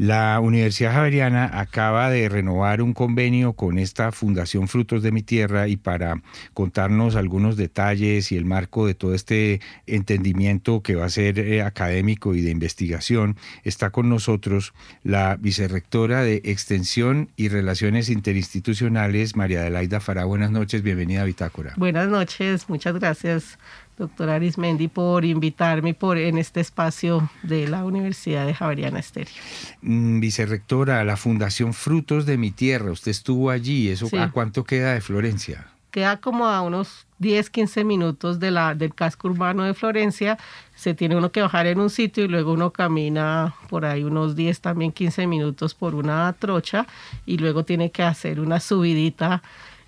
La 0.00 0.40
Universidad 0.40 0.94
Javeriana 0.94 1.60
acaba 1.60 2.08
de 2.08 2.26
renovar 2.30 2.80
un 2.80 2.94
convenio 2.94 3.52
con 3.52 3.78
esta 3.78 4.12
Fundación 4.12 4.66
Frutos 4.66 5.02
de 5.02 5.12
mi 5.12 5.20
Tierra 5.20 5.68
y 5.68 5.76
para 5.76 6.22
contarnos 6.54 7.16
algunos 7.16 7.58
detalles 7.58 8.32
y 8.32 8.38
el 8.38 8.46
marco 8.46 8.86
de 8.86 8.94
todo 8.94 9.12
este 9.12 9.60
entendimiento 9.86 10.82
que 10.82 10.94
va 10.94 11.04
a 11.04 11.10
ser 11.10 11.38
eh, 11.38 11.60
académico 11.60 12.34
y 12.34 12.40
de 12.40 12.50
investigación, 12.50 13.36
está 13.62 13.90
con 13.90 14.08
nosotros 14.08 14.72
la 15.02 15.36
vicerrectora 15.36 16.22
de 16.22 16.40
Extensión 16.44 17.28
y 17.36 17.48
Relaciones 17.48 18.08
Interinstitucionales, 18.08 19.36
María 19.36 19.60
Adelaida 19.60 20.00
Fará. 20.00 20.24
Buenas 20.24 20.50
noches, 20.50 20.80
bienvenida 20.80 21.20
a 21.20 21.24
Bitácora. 21.26 21.74
Buenas 21.76 22.08
noches, 22.08 22.70
muchas 22.70 22.94
gracias 22.94 23.58
doctora 24.00 24.36
Arismendi, 24.36 24.88
por 24.88 25.24
invitarme 25.24 25.94
por, 25.94 26.18
en 26.18 26.38
este 26.38 26.60
espacio 26.60 27.30
de 27.42 27.68
la 27.68 27.84
Universidad 27.84 28.46
de 28.46 28.54
Javeriana 28.54 28.98
Estéreo. 28.98 29.34
Mm, 29.82 30.20
vicerrectora, 30.20 31.04
la 31.04 31.16
Fundación 31.16 31.74
Frutos 31.74 32.26
de 32.26 32.38
mi 32.38 32.50
Tierra, 32.50 32.90
usted 32.90 33.10
estuvo 33.10 33.50
allí, 33.50 33.88
¿eso 33.88 34.08
a 34.18 34.30
cuánto 34.30 34.64
queda 34.64 34.94
de 34.94 35.00
Florencia? 35.00 35.66
Queda 35.90 36.18
como 36.18 36.46
a 36.46 36.62
unos 36.62 37.06
10, 37.18 37.50
15 37.50 37.84
minutos 37.84 38.40
de 38.40 38.50
la, 38.50 38.74
del 38.74 38.94
casco 38.94 39.28
urbano 39.28 39.64
de 39.64 39.74
Florencia. 39.74 40.38
Se 40.74 40.94
tiene 40.94 41.16
uno 41.16 41.32
que 41.32 41.42
bajar 41.42 41.66
en 41.66 41.80
un 41.80 41.90
sitio 41.90 42.24
y 42.24 42.28
luego 42.28 42.52
uno 42.52 42.72
camina 42.72 43.54
por 43.68 43.84
ahí 43.84 44.04
unos 44.04 44.36
10, 44.36 44.60
también 44.60 44.92
15 44.92 45.26
minutos 45.26 45.74
por 45.74 45.94
una 45.94 46.32
trocha 46.38 46.86
y 47.26 47.38
luego 47.38 47.64
tiene 47.64 47.90
que 47.90 48.04
hacer 48.04 48.40
una 48.40 48.60
subidita 48.60 49.42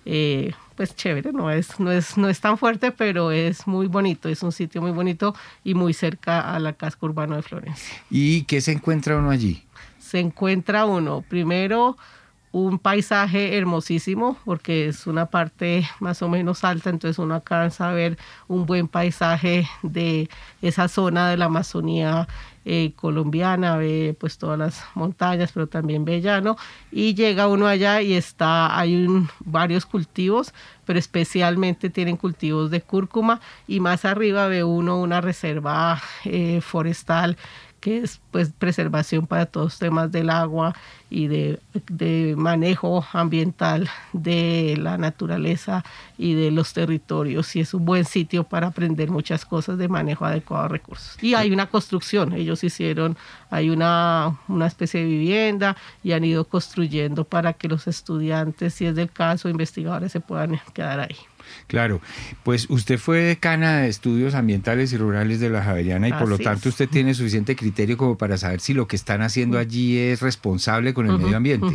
eh, 0.05 0.51
pues 0.75 0.95
chévere, 0.95 1.31
no 1.31 1.49
es, 1.51 1.79
no 1.79 1.91
es, 1.91 2.17
no 2.17 2.29
es 2.29 2.39
tan 2.39 2.57
fuerte, 2.57 2.91
pero 2.91 3.31
es 3.31 3.67
muy 3.67 3.87
bonito, 3.87 4.29
es 4.29 4.43
un 4.43 4.51
sitio 4.51 4.81
muy 4.81 4.91
bonito 4.91 5.35
y 5.63 5.73
muy 5.73 5.93
cerca 5.93 6.53
a 6.53 6.59
la 6.59 6.73
casco 6.73 7.05
urbano 7.05 7.35
de 7.35 7.41
Florencia. 7.41 7.97
¿Y 8.09 8.43
qué 8.43 8.61
se 8.61 8.71
encuentra 8.71 9.17
uno 9.17 9.29
allí? 9.29 9.63
Se 9.99 10.19
encuentra 10.19 10.85
uno, 10.85 11.23
primero, 11.27 11.97
un 12.53 12.77
paisaje 12.77 13.57
hermosísimo 13.57 14.37
porque 14.45 14.87
es 14.87 15.07
una 15.07 15.25
parte 15.25 15.89
más 15.99 16.21
o 16.21 16.29
menos 16.29 16.63
alta, 16.63 16.91
entonces 16.91 17.17
uno 17.17 17.33
alcanza 17.33 17.89
a 17.89 17.93
ver 17.93 18.17
un 18.47 18.67
buen 18.67 18.87
paisaje 18.87 19.67
de 19.81 20.29
esa 20.61 20.87
zona 20.87 21.29
de 21.29 21.37
la 21.37 21.45
Amazonía 21.45 22.27
eh, 22.65 22.93
colombiana, 22.95 23.77
ve 23.77 24.15
pues 24.19 24.37
todas 24.37 24.57
las 24.57 24.83
montañas, 24.95 25.51
pero 25.53 25.67
también 25.67 26.05
ve 26.05 26.21
llano, 26.21 26.57
y 26.91 27.13
llega 27.13 27.47
uno 27.47 27.67
allá 27.67 28.01
y 28.01 28.13
está, 28.13 28.77
hay 28.77 29.07
varios 29.39 29.85
cultivos, 29.85 30.53
pero 30.85 30.99
especialmente 30.99 31.89
tienen 31.89 32.17
cultivos 32.17 32.71
de 32.71 32.81
cúrcuma, 32.81 33.41
y 33.67 33.79
más 33.79 34.05
arriba 34.05 34.47
ve 34.47 34.63
uno 34.63 34.99
una 34.99 35.21
reserva 35.21 36.01
eh, 36.25 36.61
forestal 36.61 37.37
que 37.83 37.97
es 37.97 38.21
pues 38.31 38.49
preservación 38.57 39.27
para 39.27 39.45
todos 39.45 39.65
los 39.65 39.79
temas 39.79 40.09
del 40.09 40.29
agua 40.29 40.73
y 41.09 41.27
de, 41.27 41.59
de, 41.89 42.33
manejo 42.37 43.05
ambiental 43.11 43.89
de 44.13 44.77
la 44.79 44.97
naturaleza 44.97 45.83
y 46.17 46.33
de 46.33 46.49
los 46.49 46.71
territorios 46.71 47.53
y 47.57 47.59
es 47.59 47.73
un 47.73 47.83
buen 47.83 48.05
sitio 48.05 48.45
para 48.45 48.67
aprender 48.67 49.11
muchas 49.11 49.43
cosas 49.43 49.77
de 49.77 49.89
manejo 49.89 50.23
adecuado 50.23 50.63
de 50.63 50.69
recursos. 50.69 51.21
Y 51.21 51.33
hay 51.33 51.51
una 51.51 51.67
construcción, 51.67 52.31
ellos 52.31 52.63
hicieron, 52.63 53.17
hay 53.49 53.69
una, 53.69 54.39
una 54.47 54.67
especie 54.67 55.01
de 55.01 55.05
vivienda 55.05 55.75
y 56.05 56.13
han 56.13 56.23
ido 56.23 56.45
construyendo 56.45 57.25
para 57.25 57.51
que 57.51 57.67
los 57.67 57.87
estudiantes, 57.87 58.75
si 58.75 58.85
es 58.85 58.95
del 58.95 59.11
caso, 59.11 59.49
investigadores 59.49 60.13
se 60.13 60.21
puedan 60.21 60.57
quedar 60.73 61.01
ahí. 61.01 61.17
Claro, 61.67 62.01
pues 62.43 62.67
usted 62.69 62.97
fue 62.97 63.19
decana 63.19 63.79
de 63.79 63.89
estudios 63.89 64.35
ambientales 64.35 64.93
y 64.93 64.97
rurales 64.97 65.39
de 65.39 65.49
la 65.49 65.63
Javeriana 65.63 66.07
y 66.07 66.13
por 66.13 66.27
lo 66.27 66.37
tanto 66.37 66.69
usted 66.69 66.89
tiene 66.89 67.13
suficiente 67.13 67.55
criterio 67.55 67.97
como 67.97 68.17
para 68.17 68.37
saber 68.37 68.59
si 68.59 68.73
lo 68.73 68.87
que 68.87 68.95
están 68.95 69.21
haciendo 69.21 69.57
allí 69.57 69.97
es 69.97 70.21
responsable 70.21 70.93
con 70.93 71.07
el 71.07 71.17
medio 71.17 71.37
ambiente. 71.37 71.67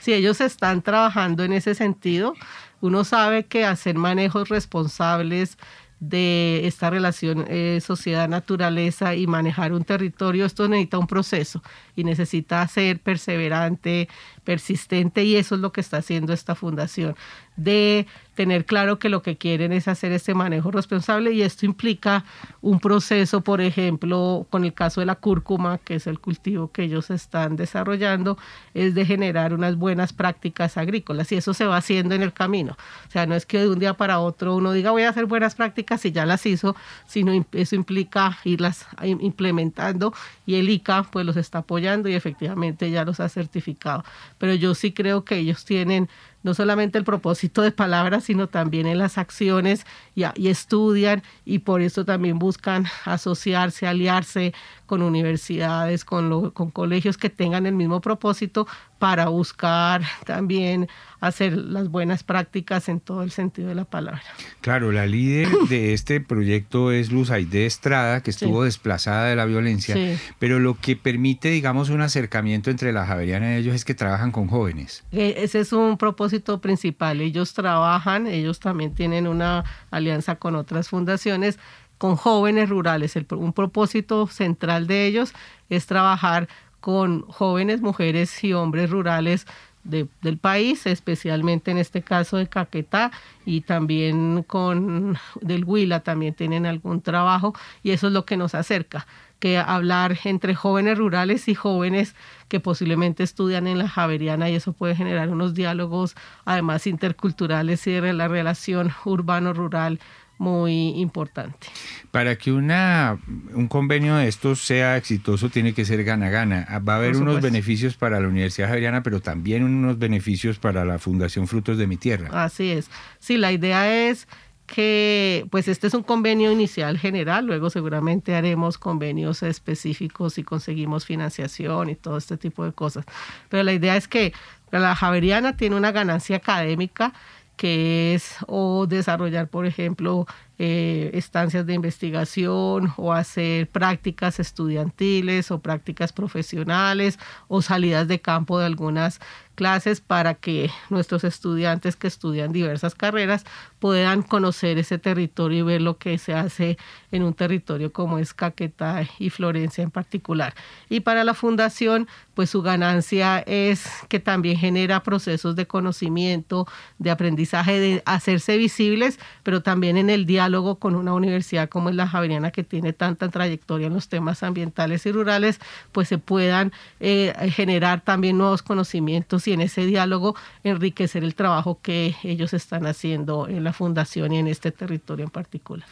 Sí, 0.00 0.12
ellos 0.12 0.40
están 0.40 0.82
trabajando 0.82 1.44
en 1.44 1.52
ese 1.52 1.74
sentido. 1.74 2.34
Uno 2.80 3.04
sabe 3.04 3.46
que 3.46 3.64
hacer 3.64 3.96
manejos 3.96 4.48
responsables 4.48 5.58
de 6.00 6.66
esta 6.66 6.90
relación 6.90 7.44
eh, 7.48 7.80
sociedad-naturaleza 7.84 9.16
y 9.16 9.26
manejar 9.26 9.72
un 9.72 9.84
territorio, 9.84 10.46
esto 10.46 10.68
necesita 10.68 10.98
un 10.98 11.08
proceso 11.08 11.62
y 11.96 12.04
necesita 12.04 12.66
ser 12.68 13.00
perseverante, 13.00 14.08
persistente 14.48 15.24
y 15.24 15.36
eso 15.36 15.56
es 15.56 15.60
lo 15.60 15.72
que 15.72 15.82
está 15.82 15.98
haciendo 15.98 16.32
esta 16.32 16.54
fundación, 16.54 17.14
de 17.56 18.06
tener 18.34 18.64
claro 18.64 18.98
que 18.98 19.10
lo 19.10 19.20
que 19.20 19.36
quieren 19.36 19.72
es 19.72 19.88
hacer 19.88 20.12
este 20.12 20.32
manejo 20.32 20.70
responsable 20.70 21.32
y 21.32 21.42
esto 21.42 21.66
implica 21.66 22.24
un 22.62 22.78
proceso, 22.78 23.42
por 23.42 23.60
ejemplo, 23.60 24.46
con 24.48 24.64
el 24.64 24.72
caso 24.72 25.00
de 25.00 25.06
la 25.06 25.16
cúrcuma, 25.16 25.76
que 25.78 25.96
es 25.96 26.06
el 26.06 26.20
cultivo 26.20 26.70
que 26.70 26.84
ellos 26.84 27.10
están 27.10 27.56
desarrollando, 27.56 28.38
es 28.74 28.94
de 28.94 29.04
generar 29.04 29.52
unas 29.52 29.76
buenas 29.76 30.12
prácticas 30.14 30.78
agrícolas 30.78 31.30
y 31.32 31.36
eso 31.36 31.52
se 31.52 31.66
va 31.66 31.76
haciendo 31.76 32.14
en 32.14 32.22
el 32.22 32.32
camino. 32.32 32.76
O 33.08 33.10
sea, 33.10 33.26
no 33.26 33.34
es 33.34 33.44
que 33.44 33.58
de 33.58 33.68
un 33.68 33.80
día 33.80 33.94
para 33.94 34.20
otro 34.20 34.54
uno 34.54 34.72
diga 34.72 34.92
voy 34.92 35.02
a 35.02 35.10
hacer 35.10 35.26
buenas 35.26 35.56
prácticas 35.56 36.04
y 36.06 36.12
ya 36.12 36.24
las 36.24 36.46
hizo, 36.46 36.74
sino 37.06 37.32
eso 37.52 37.74
implica 37.74 38.38
irlas 38.44 38.86
implementando 39.02 40.14
y 40.46 40.54
el 40.54 40.70
ICA 40.70 41.02
pues 41.02 41.26
los 41.26 41.36
está 41.36 41.58
apoyando 41.58 42.08
y 42.08 42.14
efectivamente 42.14 42.90
ya 42.90 43.04
los 43.04 43.18
ha 43.18 43.28
certificado. 43.28 44.04
Pero 44.38 44.54
yo 44.54 44.74
sí 44.74 44.92
creo 44.92 45.24
que 45.24 45.36
ellos 45.36 45.64
tienen 45.64 46.08
no 46.42 46.54
solamente 46.54 46.98
el 46.98 47.04
propósito 47.04 47.62
de 47.62 47.72
palabras, 47.72 48.24
sino 48.24 48.48
también 48.48 48.86
en 48.86 48.98
las 48.98 49.18
acciones 49.18 49.84
y, 50.18 50.24
y, 50.42 50.48
estudian 50.48 51.22
y 51.44 51.60
por 51.60 51.80
eso 51.80 52.04
también 52.04 52.38
buscan 52.38 52.86
asociarse, 53.04 53.86
aliarse 53.86 54.52
con 54.88 55.02
universidades, 55.02 56.04
con, 56.04 56.50
con 56.50 56.70
colegios 56.70 57.18
que 57.18 57.28
tengan 57.28 57.66
el 57.66 57.74
mismo 57.74 58.00
propósito 58.00 58.66
para 58.98 59.28
buscar 59.28 60.02
también 60.24 60.88
hacer 61.20 61.56
las 61.56 61.88
buenas 61.88 62.22
prácticas 62.22 62.88
en 62.88 63.00
todo 63.00 63.22
el 63.22 63.30
sentido 63.30 63.68
de 63.68 63.74
la 63.74 63.84
palabra. 63.84 64.22
Claro, 64.60 64.90
la 64.90 65.06
líder 65.06 65.48
de 65.68 65.92
este 65.92 66.20
proyecto 66.20 66.90
es 66.90 67.12
Luz 67.12 67.30
Aide 67.30 67.66
Estrada, 67.66 68.22
que 68.22 68.30
estuvo 68.30 68.64
desplazada 68.64 69.26
de 69.26 69.36
la 69.36 69.44
violencia, 69.44 69.94
pero 70.38 70.58
lo 70.58 70.74
que 70.74 70.96
permite, 70.96 71.50
digamos, 71.50 71.90
un 71.90 72.00
acercamiento 72.00 72.70
entre 72.70 72.92
la 72.92 73.06
Javeriana 73.06 73.54
y 73.54 73.56
ellos 73.58 73.74
es 73.74 73.84
que 73.84 73.94
trabajan 73.94 74.32
con 74.32 74.48
jóvenes. 74.48 75.04
E, 75.12 75.34
ese 75.38 75.60
es 75.60 75.72
un 75.72 75.98
propósito 75.98 76.60
principal. 76.60 77.20
Ellos 77.20 77.52
trabajan, 77.52 78.26
ellos 78.26 78.58
también 78.58 78.94
tienen 78.94 79.26
una 79.26 79.64
alianza 79.90 80.07
con 80.38 80.56
otras 80.56 80.88
fundaciones 80.88 81.58
con 81.98 82.16
jóvenes 82.16 82.68
rurales. 82.68 83.14
un 83.30 83.52
propósito 83.52 84.26
central 84.28 84.86
de 84.86 85.06
ellos 85.06 85.34
es 85.68 85.86
trabajar 85.86 86.48
con 86.80 87.22
jóvenes 87.22 87.80
mujeres 87.80 88.42
y 88.44 88.52
hombres 88.52 88.90
rurales 88.90 89.46
del 89.84 90.38
país, 90.38 90.86
especialmente 90.86 91.70
en 91.70 91.78
este 91.78 92.02
caso 92.02 92.36
de 92.36 92.46
Caquetá 92.46 93.10
y 93.46 93.62
también 93.62 94.42
con 94.42 95.16
del 95.40 95.64
Huila 95.64 96.00
también 96.00 96.34
tienen 96.34 96.66
algún 96.66 97.00
trabajo 97.00 97.54
y 97.82 97.92
eso 97.92 98.08
es 98.08 98.12
lo 98.12 98.26
que 98.26 98.36
nos 98.36 98.54
acerca 98.54 99.06
que 99.38 99.58
hablar 99.58 100.18
entre 100.24 100.54
jóvenes 100.54 100.98
rurales 100.98 101.48
y 101.48 101.54
jóvenes 101.54 102.14
que 102.48 102.60
posiblemente 102.60 103.22
estudian 103.22 103.66
en 103.66 103.78
la 103.78 103.88
Javeriana 103.88 104.50
y 104.50 104.54
eso 104.54 104.72
puede 104.72 104.96
generar 104.96 105.28
unos 105.28 105.54
diálogos 105.54 106.16
además 106.44 106.86
interculturales 106.86 107.86
y 107.86 107.92
de 107.92 108.12
la 108.12 108.28
relación 108.28 108.90
urbano-rural 109.04 110.00
muy 110.38 110.90
importante. 111.00 111.66
Para 112.10 112.36
que 112.36 112.52
una, 112.52 113.18
un 113.52 113.66
convenio 113.66 114.16
de 114.16 114.28
estos 114.28 114.60
sea 114.60 114.96
exitoso 114.96 115.50
tiene 115.50 115.74
que 115.74 115.84
ser 115.84 116.04
gana-gana. 116.04 116.66
Va 116.88 116.94
a 116.94 116.96
haber 116.96 117.16
unos 117.16 117.40
beneficios 117.40 117.96
para 117.96 118.20
la 118.20 118.28
Universidad 118.28 118.68
Javeriana, 118.68 119.02
pero 119.02 119.20
también 119.20 119.64
unos 119.64 119.98
beneficios 119.98 120.58
para 120.58 120.84
la 120.84 120.98
Fundación 120.98 121.48
Frutos 121.48 121.76
de 121.76 121.88
mi 121.88 121.96
Tierra. 121.96 122.44
Así 122.44 122.70
es. 122.70 122.88
Sí, 123.18 123.36
la 123.36 123.52
idea 123.52 124.08
es 124.08 124.28
que 124.68 125.46
pues 125.50 125.66
este 125.66 125.86
es 125.86 125.94
un 125.94 126.02
convenio 126.02 126.52
inicial 126.52 126.98
general, 126.98 127.46
luego 127.46 127.70
seguramente 127.70 128.36
haremos 128.36 128.78
convenios 128.78 129.42
específicos 129.42 130.38
y 130.38 130.44
conseguimos 130.44 131.06
financiación 131.06 131.88
y 131.90 131.96
todo 131.96 132.18
este 132.18 132.36
tipo 132.36 132.64
de 132.64 132.72
cosas. 132.72 133.06
Pero 133.48 133.62
la 133.64 133.72
idea 133.72 133.96
es 133.96 134.06
que 134.06 134.32
la 134.70 134.94
Javeriana 134.94 135.56
tiene 135.56 135.74
una 135.74 135.90
ganancia 135.90 136.36
académica 136.36 137.14
que 137.56 138.14
es 138.14 138.36
o 138.46 138.86
desarrollar, 138.86 139.48
por 139.48 139.66
ejemplo, 139.66 140.26
eh, 140.60 141.10
estancias 141.14 141.66
de 141.66 141.74
investigación 141.74 142.92
o 142.96 143.12
hacer 143.12 143.68
prácticas 143.68 144.40
estudiantiles 144.40 145.52
o 145.52 145.60
prácticas 145.60 146.12
profesionales 146.12 147.18
o 147.46 147.62
salidas 147.62 148.08
de 148.08 148.20
campo 148.20 148.58
de 148.58 148.66
algunas 148.66 149.20
clases 149.58 150.00
para 150.00 150.34
que 150.34 150.70
nuestros 150.88 151.24
estudiantes 151.24 151.96
que 151.96 152.06
estudian 152.06 152.52
diversas 152.52 152.94
carreras 152.94 153.44
puedan 153.80 154.22
conocer 154.22 154.78
ese 154.78 154.98
territorio 154.98 155.58
y 155.58 155.62
ver 155.62 155.80
lo 155.80 155.98
que 155.98 156.16
se 156.18 156.32
hace 156.32 156.78
en 157.10 157.24
un 157.24 157.34
territorio 157.34 157.92
como 157.92 158.20
es 158.20 158.34
Caquetá 158.34 159.04
y 159.18 159.30
Florencia 159.30 159.82
en 159.82 159.90
particular. 159.90 160.54
Y 160.88 161.00
para 161.00 161.24
la 161.24 161.34
fundación, 161.34 162.06
pues 162.34 162.50
su 162.50 162.62
ganancia 162.62 163.40
es 163.40 163.84
que 164.08 164.20
también 164.20 164.56
genera 164.56 165.02
procesos 165.02 165.56
de 165.56 165.66
conocimiento, 165.66 166.68
de 166.98 167.10
aprendizaje, 167.10 167.80
de 167.80 168.02
hacerse 168.06 168.56
visibles, 168.58 169.18
pero 169.42 169.60
también 169.60 169.96
en 169.96 170.08
el 170.08 170.24
diálogo 170.24 170.47
con 170.78 170.94
una 170.94 171.12
universidad 171.12 171.68
como 171.68 171.90
es 171.90 171.94
la 171.94 172.08
Javeriana 172.08 172.50
que 172.50 172.64
tiene 172.64 172.92
tanta 172.92 173.28
trayectoria 173.28 173.86
en 173.86 173.94
los 173.94 174.08
temas 174.08 174.42
ambientales 174.42 175.04
y 175.06 175.12
rurales, 175.12 175.60
pues 175.92 176.08
se 176.08 176.18
puedan 176.18 176.72
eh, 177.00 177.32
generar 177.54 178.00
también 178.00 178.38
nuevos 178.38 178.62
conocimientos 178.62 179.46
y 179.46 179.52
en 179.52 179.60
ese 179.60 179.86
diálogo 179.86 180.34
enriquecer 180.64 181.24
el 181.24 181.34
trabajo 181.34 181.80
que 181.82 182.16
ellos 182.24 182.54
están 182.54 182.86
haciendo 182.86 183.48
en 183.48 183.64
la 183.64 183.72
fundación 183.72 184.32
y 184.32 184.38
en 184.38 184.48
este 184.48 184.72
territorio 184.72 185.24
en 185.24 185.30
particular. 185.30 185.86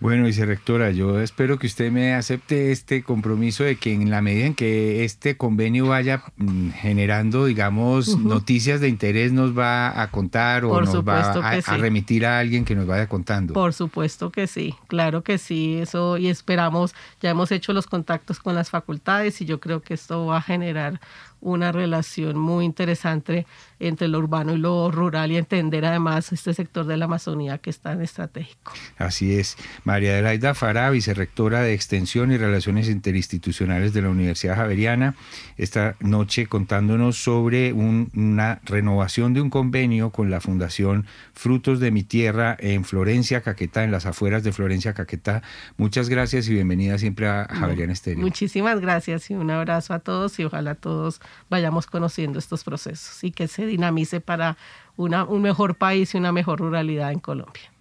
Bueno, 0.00 0.26
vicerectora, 0.26 0.92
yo 0.92 1.20
espero 1.20 1.58
que 1.58 1.66
usted 1.66 1.90
me 1.90 2.14
acepte 2.14 2.70
este 2.70 3.02
compromiso 3.02 3.64
de 3.64 3.74
que 3.74 3.92
en 3.92 4.10
la 4.10 4.22
medida 4.22 4.46
en 4.46 4.54
que 4.54 5.04
este 5.04 5.36
convenio 5.36 5.88
vaya 5.88 6.22
mm, 6.36 6.70
generando, 6.70 7.46
digamos, 7.46 8.16
noticias 8.16 8.80
de 8.80 8.88
interés, 8.88 9.32
nos 9.32 9.58
va 9.58 10.00
a 10.00 10.10
contar 10.12 10.64
o 10.64 10.80
nos 10.80 11.02
va 11.02 11.32
a, 11.32 11.76
remitir 11.78 12.26
a 12.26 12.38
alguien 12.38 12.64
que 12.64 12.76
nos 12.76 12.86
vaya 12.86 13.08
contando. 13.08 13.54
Por 13.54 13.74
supuesto 13.74 14.30
que 14.30 14.46
sí, 14.46 14.76
claro 14.86 15.24
que 15.24 15.36
sí, 15.36 15.78
eso 15.78 16.16
y 16.16 16.28
esperamos, 16.28 16.94
ya 17.20 17.30
hemos 17.30 17.50
hecho 17.50 17.72
los 17.72 17.88
contactos 17.88 18.38
con 18.38 18.54
las 18.54 18.70
facultades 18.70 19.40
y 19.40 19.46
yo 19.46 19.58
creo 19.58 19.82
que 19.82 19.94
esto 19.94 20.26
va 20.26 20.38
a 20.38 20.42
generar 20.42 21.00
una 21.40 21.72
relación 21.72 22.38
muy 22.38 22.64
interesante 22.64 23.46
entre 23.80 24.08
lo 24.08 24.18
urbano 24.18 24.54
y 24.54 24.58
lo 24.58 24.90
rural 24.90 25.30
y 25.30 25.36
entender 25.36 25.84
además 25.84 26.32
este 26.32 26.54
sector 26.54 26.86
de 26.86 26.96
la 26.96 27.06
Amazonía 27.06 27.58
que 27.58 27.70
es 27.70 27.80
tan 27.80 28.02
estratégico. 28.02 28.72
Así 28.96 29.38
es. 29.38 29.56
María 29.84 30.12
Adelaida 30.12 30.54
Fará, 30.54 30.90
vicerrectora 30.90 31.62
de 31.62 31.74
Extensión 31.74 32.32
y 32.32 32.36
Relaciones 32.36 32.88
Interinstitucionales 32.88 33.92
de 33.92 34.02
la 34.02 34.10
Universidad 34.10 34.56
Javeriana, 34.56 35.14
esta 35.56 35.96
noche 36.00 36.46
contándonos 36.46 37.16
sobre 37.16 37.72
una 37.72 38.60
renovación 38.64 39.34
de 39.34 39.40
un 39.40 39.50
convenio 39.50 40.10
con 40.10 40.30
la 40.30 40.40
Fundación 40.40 41.06
Frutos 41.32 41.80
de 41.80 41.90
mi 41.90 42.02
Tierra 42.02 42.56
en 42.58 42.84
Florencia, 42.84 43.42
Caquetá, 43.42 43.84
en 43.84 43.92
las 43.92 44.06
afueras 44.06 44.42
de 44.42 44.52
Florencia, 44.52 44.94
Caquetá. 44.94 45.42
Muchas 45.76 46.08
gracias 46.08 46.48
y 46.48 46.54
bienvenida 46.54 46.98
siempre 46.98 47.28
a 47.28 47.46
Javeriana 47.48 47.92
Estéreo. 47.92 48.20
Muchísimas 48.20 48.80
gracias 48.80 49.30
y 49.30 49.34
un 49.34 49.50
abrazo 49.50 49.94
a 49.94 50.00
todos 50.00 50.38
y 50.38 50.44
ojalá 50.44 50.74
todos 50.74 51.20
vayamos 51.48 51.86
conociendo 51.86 52.38
estos 52.38 52.64
procesos 52.64 53.22
y 53.22 53.30
que 53.30 53.48
se 53.48 53.67
dinamice 53.68 54.20
para 54.20 54.56
un 54.96 55.40
mejor 55.40 55.76
país 55.76 56.14
y 56.14 56.18
una 56.18 56.32
mejor 56.32 56.58
ruralidad 56.58 57.12
en 57.12 57.20
Colombia. 57.20 57.72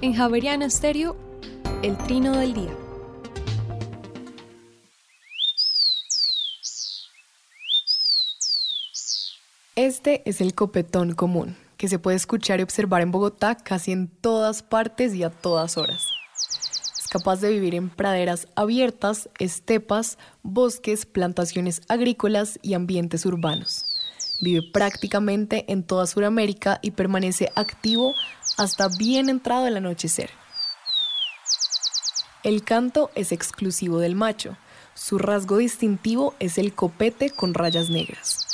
En 0.00 0.14
Javeriana 0.14 0.66
Estéreo, 0.66 1.16
el 1.82 1.96
trino 1.96 2.36
del 2.36 2.54
día. 2.54 2.70
Este 9.74 10.22
es 10.24 10.40
el 10.40 10.54
copetón 10.54 11.12
común, 11.12 11.54
que 11.76 11.88
se 11.88 11.98
puede 11.98 12.16
escuchar 12.16 12.60
y 12.60 12.62
observar 12.62 13.02
en 13.02 13.10
Bogotá 13.10 13.56
casi 13.56 13.92
en 13.92 14.08
todas 14.08 14.62
partes 14.62 15.14
y 15.14 15.22
a 15.22 15.28
todas 15.28 15.76
horas. 15.76 16.05
Capaz 17.10 17.40
de 17.40 17.50
vivir 17.50 17.74
en 17.74 17.88
praderas 17.88 18.48
abiertas, 18.56 19.28
estepas, 19.38 20.18
bosques, 20.42 21.06
plantaciones 21.06 21.82
agrícolas 21.88 22.58
y 22.62 22.74
ambientes 22.74 23.24
urbanos. 23.26 23.84
Vive 24.40 24.62
prácticamente 24.72 25.64
en 25.68 25.82
toda 25.82 26.06
Sudamérica 26.06 26.78
y 26.82 26.90
permanece 26.90 27.50
activo 27.54 28.14
hasta 28.58 28.88
bien 28.88 29.28
entrado 29.28 29.66
el 29.66 29.76
anochecer. 29.76 30.30
El 32.42 32.62
canto 32.62 33.10
es 33.14 33.32
exclusivo 33.32 33.98
del 33.98 34.14
macho. 34.14 34.56
Su 34.94 35.18
rasgo 35.18 35.58
distintivo 35.58 36.34
es 36.38 36.58
el 36.58 36.74
copete 36.74 37.30
con 37.30 37.54
rayas 37.54 37.90
negras. 37.90 38.46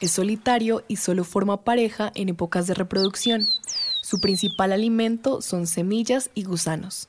Es 0.00 0.12
solitario 0.12 0.84
y 0.88 0.96
solo 0.96 1.24
forma 1.24 1.62
pareja 1.62 2.12
en 2.14 2.28
épocas 2.28 2.66
de 2.66 2.74
reproducción. 2.74 3.46
Su 4.02 4.20
principal 4.20 4.72
alimento 4.72 5.42
son 5.42 5.66
semillas 5.66 6.30
y 6.34 6.44
gusanos. 6.44 7.08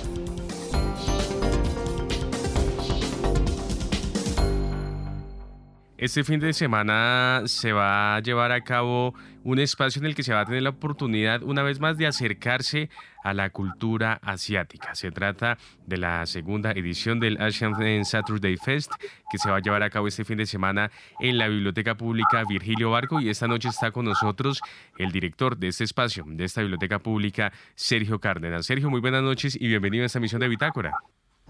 Este 6.01 6.23
fin 6.23 6.39
de 6.39 6.51
semana 6.51 7.43
se 7.45 7.73
va 7.73 8.15
a 8.15 8.21
llevar 8.21 8.51
a 8.51 8.61
cabo 8.61 9.13
un 9.43 9.59
espacio 9.59 9.99
en 9.99 10.07
el 10.07 10.15
que 10.15 10.23
se 10.23 10.33
va 10.33 10.39
a 10.39 10.45
tener 10.45 10.63
la 10.63 10.71
oportunidad 10.71 11.43
una 11.43 11.61
vez 11.61 11.79
más 11.79 11.95
de 11.95 12.07
acercarse 12.07 12.89
a 13.23 13.35
la 13.35 13.51
cultura 13.51 14.19
asiática. 14.23 14.95
Se 14.95 15.11
trata 15.11 15.59
de 15.85 15.97
la 15.97 16.25
segunda 16.25 16.71
edición 16.71 17.19
del 17.19 17.39
Asian 17.39 18.03
Saturday 18.03 18.57
Fest 18.57 18.91
que 19.29 19.37
se 19.37 19.51
va 19.51 19.57
a 19.57 19.61
llevar 19.61 19.83
a 19.83 19.91
cabo 19.91 20.07
este 20.07 20.25
fin 20.25 20.39
de 20.39 20.47
semana 20.47 20.89
en 21.19 21.37
la 21.37 21.47
Biblioteca 21.47 21.93
Pública 21.93 22.45
Virgilio 22.49 22.89
Barco 22.89 23.21
y 23.21 23.29
esta 23.29 23.47
noche 23.47 23.69
está 23.69 23.91
con 23.91 24.05
nosotros 24.05 24.59
el 24.97 25.11
director 25.11 25.55
de 25.55 25.67
este 25.67 25.83
espacio, 25.83 26.25
de 26.25 26.45
esta 26.45 26.61
Biblioteca 26.61 26.97
Pública, 26.97 27.53
Sergio 27.75 28.19
Cárdenas. 28.19 28.65
Sergio, 28.65 28.89
muy 28.89 29.01
buenas 29.01 29.21
noches 29.21 29.55
y 29.55 29.67
bienvenido 29.67 30.01
a 30.01 30.07
esta 30.07 30.19
misión 30.19 30.41
de 30.41 30.47
Bitácora. 30.47 30.93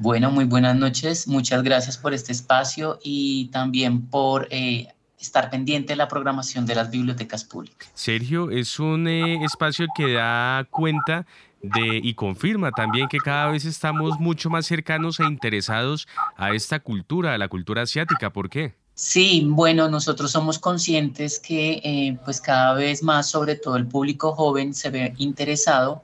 Bueno, 0.02 0.32
muy 0.32 0.46
buenas 0.46 0.76
noches. 0.76 1.28
Muchas 1.28 1.62
gracias 1.62 1.96
por 1.96 2.12
este 2.12 2.32
espacio 2.32 2.98
y 3.04 3.50
también 3.52 4.08
por 4.08 4.48
eh, 4.50 4.88
estar 5.20 5.52
pendiente 5.52 5.94
de 5.94 5.98
la 5.98 6.08
programación 6.08 6.66
de 6.66 6.74
las 6.74 6.90
bibliotecas 6.90 7.44
públicas. 7.44 7.88
Sergio, 7.94 8.50
es 8.50 8.80
un 8.80 9.08
eh, 9.08 9.46
espacio 9.46 9.86
que 9.96 10.14
da 10.14 10.66
cuenta 10.72 11.28
de, 11.62 12.00
y 12.02 12.16
confirma 12.16 12.72
también 12.72 13.10
que 13.10 13.20
cada 13.20 13.52
vez 13.52 13.64
estamos 13.64 14.20
mucho 14.20 14.50
más 14.50 14.66
cercanos 14.66 15.20
e 15.20 15.24
interesados 15.26 16.08
a 16.36 16.52
esta 16.56 16.80
cultura, 16.80 17.36
a 17.36 17.38
la 17.38 17.48
cultura 17.48 17.84
asiática. 17.84 18.34
¿Por 18.34 18.50
qué? 18.50 18.74
Sí, 18.96 19.46
bueno, 19.48 19.88
nosotros 19.88 20.32
somos 20.32 20.58
conscientes 20.58 21.40
que 21.40 21.74
eh, 21.84 22.18
pues 22.26 22.42
cada 22.42 22.74
vez 22.74 23.04
más, 23.04 23.30
sobre 23.30 23.54
todo 23.54 23.76
el 23.76 23.86
público 23.86 24.34
joven, 24.34 24.74
se 24.74 24.90
ve 24.90 25.14
interesado 25.20 26.04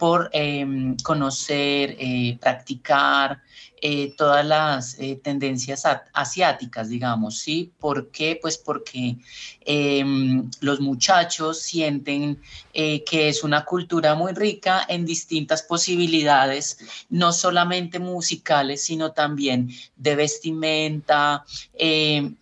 por 0.00 0.30
em, 0.32 0.96
conocer, 1.04 1.94
eh, 1.98 2.38
practicar 2.40 3.42
eh, 3.80 4.14
todas 4.16 4.44
las 4.44 4.98
eh, 4.98 5.20
tendencias 5.22 5.84
asiáticas, 6.12 6.88
digamos, 6.88 7.38
¿sí? 7.38 7.72
¿Por 7.78 8.10
qué? 8.10 8.38
Pues 8.40 8.58
porque 8.58 9.16
em, 9.60 10.50
los 10.60 10.80
muchachos 10.80 11.60
sienten 11.60 12.40
que 12.72 13.28
es 13.28 13.42
una 13.42 13.64
cultura 13.64 14.14
muy 14.14 14.32
rica 14.32 14.86
en 14.88 15.04
distintas 15.04 15.62
posibilidades, 15.62 16.78
no 17.10 17.32
solamente 17.32 17.98
musicales, 17.98 18.84
sino 18.84 19.12
también 19.12 19.70
de 19.96 20.14
vestimenta, 20.14 21.44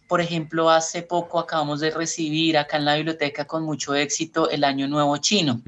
por 0.09 0.22
ejemplo, 0.22 0.70
hace 0.70 1.03
poco 1.03 1.38
acabamos 1.38 1.81
de 1.81 1.90
recibir 1.90 2.57
acá 2.57 2.79
en 2.79 2.87
la 2.87 2.96
biblioteca 2.96 3.44
con 3.44 3.62
mucho 3.62 3.94
éxito 3.94 4.48
el 4.48 4.64
Año 4.64 4.88
Nuevo 4.88 5.18
Chino. 5.18 5.61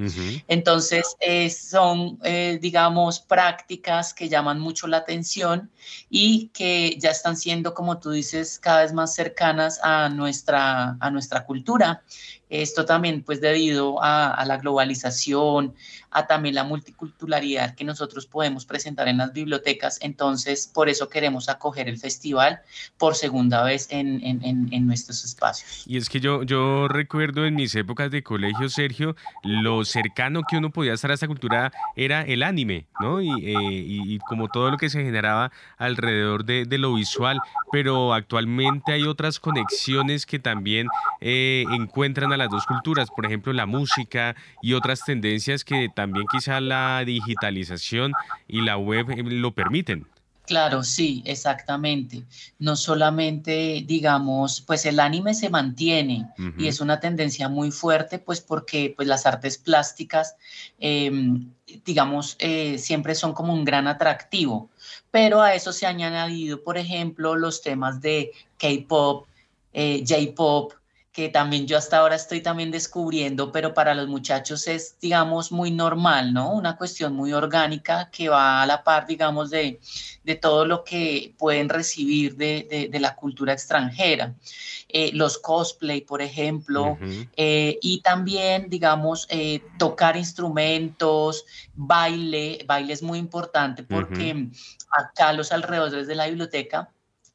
Entonces, 0.49 1.15
eh, 1.21 1.51
son, 1.51 2.19
eh, 2.25 2.59
digamos, 2.61 3.21
prácticas 3.21 4.15
que 4.15 4.31
llaman 4.31 4.59
mucho 4.59 4.87
la 4.87 4.97
atención 4.97 5.60
y 6.09 6.49
que 6.49 6.97
ya 6.99 7.11
están 7.11 7.37
siendo, 7.37 7.75
como 7.75 7.99
tú 7.99 8.11
dices, 8.11 8.59
cada 8.59 8.83
vez 8.83 8.93
más 8.93 9.15
cercanas 9.15 9.81
a 9.83 10.09
nuestra, 10.09 10.97
a 11.01 11.11
nuestra 11.11 11.45
cultura. 11.45 12.03
Esto 12.49 12.85
también, 12.85 13.23
pues, 13.23 13.41
debido 13.41 14.03
a, 14.03 14.33
a 14.33 14.45
la 14.45 14.57
globalización, 14.59 15.75
a 16.11 16.27
también 16.27 16.55
la 16.55 16.65
multiculturalidad 16.65 17.75
que 17.75 17.85
nosotros 17.85 18.27
podemos 18.27 18.65
presentar 18.65 19.09
en 19.09 19.19
las 19.19 19.33
bibliotecas. 19.33 19.99
Entonces, 20.01 20.71
por 20.73 20.89
eso 20.89 21.09
queremos 21.09 21.49
acoger 21.49 21.89
el 21.89 21.99
festival 21.99 22.61
por 22.99 23.15
segunda 23.15 23.63
vez 23.63 23.89
en, 23.91 24.21
en, 24.23 24.87
nuestros 24.87 25.25
espacios. 25.25 25.85
Y 25.87 25.97
es 25.97 26.09
que 26.09 26.21
yo, 26.21 26.43
yo 26.43 26.89
recuerdo 26.89 27.47
en 27.47 27.55
mis 27.55 27.75
épocas 27.75 28.11
de 28.11 28.23
colegio, 28.23 28.69
Sergio, 28.69 29.15
lo 29.45 29.85
cercano 29.85 30.43
que 30.49 30.57
uno 30.57 30.71
podía 30.71 30.95
estar 30.95 31.11
a 31.11 31.15
esta 31.15 31.27
cultura 31.27 31.73
era 31.97 32.23
el 32.23 32.43
anime, 32.43 32.87
¿no? 32.99 33.21
Y, 33.21 33.31
eh, 33.45 34.19
como 34.27 34.49
todo 34.49 34.71
lo 34.71 34.77
que 34.77 34.91
se 34.91 35.03
generaba 35.03 35.53
alrededor 35.79 36.45
de, 36.45 36.67
lo 36.79 36.95
visual, 36.95 37.39
pero 37.71 38.15
actualmente 38.15 38.93
hay 38.93 39.03
otras 39.03 39.39
conexiones 39.39 40.25
que 40.25 40.39
también 40.39 40.87
eh, 41.21 41.65
encuentran 41.73 42.33
a 42.33 42.37
las 42.37 42.49
dos 42.49 42.65
culturas, 42.65 43.11
por 43.11 43.27
ejemplo, 43.27 43.53
la 43.53 43.67
música 43.67 44.35
y 44.63 44.73
otras 44.73 45.05
tendencias 45.05 45.65
que 45.65 45.91
quizá 46.31 46.61
la 46.61 47.03
digitalización 47.05 48.13
y 48.47 48.63
la 48.63 48.77
web 48.77 49.11
eh, 49.11 49.23
lo 49.23 49.53
permiten. 49.53 50.07
Claro, 50.51 50.83
sí, 50.83 51.23
exactamente. 51.27 52.25
No 52.59 52.75
solamente, 52.75 53.85
digamos, 53.87 54.61
pues 54.61 54.85
el 54.85 54.99
anime 54.99 55.33
se 55.33 55.49
mantiene 55.49 56.27
y 56.59 56.67
es 56.67 56.81
una 56.81 56.99
tendencia 56.99 57.49
muy 57.49 57.71
fuerte, 57.71 58.19
pues 58.19 58.41
porque 58.41 58.93
pues 58.97 59.07
las 59.07 59.27
artes 59.27 59.59
plásticas, 59.59 60.35
em, 60.81 61.53
digamos, 61.85 62.35
eh, 62.41 62.79
siempre 62.79 63.15
son 63.15 63.33
como 63.33 63.55
un 63.55 63.65
gran 63.65 63.87
atractivo, 63.87 64.71
pero 65.13 65.41
a 65.41 65.55
eso 65.55 65.73
se 65.73 65.87
han 65.87 66.03
añadido, 66.03 66.65
por 66.65 66.79
ejemplo, 66.79 67.37
los 67.37 67.63
temas 67.63 68.01
de 68.01 68.33
K-pop, 68.59 69.29
eh, 69.73 70.03
J-pop, 70.05 70.73
que 71.13 71.29
también 71.29 71.67
yo 71.67 71.77
hasta 71.77 71.99
ahora 71.99 72.15
estoy 72.15 72.41
también 72.41 72.71
descubriendo, 72.71 73.51
pero 73.51 73.75
para 73.75 73.95
los 73.95 74.07
muchachos 74.07 74.69
es, 74.69 74.97
digamos, 75.01 75.51
muy 75.51 75.73
normal, 75.73 76.33
¿no? 76.33 76.53
Una 76.53 76.77
cuestión 76.77 77.15
muy 77.15 77.33
orgánica 77.33 78.11
que 78.13 78.29
va 78.29 78.63
a 78.63 78.67
la 78.67 78.85
par, 78.85 79.09
digamos, 79.09 79.51
de, 79.51 79.81
de 80.23 80.35
todo 80.37 80.65
lo 80.65 80.85
que 80.85 81.35
pueden 81.37 81.69
recibir 81.69 82.37
de, 82.37 82.89
de, 82.91 83.01
la 83.01 83.17
cultura 83.17 83.53
extranjera. 83.53 84.35
Eh, 84.89 85.11
los 85.13 85.39
cosplay, 85.39 86.03
por 86.03 86.23
ejemplo, 86.23 86.97
eh, 87.37 87.79
y 87.83 88.03
también, 88.03 88.71
digamos, 88.71 89.27
eh, 89.31 89.63
tocar 89.79 90.17
instrumentos, 90.17 91.45
baile, 91.75 92.65
baile 92.67 92.93
es 92.93 93.03
muy 93.03 93.19
importante 93.19 93.83
porque 93.83 94.49
acá 94.91 95.33
los 95.33 95.51
alrededores 95.51 96.07
de 96.07 96.15
la 96.15 96.27
biblioteca 96.27 96.91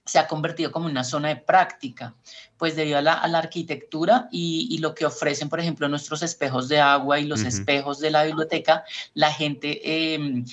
se 0.05 0.19
ha 0.19 0.27
convertido 0.27 0.71
como 0.71 0.85
una 0.85 1.03
zona 1.03 1.29
de 1.29 1.37
práctica, 1.37 2.13
pues 2.57 2.75
debido 2.75 2.99
a 2.99 3.01
la, 3.01 3.13
arquitectura 3.13 4.29
y, 4.31 4.77
lo 4.77 4.93
que 4.93 5.05
ofrecen, 5.05 5.49
por 5.49 5.59
ejemplo, 5.59 5.89
nuestros 5.89 6.21
espejos 6.21 6.67
de 6.67 6.79
agua 6.79 7.19
y 7.19 7.25
los 7.25 7.41
espejos 7.41 7.99
de 7.99 8.11
la 8.11 8.23
biblioteca, 8.23 8.83
la 9.15 9.31
gente 9.31 10.13
em, 10.13 10.45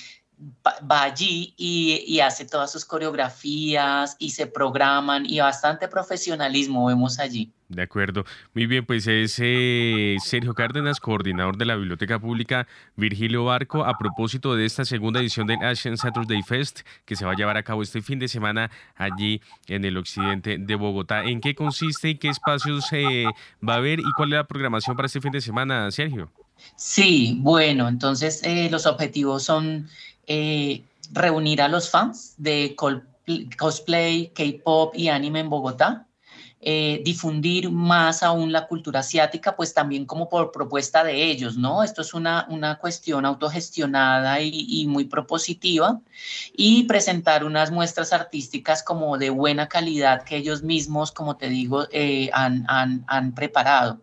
va 0.91 1.03
allí 1.03 1.53
y, 1.55 2.19
hace 2.19 2.45
todas 2.45 2.71
sus 2.71 2.83
coreografías 2.83 4.15
y 4.17 4.31
se 4.31 4.47
programan 4.47 5.25
y 5.25 5.39
bastante 5.39 5.87
profesionalismo 5.87 6.87
vemos 6.87 7.19
allí. 7.19 7.51
De 7.73 7.81
acuerdo. 7.81 8.23
Muy 8.53 8.67
bien, 8.67 8.85
pues 8.85 9.07
es 9.07 9.39
eh, 9.39 10.15
Sergio 10.23 10.53
Cárdenas, 10.53 10.99
coordinador 10.99 11.57
de 11.57 11.65
la 11.65 11.75
Biblioteca 11.75 12.19
Pública 12.19 12.67
Virgilio 12.95 13.45
Barco, 13.45 13.83
a 13.83 13.97
propósito 13.97 14.55
de 14.55 14.65
esta 14.65 14.85
segunda 14.85 15.19
edición 15.19 15.47
del 15.47 15.63
Asian 15.63 15.97
Saturday 15.97 16.43
Fest 16.43 16.81
que 17.05 17.15
se 17.15 17.25
va 17.25 17.31
a 17.31 17.35
llevar 17.35 17.57
a 17.57 17.63
cabo 17.63 17.81
este 17.81 18.03
fin 18.03 18.19
de 18.19 18.27
semana 18.27 18.69
allí 18.95 19.41
en 19.67 19.85
el 19.85 19.97
occidente 19.97 20.59
de 20.59 20.75
Bogotá. 20.75 21.23
¿En 21.23 21.41
qué 21.41 21.55
consiste 21.55 22.09
y 22.09 22.15
qué 22.15 22.29
espacios 22.29 22.85
eh, 22.91 23.25
va 23.67 23.73
a 23.73 23.77
haber 23.77 23.99
y 23.99 24.11
cuál 24.15 24.29
es 24.33 24.37
la 24.37 24.43
programación 24.43 24.95
para 24.95 25.07
este 25.07 25.19
fin 25.21 25.31
de 25.31 25.41
semana, 25.41 25.89
Sergio? 25.89 26.31
Sí, 26.75 27.39
bueno, 27.41 27.87
entonces 27.87 28.41
eh, 28.43 28.69
los 28.69 28.85
objetivos 28.85 29.41
son 29.41 29.89
eh, 30.27 30.83
reunir 31.11 31.59
a 31.63 31.67
los 31.69 31.89
fans 31.89 32.35
de 32.37 32.75
cosplay, 33.57 34.27
K-pop 34.27 34.93
y 34.95 35.07
anime 35.09 35.39
en 35.39 35.49
Bogotá 35.49 36.05
eh, 36.65 37.01
difundir 37.03 37.69
más 37.69 38.23
aún 38.23 38.53
la 38.53 38.67
cultura 38.67 39.01
asiática, 39.01 39.53
pues 39.53 39.73
también 39.73 40.05
como 40.05 40.29
por 40.29 40.53
propuesta 40.53 41.03
de 41.03 41.25
ellos, 41.25 41.57
¿no? 41.57 41.83
Esto 41.83 42.01
es 42.03 42.13
una, 42.13 42.47
una 42.49 42.77
cuestión 42.77 43.25
autogestionada 43.25 44.39
y, 44.39 44.85
muy 44.87 45.03
propositiva 45.03 45.99
y 46.55 46.83
presentar 46.83 47.43
unas 47.43 47.69
muestras 47.69 48.13
artísticas 48.13 48.81
como 48.81 49.17
de 49.17 49.29
buena 49.29 49.67
calidad 49.67 50.23
que 50.23 50.37
ellos 50.37 50.63
mismos, 50.63 51.11
como 51.11 51.35
te 51.35 51.49
digo, 51.49 51.85
eh, 51.91 52.29
han, 52.31 52.65
han, 52.69 53.03
han, 53.07 53.33
preparado. 53.33 53.99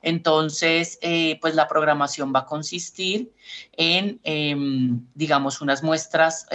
Entonces, 0.00 0.98
eh, 1.02 1.38
pues 1.40 1.56
la 1.56 1.66
programación 1.66 2.32
va 2.32 2.40
a 2.40 2.46
consistir 2.46 3.32
en, 3.72 4.20
em, 4.22 5.04
digamos, 5.14 5.60
unas 5.60 5.82
muestras 5.82 6.46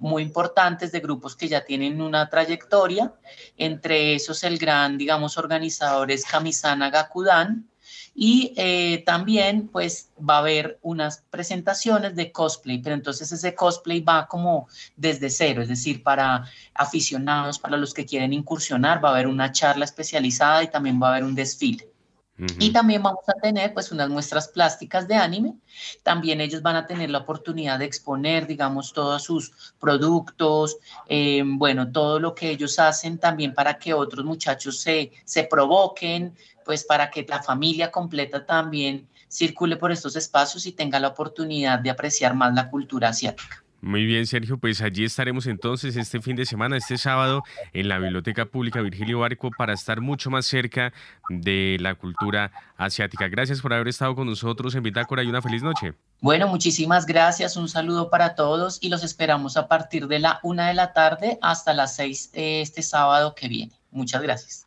muy 0.00 0.22
importantes 0.22 0.90
de 0.92 1.00
grupos 1.00 1.36
que 1.36 1.48
ya 1.48 1.64
tienen 1.64 2.00
una 2.00 2.28
trayectoria, 2.28 3.12
entre 3.56 4.14
esos 4.14 4.42
el 4.44 4.58
gran, 4.58 4.98
digamos, 5.04 5.36
organizadores 5.36 6.24
Kamisana 6.24 6.88
Gakudan. 6.88 7.68
Y 8.14 8.54
eh, 8.56 9.02
también, 9.04 9.68
pues, 9.68 10.08
va 10.18 10.36
a 10.36 10.38
haber 10.38 10.78
unas 10.82 11.24
presentaciones 11.30 12.16
de 12.16 12.32
cosplay, 12.32 12.78
pero 12.78 12.94
entonces 12.94 13.30
ese 13.32 13.54
cosplay 13.54 14.00
va 14.00 14.28
como 14.28 14.66
desde 14.96 15.28
cero, 15.28 15.60
es 15.60 15.68
decir, 15.68 16.02
para 16.02 16.44
aficionados, 16.74 17.58
para 17.58 17.76
los 17.76 17.92
que 17.92 18.06
quieren 18.06 18.32
incursionar, 18.32 19.04
va 19.04 19.10
a 19.10 19.12
haber 19.12 19.26
una 19.26 19.52
charla 19.52 19.84
especializada 19.84 20.62
y 20.62 20.70
también 20.70 20.98
va 21.02 21.08
a 21.08 21.10
haber 21.10 21.24
un 21.24 21.34
desfile. 21.34 21.93
Y 22.36 22.72
también 22.72 23.00
vamos 23.00 23.28
a 23.28 23.34
tener 23.34 23.72
pues 23.72 23.92
unas 23.92 24.08
muestras 24.08 24.48
plásticas 24.48 25.06
de 25.06 25.14
anime. 25.14 25.54
También 26.02 26.40
ellos 26.40 26.62
van 26.62 26.74
a 26.74 26.86
tener 26.86 27.08
la 27.10 27.18
oportunidad 27.18 27.78
de 27.78 27.84
exponer, 27.84 28.48
digamos, 28.48 28.92
todos 28.92 29.22
sus 29.22 29.74
productos, 29.78 30.78
eh, 31.08 31.44
bueno, 31.46 31.92
todo 31.92 32.18
lo 32.18 32.34
que 32.34 32.50
ellos 32.50 32.78
hacen 32.80 33.18
también 33.18 33.54
para 33.54 33.78
que 33.78 33.94
otros 33.94 34.24
muchachos 34.24 34.80
se, 34.80 35.12
se 35.24 35.44
provoquen, 35.44 36.34
pues 36.64 36.84
para 36.84 37.08
que 37.08 37.24
la 37.28 37.40
familia 37.40 37.92
completa 37.92 38.44
también 38.44 39.08
circule 39.28 39.76
por 39.76 39.92
estos 39.92 40.16
espacios 40.16 40.66
y 40.66 40.72
tenga 40.72 40.98
la 40.98 41.08
oportunidad 41.08 41.78
de 41.78 41.90
apreciar 41.90 42.34
más 42.34 42.52
la 42.54 42.68
cultura 42.68 43.10
asiática. 43.10 43.63
Muy 43.84 44.06
bien, 44.06 44.26
Sergio, 44.26 44.56
pues 44.56 44.80
allí 44.80 45.04
estaremos 45.04 45.46
entonces 45.46 45.94
este 45.96 46.18
fin 46.22 46.36
de 46.36 46.46
semana, 46.46 46.78
este 46.78 46.96
sábado, 46.96 47.42
en 47.74 47.88
la 47.88 47.98
Biblioteca 47.98 48.46
Pública 48.46 48.80
Virgilio 48.80 49.18
Barco 49.18 49.50
para 49.50 49.74
estar 49.74 50.00
mucho 50.00 50.30
más 50.30 50.46
cerca 50.46 50.94
de 51.28 51.76
la 51.78 51.94
cultura 51.94 52.50
asiática. 52.78 53.28
Gracias 53.28 53.60
por 53.60 53.74
haber 53.74 53.88
estado 53.88 54.14
con 54.14 54.26
nosotros 54.26 54.74
en 54.74 54.84
Bitácora 54.84 55.22
y 55.22 55.26
una 55.26 55.42
feliz 55.42 55.62
noche. 55.62 55.92
Bueno, 56.22 56.48
muchísimas 56.48 57.04
gracias, 57.04 57.58
un 57.58 57.68
saludo 57.68 58.08
para 58.08 58.34
todos 58.34 58.78
y 58.80 58.88
los 58.88 59.04
esperamos 59.04 59.58
a 59.58 59.68
partir 59.68 60.08
de 60.08 60.18
la 60.18 60.40
una 60.42 60.68
de 60.68 60.74
la 60.74 60.94
tarde 60.94 61.38
hasta 61.42 61.74
las 61.74 61.94
seis 61.94 62.30
este 62.32 62.80
sábado 62.80 63.34
que 63.34 63.48
viene. 63.48 63.72
Muchas 63.90 64.22
gracias. 64.22 64.66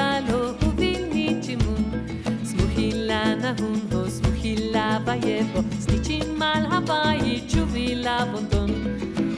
ההוא 3.59 3.77
הוז 3.91 4.21
מחילה 4.21 4.97
ויבו 5.05 5.59
סליצ'ים 5.79 6.41
על 6.41 6.65
הבית 6.71 7.49
שובי 7.49 7.95
לבונדון 7.95 8.69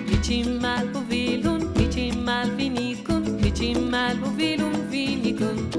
ניצ'ים 0.09 0.65
על 0.65 0.87
ובילון 0.95 1.61
ניצ'ים 1.77 2.29
על 2.29 2.49
וניקון 2.55 3.23
ניצ'ים 3.41 3.93
על 3.93 4.23
ובילון 4.23 4.73
וניקון 4.89 5.69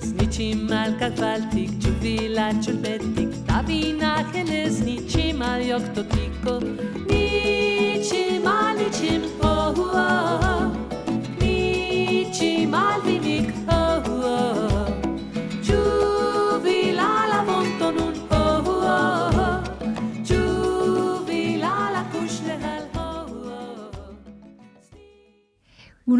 סניצ'ים 0.00 0.66
על 0.72 0.92
כגבלתיק 1.00 1.70
שובי 1.80 2.28
לצ'ול 2.28 2.76
בטיק 2.80 3.28
תבי 3.46 3.92
נחלז 3.92 4.82
ניצ'ים 4.82 5.42
על 5.42 5.60
יוקטוטיקו 5.60 6.58
ניצ'ים 7.10 8.46
על 8.46 8.76
ניצ'ים 8.78 9.20
או-הו-או 9.42 10.60
ניצ'ים 11.40 12.74
על 12.74 13.00
וניקו 13.04 13.89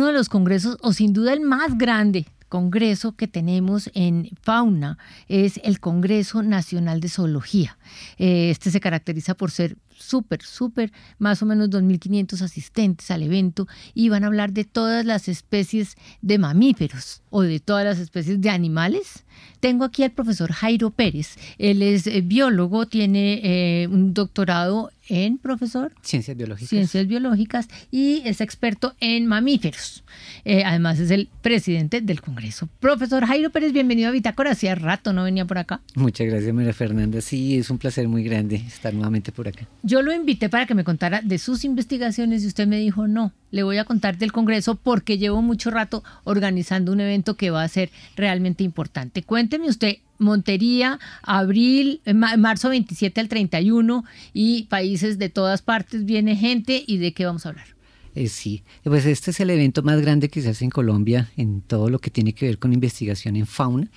uno 0.01 0.07
de 0.07 0.15
los 0.15 0.31
congresos, 0.31 0.79
o 0.81 0.95
sin 0.95 1.13
duda 1.13 1.35
el 1.35 1.43
más 1.43 1.77
grande 1.77 2.27
congreso 2.49 3.13
que 3.13 3.29
tenemos 3.29 3.91
en 3.95 4.31
fauna 4.41 4.97
es 5.29 5.61
el 5.63 5.79
Congreso 5.79 6.43
Nacional 6.43 7.01
de 7.01 7.09
Zoología. 7.11 7.79
Eh, 8.19 8.51
este 8.51 8.71
se 8.71 8.81
caracteriza 8.81 9.35
por 9.35 9.51
ser 9.51 9.77
súper, 10.01 10.43
súper, 10.43 10.93
más 11.19 11.43
o 11.43 11.47
menos 11.47 11.71
2.500 11.71 12.43
asistentes 12.43 13.11
al 13.11 13.23
evento 13.23 13.69
y 13.95 14.09
van 14.09 14.25
a 14.25 14.29
hablar 14.29 14.53
de 14.53 14.65
todas 14.65 15.05
las 15.05 15.29
especies 15.29 15.97
de 16.23 16.39
mamíferos 16.39 17.23
o 17.31 17.43
de 17.43 17.61
todas 17.61 17.85
las 17.85 17.99
especies 17.99 18.41
de 18.41 18.51
animales. 18.51 19.25
Tengo 19.61 19.85
aquí 19.85 20.03
al 20.03 20.11
profesor 20.11 20.53
Jairo 20.53 20.91
Pérez. 20.91 21.37
Él 21.59 21.83
es 21.83 22.07
eh, 22.07 22.23
biólogo, 22.23 22.87
tiene 22.87 23.41
eh, 23.43 23.87
un 23.89 24.15
doctorado 24.15 24.91
en 25.11 25.39
profesor. 25.39 25.93
Ciencias 26.03 26.37
biológicas. 26.37 26.69
Ciencias 26.69 27.07
biológicas 27.07 27.69
y 27.91 28.23
es 28.25 28.41
experto 28.41 28.95
en 29.01 29.27
mamíferos. 29.27 30.05
Eh, 30.45 30.63
además 30.65 30.99
es 30.99 31.11
el 31.11 31.29
presidente 31.43 32.01
del 32.01 32.21
Congreso. 32.21 32.69
Profesor 32.79 33.27
Jairo 33.27 33.51
Pérez, 33.51 33.73
bienvenido 33.73 34.09
a 34.09 34.13
Bitácora. 34.13 34.53
Hacía 34.53 34.75
rato 34.77 35.13
no 35.13 35.25
venía 35.25 35.45
por 35.45 35.59
acá. 35.59 35.81
Muchas 35.95 36.27
gracias, 36.29 36.55
María 36.55 36.73
Fernanda. 36.73 37.21
Sí, 37.21 37.59
es 37.59 37.71
un 37.71 37.79
placer 37.79 38.09
muy 38.09 38.23
grande 38.23 38.57
estar 38.57 38.95
nuevamente 38.95 39.33
por 39.33 39.49
acá. 39.49 39.67
Yo 39.91 40.03
lo 40.03 40.15
invité 40.15 40.49
para 40.49 40.67
que 40.67 40.75
me 40.77 40.85
contara 40.85 41.21
de 41.21 41.37
sus 41.37 41.65
investigaciones 41.65 42.45
y 42.45 42.47
usted 42.47 42.69
me 42.69 42.79
dijo, 42.79 43.09
no, 43.09 43.33
le 43.51 43.65
voy 43.65 43.79
a 43.79 43.85
contar 43.85 44.19
del 44.19 44.31
Congreso 44.31 44.77
porque 44.77 45.19
llevo 45.19 45.43
mucho 45.43 45.73
rato 45.73 46.05
organizando 46.23 46.93
un 46.93 47.01
evento 47.01 47.37
que 47.37 47.51
va 47.51 47.65
a 47.65 47.69
ser 47.69 47.91
realmente 48.15 48.63
importante. 48.63 49.25
Cuénteme 49.25 49.69
usted, 49.69 49.97
Montería, 50.19 51.01
abril, 51.25 52.03
eh, 52.05 52.15
marzo 52.15 52.69
27 52.69 53.21
al 53.21 53.29
31 53.29 54.05
y 54.33 54.67
países 54.67 55.19
de 55.19 55.29
todas 55.29 55.61
partes, 55.61 56.05
viene 56.05 56.37
gente 56.37 56.85
y 56.87 56.99
de 56.99 57.13
qué 57.13 57.27
vamos 57.27 57.45
a 57.45 57.49
hablar. 57.49 57.67
Eh, 58.15 58.29
sí, 58.29 58.63
pues 58.85 59.07
este 59.07 59.33
es 59.33 59.41
el 59.41 59.51
evento 59.51 59.83
más 59.83 60.01
grande 60.01 60.29
que 60.29 60.41
se 60.41 60.51
hace 60.51 60.65
en 60.65 60.71
Colombia 60.71 61.33
en 61.37 61.63
todo 61.63 61.91
lo 61.91 61.99
que 61.99 62.11
tiene 62.11 62.33
que 62.33 62.47
ver 62.47 62.61
con 62.61 62.73
investigación 62.73 63.35
en 63.35 63.47
fauna. 63.49 63.91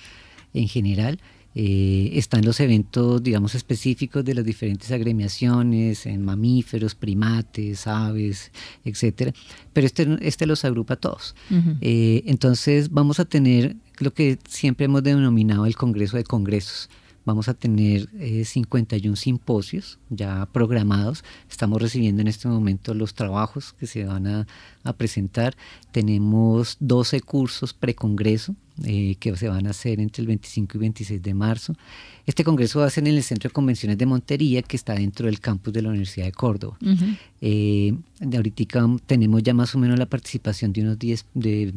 en 0.54 0.66
general. 0.66 1.20
Eh, 1.54 2.10
están 2.14 2.44
los 2.44 2.58
eventos, 2.60 3.22
digamos, 3.22 3.54
específicos 3.54 4.24
de 4.24 4.34
las 4.34 4.44
diferentes 4.44 4.90
agremiaciones, 4.90 6.06
en 6.06 6.24
mamíferos, 6.24 6.94
primates, 6.94 7.86
aves, 7.86 8.50
etcétera. 8.84 9.32
Pero 9.72 9.86
este, 9.86 10.18
este 10.20 10.46
los 10.46 10.64
agrupa 10.64 10.94
a 10.94 10.96
todos. 10.96 11.34
Eh, 11.80 12.22
entonces 12.26 12.90
vamos 12.90 13.20
a 13.20 13.24
tener 13.24 13.76
lo 13.98 14.12
que 14.12 14.38
siempre 14.48 14.86
hemos 14.86 15.02
denominado 15.02 15.66
el 15.66 15.76
Congreso 15.76 16.16
de 16.16 16.24
Congresos. 16.24 16.88
Vamos 17.24 17.48
a 17.48 17.54
tener 17.54 18.08
51 18.44 19.14
eh, 19.14 19.16
simposios 19.16 19.98
ya 20.10 20.46
programados. 20.52 21.24
Estamos 21.50 21.80
recibiendo 21.80 22.20
en 22.20 22.28
este 22.28 22.48
momento 22.48 22.92
los 22.92 23.14
trabajos 23.14 23.74
que 23.78 23.86
se 23.86 24.04
van 24.04 24.26
a, 24.26 24.46
presentar. 24.98 25.56
Tenemos 25.92 26.76
12 26.80 27.20
cursos 27.22 27.72
precongreso 27.72 28.54
eh, 28.84 29.16
que 29.18 29.34
se 29.36 29.48
van 29.48 29.66
a 29.66 29.70
hacer 29.70 29.98
entre 30.00 30.20
el 30.20 30.26
25 30.26 30.76
y 30.76 30.80
26 30.80 31.22
de 31.22 31.32
marzo. 31.32 31.74
Este 32.26 32.44
congreso 32.44 32.80
va 32.80 32.86
a 32.86 32.90
ser 32.90 33.08
en 33.08 33.14
el 33.14 33.22
Centro 33.22 33.48
de 33.48 33.54
Convenciones 33.54 33.96
de 33.96 34.04
Montería, 34.04 34.60
que 34.60 34.76
está 34.76 34.94
dentro 34.94 35.26
del 35.26 35.40
campus 35.40 35.72
de 35.72 35.80
la 35.80 35.88
Universidad 35.88 36.26
de 36.26 36.32
Córdoba. 36.32 36.76
Eh, 37.40 37.94
de 38.20 38.36
ahorita 38.36 38.86
tenemos 39.06 39.42
ya 39.42 39.54
más 39.54 39.74
o 39.74 39.78
menos 39.78 39.98
la 39.98 40.06
participación 40.06 40.72
de 40.72 40.82
unos 40.82 40.98
10 40.98 41.26
de 41.34 41.74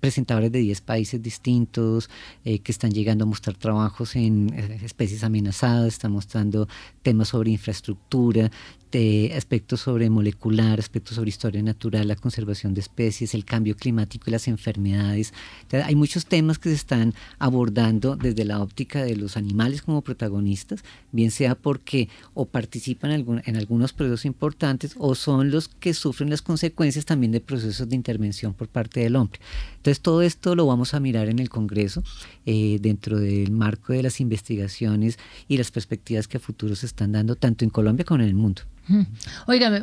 presentadores 0.00 0.52
de 0.52 0.60
10 0.60 0.80
países 0.80 1.22
distintos 1.22 2.10
eh, 2.44 2.60
que 2.60 2.72
están 2.72 2.90
llegando 2.90 3.24
a 3.24 3.26
mostrar 3.26 3.56
trabajos 3.56 4.16
en 4.16 4.52
eh, 4.54 4.80
especies 4.84 5.24
amenazadas, 5.24 5.88
están 5.88 6.12
mostrando 6.12 6.68
temas 7.02 7.28
sobre 7.28 7.50
infraestructura, 7.50 8.50
de 8.90 9.32
aspectos 9.36 9.80
sobre 9.80 10.08
molecular, 10.10 10.78
aspectos 10.78 11.16
sobre 11.16 11.28
historia 11.28 11.62
natural, 11.62 12.08
la 12.08 12.16
conservación 12.16 12.74
de 12.74 12.80
especies, 12.80 13.34
el 13.34 13.44
cambio 13.44 13.76
climático 13.76 14.24
y 14.26 14.30
las 14.30 14.48
enfermedades. 14.48 15.32
hay 15.70 15.94
muchos 15.94 16.26
temas 16.26 16.58
que 16.58 16.70
se 16.70 16.74
están 16.74 17.14
abordando 17.38 18.16
desde 18.16 18.44
la 18.44 18.60
óptica 18.60 19.02
de 19.02 19.16
los 19.16 19.36
animales 19.36 19.82
como 19.82 20.02
protagonistas, 20.02 20.82
bien 21.12 21.30
sea 21.30 21.54
porque 21.54 22.08
o 22.34 22.46
participan 22.46 23.10
en, 23.10 23.42
en 23.44 23.56
algunos 23.56 23.92
procesos 23.92 24.24
importantes 24.24 24.94
o 24.98 25.14
son 25.14 25.50
los 25.50 25.68
que 25.68 25.94
sufren 25.94 26.30
las 26.30 26.42
consecuencias 26.42 27.04
también 27.04 27.32
de 27.32 27.40
procesos 27.40 27.88
de 27.88 27.96
intervención 27.96 28.54
por 28.54 28.68
parte 28.68 29.00
del 29.00 29.16
hombre. 29.16 29.40
Entonces 29.76 30.00
todo 30.00 30.22
esto 30.22 30.54
lo 30.54 30.66
vamos 30.66 30.94
a 30.94 31.00
mirar 31.00 31.28
en 31.28 31.38
el 31.38 31.48
Congreso 31.48 32.02
eh, 32.46 32.78
dentro 32.80 33.18
del 33.18 33.50
marco 33.50 33.92
de 33.92 34.02
las 34.02 34.20
investigaciones 34.20 35.18
y 35.48 35.56
las 35.56 35.70
perspectivas 35.70 36.28
que 36.28 36.38
a 36.38 36.40
futuro 36.40 36.74
se 36.74 36.86
están 36.86 37.12
dando 37.12 37.36
tanto 37.36 37.64
en 37.64 37.70
Colombia 37.70 38.04
como 38.04 38.22
en 38.22 38.28
el 38.28 38.34
mundo. 38.34 38.62
Óigame, 39.46 39.82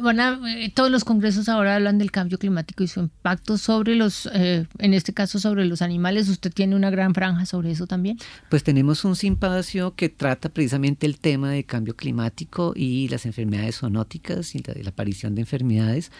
eh, 0.64 0.72
todos 0.74 0.91
los 0.91 1.03
congresos 1.03 1.49
ahora 1.49 1.76
hablan 1.76 1.97
del 1.97 2.12
cambio 2.12 2.38
climático 2.38 2.84
y 2.84 2.88
su 2.88 2.99
impacto 3.01 3.58
sobre 3.58 3.95
los, 3.95 4.30
eh, 4.34 4.68
en 4.80 4.93
este 4.93 5.14
caso 5.14 5.39
sobre 5.39 5.66
los 5.66 5.82
animales. 5.82 6.30
¿Usted 6.30 6.51
tiene 6.51 6.76
una 6.76 6.89
gran 6.89 7.14
franja 7.14 7.45
sobre 7.45 7.72
eso 7.72 7.88
también? 7.88 8.18
Pues 8.49 8.64
tenemos 8.64 9.06
un 9.06 9.16
simposio 9.16 9.95
que 9.95 10.10
trata 10.10 10.49
precisamente 10.49 11.06
el 11.06 11.20
tema 11.20 11.51
del 11.51 11.66
cambio 11.66 11.95
climático 11.95 12.74
y 12.76 13.08
las 13.10 13.26
enfermedades 13.26 13.78
zoonóticas 13.78 14.56
y 14.56 14.60
la, 14.60 14.89
aparición 14.89 15.36
de 15.36 15.41
enfermedades. 15.41 16.12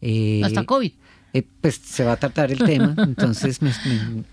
Eh, 0.00 0.40
Hasta 0.44 0.64
COVID. 0.64 0.92
Eh, 1.32 1.44
pues 1.60 1.76
se 1.76 2.04
va 2.04 2.12
a 2.12 2.16
tratar 2.16 2.50
el 2.50 2.58
tema, 2.58 2.94
entonces 2.98 3.60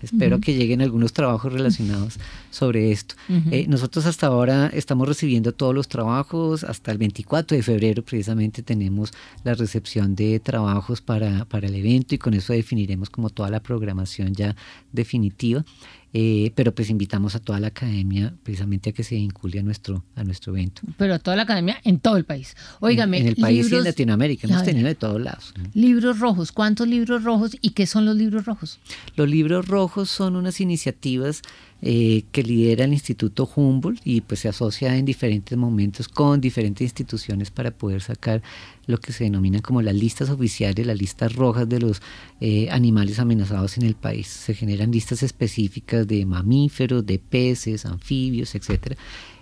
espero 0.02 0.40
que 0.40 0.54
lleguen 0.54 0.82
algunos 0.82 1.12
trabajos 1.12 1.52
relacionados 1.52 2.18
sobre 2.50 2.90
esto. 2.90 3.14
Eh, 3.28 3.66
nosotros 3.68 4.06
hasta 4.06 4.26
ahora 4.26 4.68
estamos 4.72 5.06
recibiendo 5.06 5.52
todos 5.52 5.74
los 5.74 5.86
trabajos, 5.86 6.64
hasta 6.64 6.90
el 6.90 6.98
24 6.98 7.56
de 7.56 7.62
febrero 7.62 8.02
precisamente 8.02 8.62
tenemos 8.62 9.12
la 9.44 9.54
recepción 9.54 10.16
de 10.16 10.40
trabajos 10.40 11.00
para, 11.00 11.44
para 11.44 11.68
el 11.68 11.74
evento 11.74 12.14
y 12.14 12.18
con 12.18 12.34
eso 12.34 12.52
definiremos 12.52 13.10
como 13.10 13.30
toda 13.30 13.50
la 13.50 13.60
programación 13.60 14.34
ya 14.34 14.56
definitiva. 14.92 15.64
Eh, 16.12 16.52
pero 16.54 16.74
pues 16.74 16.88
invitamos 16.88 17.34
a 17.34 17.38
toda 17.38 17.60
la 17.60 17.68
academia 17.68 18.34
precisamente 18.42 18.90
a 18.90 18.92
que 18.92 19.04
se 19.04 19.16
vincule 19.16 19.60
a 19.60 19.62
nuestro, 19.62 20.04
a 20.16 20.24
nuestro 20.24 20.54
evento. 20.54 20.82
Pero 20.96 21.14
a 21.14 21.18
toda 21.18 21.36
la 21.36 21.42
academia 21.42 21.78
en 21.84 22.00
todo 22.00 22.16
el 22.16 22.24
país. 22.24 22.56
Óigame. 22.80 23.18
En, 23.18 23.26
el 23.26 23.36
país 23.36 23.70
y 23.70 23.74
en 23.74 23.84
Latinoamérica, 23.84 24.48
hemos 24.48 24.64
tenido 24.64 24.88
de 24.88 24.94
todos 24.94 25.20
lados. 25.20 25.54
Libros 25.74 26.18
rojos, 26.18 26.52
¿cuántos 26.52 26.88
libros 26.88 27.24
rojos 27.24 27.56
y 27.60 27.70
qué 27.70 27.86
son 27.86 28.06
los 28.06 28.16
libros 28.16 28.46
rojos? 28.46 28.78
Los 29.16 29.28
libros 29.28 29.68
rojos 29.68 30.08
son 30.08 30.36
unas 30.36 30.60
iniciativas 30.60 31.42
eh, 31.80 32.24
que 32.32 32.42
lidera 32.42 32.84
el 32.84 32.92
Instituto 32.92 33.48
Humboldt 33.54 34.00
y 34.04 34.20
pues 34.20 34.40
se 34.40 34.48
asocia 34.48 34.96
en 34.96 35.04
diferentes 35.04 35.56
momentos 35.56 36.08
con 36.08 36.40
diferentes 36.40 36.82
instituciones 36.82 37.50
para 37.50 37.70
poder 37.70 38.00
sacar 38.00 38.42
lo 38.86 38.98
que 38.98 39.12
se 39.12 39.24
denominan 39.24 39.60
como 39.60 39.80
las 39.80 39.94
listas 39.94 40.30
oficiales, 40.30 40.86
las 40.86 40.98
listas 40.98 41.34
rojas 41.34 41.68
de 41.68 41.78
los 41.78 42.02
eh, 42.40 42.68
animales 42.70 43.18
amenazados 43.18 43.76
en 43.78 43.84
el 43.84 43.94
país. 43.94 44.26
Se 44.26 44.54
generan 44.54 44.90
listas 44.90 45.22
específicas 45.22 46.06
de 46.08 46.26
mamíferos, 46.26 47.06
de 47.06 47.18
peces, 47.18 47.86
anfibios, 47.86 48.54
etcétera 48.54 48.96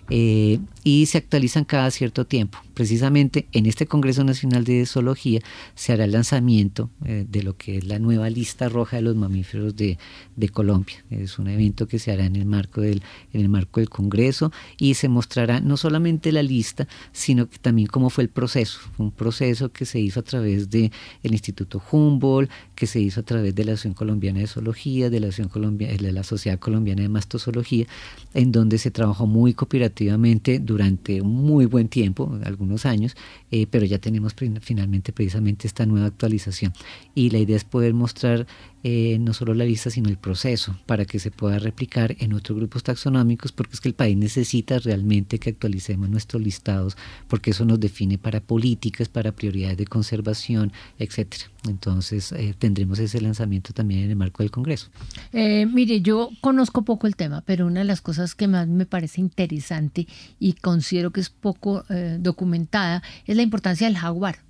eh, 0.09 0.59
y 0.87 1.05
se 1.05 1.17
actualizan 1.17 1.65
cada 1.65 1.91
cierto 1.91 2.25
tiempo. 2.25 2.59
Precisamente 2.73 3.45
en 3.51 3.65
este 3.65 3.87
Congreso 3.87 4.23
Nacional 4.23 4.63
de 4.63 4.85
Zoología 4.85 5.41
se 5.75 5.91
hará 5.91 6.05
el 6.05 6.13
lanzamiento 6.13 6.89
eh, 7.03 7.25
de 7.27 7.43
lo 7.43 7.57
que 7.57 7.79
es 7.79 7.83
la 7.83 7.99
nueva 7.99 8.29
lista 8.29 8.69
roja 8.69 8.95
de 8.95 9.01
los 9.01 9.17
mamíferos 9.17 9.75
de, 9.75 9.97
de, 10.37 10.47
Colombia. 10.47 11.03
Es 11.09 11.39
un 11.39 11.49
evento 11.49 11.89
que 11.89 11.99
se 11.99 12.13
hará 12.13 12.23
en 12.25 12.37
el, 12.37 12.45
marco 12.45 12.79
del, 12.79 13.01
en 13.33 13.41
el 13.41 13.49
marco 13.49 13.81
del 13.81 13.89
Congreso 13.89 14.53
y 14.77 14.93
se 14.93 15.09
mostrará 15.09 15.59
no 15.59 15.75
solamente 15.75 16.31
la 16.31 16.41
lista, 16.41 16.87
sino 17.11 17.49
que 17.49 17.57
también 17.57 17.89
cómo 17.89 18.09
fue 18.09 18.23
el 18.23 18.29
proceso. 18.29 18.79
un 18.97 19.11
proceso 19.11 19.73
que 19.73 19.85
se 19.85 19.99
hizo 19.99 20.21
a 20.21 20.23
través 20.23 20.69
del 20.69 20.93
el 21.21 21.33
Instituto 21.33 21.83
Humboldt, 21.91 22.49
que 22.75 22.87
se 22.87 23.01
hizo 23.01 23.19
a 23.19 23.23
través 23.23 23.53
de 23.53 23.65
la 23.65 23.73
Asociación 23.73 23.93
Colombiana 23.93 24.39
de 24.39 24.47
Zoología, 24.47 25.09
de 25.09 25.19
la, 25.19 25.27
Asociación 25.27 25.49
Colombia, 25.49 25.89
de 25.89 26.11
la 26.13 26.23
Sociedad 26.23 26.59
Colombiana 26.59 27.01
de 27.01 27.09
Mastozoología, 27.09 27.87
en 28.33 28.53
donde 28.53 28.77
se 28.77 28.89
trabajó 28.89 29.27
muy 29.27 29.53
cooperativamente 29.53 30.59
durante 30.59 30.76
un 31.21 31.35
muy 31.45 31.65
buen 31.65 31.87
tiempo, 31.87 32.37
algunos 32.43 32.85
años, 32.85 33.15
eh, 33.51 33.67
pero 33.69 33.85
ya 33.85 33.99
tenemos 33.99 34.35
finalmente 34.61 35.11
precisamente 35.11 35.67
esta 35.67 35.85
nueva 35.85 36.07
actualización. 36.07 36.73
Y 37.15 37.29
la 37.29 37.39
idea 37.39 37.55
es 37.55 37.63
poder 37.63 37.93
mostrar 37.93 38.47
eh, 38.89 39.19
no 39.19 39.33
solo 39.33 39.53
la 39.53 39.65
lista, 39.65 39.89
sino 39.89 40.07
el 40.07 40.15
proceso 40.15 40.79
para 40.85 41.03
que 41.03 41.19
se 41.19 41.29
pueda 41.29 41.59
replicar 41.59 42.15
en 42.19 42.31
otros 42.31 42.57
grupos 42.57 42.83
taxonómicos, 42.83 43.51
porque 43.51 43.73
es 43.73 43.81
que 43.81 43.89
el 43.89 43.95
país 43.95 44.15
necesita 44.15 44.79
realmente 44.79 45.39
que 45.39 45.49
actualicemos 45.49 46.07
nuestros 46.09 46.41
listados, 46.41 46.95
porque 47.27 47.51
eso 47.51 47.65
nos 47.65 47.81
define 47.81 48.17
para 48.17 48.39
políticas, 48.39 49.09
para 49.09 49.33
prioridades 49.33 49.75
de 49.75 49.87
conservación, 49.87 50.71
etcétera. 50.99 51.51
Entonces 51.67 52.31
eh, 52.31 52.55
tendremos 52.57 52.99
ese 52.99 53.19
lanzamiento 53.19 53.73
también 53.73 54.03
en 54.03 54.11
el 54.11 54.15
marco 54.15 54.41
del 54.41 54.51
Congreso. 54.51 54.87
Eh, 55.33 55.65
mire, 55.65 55.99
yo 55.99 56.29
conozco 56.39 56.83
poco 56.83 57.07
el 57.07 57.17
tema, 57.17 57.43
pero 57.45 57.67
una 57.67 57.81
de 57.81 57.87
las 57.87 57.99
cosas 57.99 58.35
que 58.35 58.47
más 58.47 58.69
me 58.69 58.85
parece 58.85 59.19
interesante 59.19 60.07
y 60.39 60.53
considero 60.53 61.11
que 61.11 61.19
es 61.19 61.29
poco 61.29 61.83
documentada 62.19 63.03
es 63.25 63.35
la 63.35 63.41
importancia 63.41 63.85
del 63.85 63.97
jaguar 63.97 64.46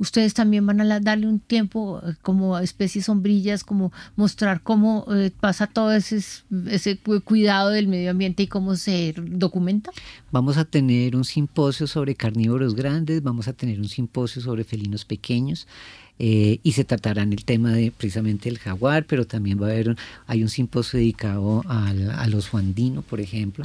ustedes 0.00 0.34
también 0.34 0.66
van 0.66 0.80
a 0.80 0.98
darle 0.98 1.28
un 1.28 1.38
tiempo 1.38 2.00
eh, 2.04 2.14
como 2.22 2.58
especies 2.58 3.04
sombrillas, 3.04 3.62
como 3.62 3.92
mostrar 4.16 4.62
cómo 4.62 5.06
eh, 5.14 5.30
pasa 5.38 5.66
todo 5.68 5.92
ese, 5.92 6.20
ese 6.68 6.98
cuidado 6.98 7.68
del 7.70 7.86
medio 7.86 8.10
ambiente 8.10 8.42
y 8.42 8.46
cómo 8.48 8.74
se 8.74 9.14
documenta? 9.16 9.92
Vamos 10.32 10.56
a 10.56 10.64
tener 10.64 11.14
un 11.14 11.24
simposio 11.24 11.86
sobre 11.86 12.14
carnívoros 12.14 12.74
grandes, 12.74 13.22
vamos 13.22 13.46
a 13.46 13.52
tener 13.52 13.78
un 13.78 13.88
simposio 13.88 14.42
sobre 14.42 14.64
felinos 14.64 15.04
pequeños. 15.04 15.68
Eh, 16.22 16.60
y 16.62 16.72
se 16.72 16.84
tratará 16.84 17.22
en 17.22 17.32
el 17.32 17.46
tema 17.46 17.72
de 17.72 17.90
precisamente 17.96 18.50
el 18.50 18.58
jaguar, 18.58 19.06
pero 19.06 19.26
también 19.26 19.58
va 19.58 19.68
a 19.68 19.70
haber, 19.70 19.96
hay 20.26 20.42
un 20.42 20.50
simposio 20.50 20.98
dedicado 20.98 21.62
al, 21.66 22.10
a 22.10 22.26
los 22.26 22.52
andinos, 22.52 23.06
por 23.06 23.20
ejemplo. 23.20 23.64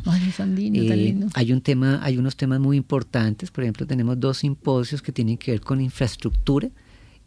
Eh, 0.94 1.28
hay 1.34 1.52
un 1.52 1.60
tema, 1.60 2.00
hay 2.02 2.18
unos 2.18 2.38
temas 2.38 2.62
muy 2.62 2.78
importantes, 2.78 3.52
por 3.52 3.66
ejemplo, 3.66 3.86
tenemos 3.86 4.18
dos 4.22 4.38
simposios 4.38 5.02
que 5.02 5.12
tienen 5.12 5.38
que 5.38 5.52
ver 5.52 5.60
con 5.60 5.82
infraestructura 5.82 6.70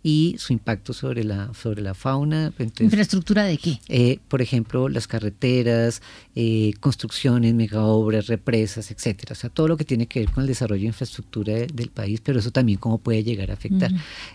y 0.03 0.37
su 0.39 0.53
impacto 0.53 0.93
sobre 0.93 1.25
la, 1.25 1.53
sobre 1.55 1.83
la 1.83 1.95
fauna. 1.95 2.53
¿Infraestructura 2.79 3.45
de 3.45 3.59
qué? 3.59 3.81
Eh, 3.89 4.19
por 4.29 4.41
ejemplo, 4.41 4.89
las 4.89 5.09
carreteras, 5.09 6.03
eh, 6.35 6.73
construcciones, 6.81 7.55
megaobras, 7.55 8.29
represas, 8.29 8.91
etcétera. 8.91 9.33
O 9.33 9.35
sea, 9.35 9.51
todo 9.51 9.67
lo 9.69 9.77
que 9.77 9.85
tiene 9.85 10.07
que 10.07 10.21
ver 10.21 10.31
con 10.31 10.43
el 10.43 10.49
desarrollo 10.49 10.83
de 10.83 10.89
infraestructura 10.89 11.55
del 11.73 11.91
país, 11.91 12.21
pero 12.23 12.39
eso 12.39 12.51
también 12.51 12.79
cómo 12.79 12.99
puede 12.99 13.25
llegar 13.25 13.51
a 13.51 13.55
afectar. 13.55 13.91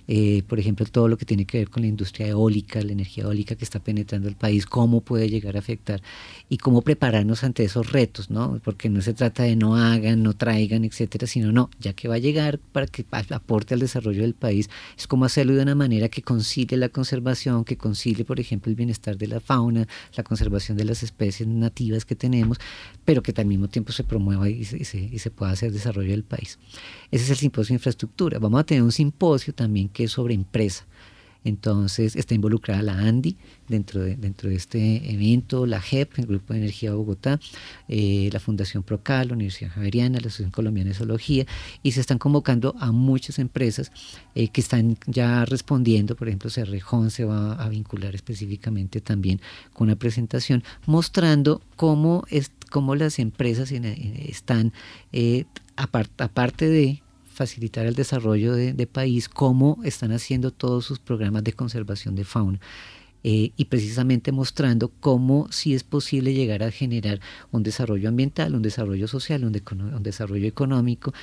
Eh, 0.08 0.44
por 0.48 0.60
ejemplo, 0.60 0.86
todo 0.86 1.08
lo 1.08 1.18
que 1.18 1.26
tiene 1.26 1.46
que 1.46 1.60
ver 1.60 1.70
con 1.70 1.84
la 1.84 1.88
industria 1.88 2.28
eólica, 2.28 2.82
la 2.82 2.92
energía 2.92 3.24
eólica 3.24 3.56
que 3.56 3.64
está 3.64 3.80
penetrando 3.80 4.28
el 4.28 4.36
país, 4.36 4.66
cómo 4.66 5.02
puede 5.02 5.30
llegar 5.30 5.56
a 5.56 5.60
afectar 5.60 6.02
y 6.50 6.58
cómo 6.58 6.82
prepararnos 6.82 7.44
ante 7.44 7.64
esos 7.64 7.92
retos, 7.92 8.30
¿no? 8.30 8.60
Porque 8.64 8.90
no 8.90 9.02
se 9.02 9.14
trata 9.14 9.44
de 9.44 9.56
no 9.56 9.78
hagan, 9.78 10.24
no 10.24 10.34
traigan, 10.34 10.84
etcétera, 10.84 11.26
sino 11.26 11.52
no, 11.52 11.70
ya 11.80 11.94
que 11.94 12.08
va 12.08 12.16
a 12.16 12.20
llegar 12.20 12.60
para 12.60 12.88
que 12.88 13.06
aporte 13.30 13.74
al 13.74 13.80
desarrollo 13.80 14.22
del 14.22 14.34
país, 14.34 14.70
es 14.98 15.08
como 15.08 15.26
hacerlo 15.26 15.53
de 15.56 15.64
una 15.64 15.76
manera 15.76 16.10
que 16.10 16.22
concilie 16.22 16.78
la 16.78 16.90
conservación, 16.90 17.64
que 17.64 17.78
concilie, 17.78 18.26
por 18.26 18.40
ejemplo, 18.40 18.70
el 18.70 18.76
bienestar 18.76 19.18
de 19.18 19.28
la 19.28 19.40
fauna, 19.40 19.88
la 20.16 20.24
conservación 20.24 20.78
de 20.78 20.86
las 20.86 21.04
especies 21.04 21.48
nativas 21.48 22.06
que 22.06 22.16
tenemos, 22.16 22.58
pero 23.06 23.22
que 23.22 23.34
al 23.36 23.46
mismo 23.46 23.68
tiempo 23.68 23.92
se 23.92 24.04
promueva 24.04 24.50
y 24.50 24.66
se, 24.66 24.78
y 24.78 25.20
se, 25.20 25.32
pueda 25.32 25.52
hacer 25.52 25.72
desarrollo 25.72 26.12
del 26.12 26.24
país. 26.24 26.60
Ese 27.12 27.24
es 27.26 27.30
el 27.30 27.38
simposio 27.38 27.74
de 27.74 27.76
infraestructura. 27.76 28.40
Vamos 28.40 28.60
a 28.60 28.64
tener 28.64 28.84
un 28.84 28.92
simposio 28.92 29.54
también 29.54 29.90
que 29.90 30.06
es 30.06 30.12
sobre 30.12 30.34
empresa. 30.34 30.86
Entonces 31.44 32.16
está 32.16 32.36
involucrada 32.36 32.82
la 32.82 32.98
ANDI 32.98 33.38
dentro 33.68 34.02
de, 34.02 34.16
dentro 34.16 34.50
de 34.50 34.56
este 34.56 35.12
evento, 35.12 35.66
la 35.66 35.82
JEP, 35.82 36.20
el 36.20 36.26
Grupo 36.26 36.54
de 36.54 36.60
Energía 36.60 36.94
Bogotá, 36.94 37.40
eh, 37.88 38.30
la 38.32 38.40
Fundación 38.40 38.84
Procal, 38.84 39.30
la 39.30 39.34
Universidad 39.34 39.72
Javeriana, 39.72 40.20
la 40.20 40.28
Asociación 40.28 40.52
Colombiana 40.52 40.90
de 40.90 40.96
Zoología, 40.96 41.46
y 41.82 41.92
se 41.92 42.02
están 42.02 42.18
convocando 42.18 42.76
a 42.80 42.92
muchas 42.92 43.40
empresas 43.40 43.92
eh, 44.36 44.48
que 44.48 44.62
están 44.62 44.98
ya 45.08 45.46
respondiendo, 45.46 46.16
por 46.16 46.28
ejemplo, 46.28 46.50
Cerrejón 46.50 47.12
se 47.12 47.26
va 47.26 47.54
a 47.54 47.70
vincular 47.70 48.16
específicamente 48.16 49.02
también 49.02 49.42
con 49.74 49.88
una 49.88 49.96
presentación 49.96 50.64
mostrando 50.86 51.62
cómo, 51.76 52.24
es, 52.30 52.52
cómo 52.70 52.96
las 52.96 53.20
empresas 53.20 53.72
están, 53.72 54.74
eh, 55.12 55.46
aparte 55.76 56.70
de 56.70 57.03
facilitar 57.34 57.86
el 57.86 57.96
desarrollo 57.96 58.54
de, 58.54 58.88
país, 58.88 59.28
cómo 59.28 59.80
están 59.84 60.12
haciendo 60.12 60.52
todos 60.52 60.86
sus 60.86 61.00
programas 61.00 61.44
de 61.44 61.54
conservación 61.54 62.16
de 62.16 62.24
fauna. 62.24 62.60
Eh, 63.26 63.52
y 63.56 63.66
precisamente 63.66 64.34
mostrando 64.34 64.90
cómo 65.00 65.48
sí 65.50 65.74
es 65.74 65.84
posible 65.84 66.34
llegar 66.34 66.62
a 66.62 66.72
generar 66.72 67.22
un 67.52 67.64
desarrollo 67.64 68.10
ambiental, 68.10 68.54
un 68.54 68.62
desarrollo 68.62 69.08
social, 69.08 69.46
un, 69.46 69.62
un 69.94 70.04
desarrollo 70.04 70.46
económico 70.46 71.14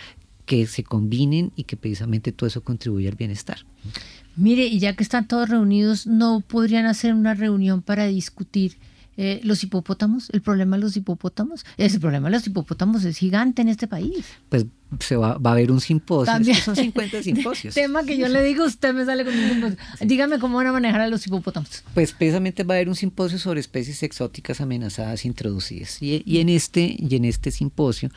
que 0.46 0.66
se 0.66 0.82
combinen 0.82 1.52
y 1.56 1.64
que 1.64 1.76
precisamente 1.76 2.32
todo 2.32 2.48
eso 2.48 2.62
contribuye 2.62 3.06
al 3.06 3.16
bienestar. 3.16 3.58
Mire, 4.34 4.66
y 4.66 4.78
ya 4.78 4.96
que 4.96 5.02
están 5.02 5.28
todos 5.28 5.48
reunidos, 5.48 6.06
¿no 6.06 6.40
podrían 6.40 6.86
hacer 6.86 7.12
una 7.12 7.34
reunión 7.34 7.82
para 7.82 8.06
discutir 8.06 8.78
eh, 9.22 9.38
los 9.44 9.62
hipopótamos, 9.62 10.30
el 10.30 10.40
problema 10.40 10.76
de 10.76 10.82
los 10.82 10.96
hipopótamos. 10.96 11.66
El 11.76 12.00
problema 12.00 12.28
de 12.28 12.36
los 12.36 12.46
hipopótamos 12.46 13.04
es 13.04 13.18
gigante 13.18 13.60
en 13.60 13.68
este 13.68 13.86
país. 13.86 14.24
Pues 14.48 14.64
se 14.98 15.14
va, 15.14 15.36
va 15.36 15.50
a 15.50 15.52
haber 15.52 15.70
un 15.70 15.82
simposio. 15.82 16.54
son 16.54 16.74
50 16.74 17.22
simposios. 17.22 17.74
Tema 17.74 18.02
que 18.04 18.16
yo 18.16 18.28
le 18.28 18.42
digo, 18.42 18.64
usted 18.64 18.94
me 18.94 19.04
sale 19.04 19.26
con 19.26 19.34
un 19.34 19.50
simposio. 19.50 19.76
Dígame 20.00 20.38
cómo 20.38 20.56
van 20.56 20.68
a 20.68 20.72
manejar 20.72 21.02
a 21.02 21.08
los 21.08 21.26
hipopótamos. 21.26 21.84
Pues 21.92 22.12
precisamente 22.12 22.64
va 22.64 22.72
a 22.72 22.76
haber 22.78 22.88
un 22.88 22.96
simposio 22.96 23.38
sobre 23.38 23.60
especies 23.60 24.02
exóticas 24.02 24.62
amenazadas 24.62 25.26
introducidas. 25.26 26.00
Y, 26.00 26.22
y 26.24 26.38
en, 26.38 26.48
este, 26.48 26.96
y 26.98 27.14
en 27.14 27.26
este 27.26 27.50
simposio 27.50 28.08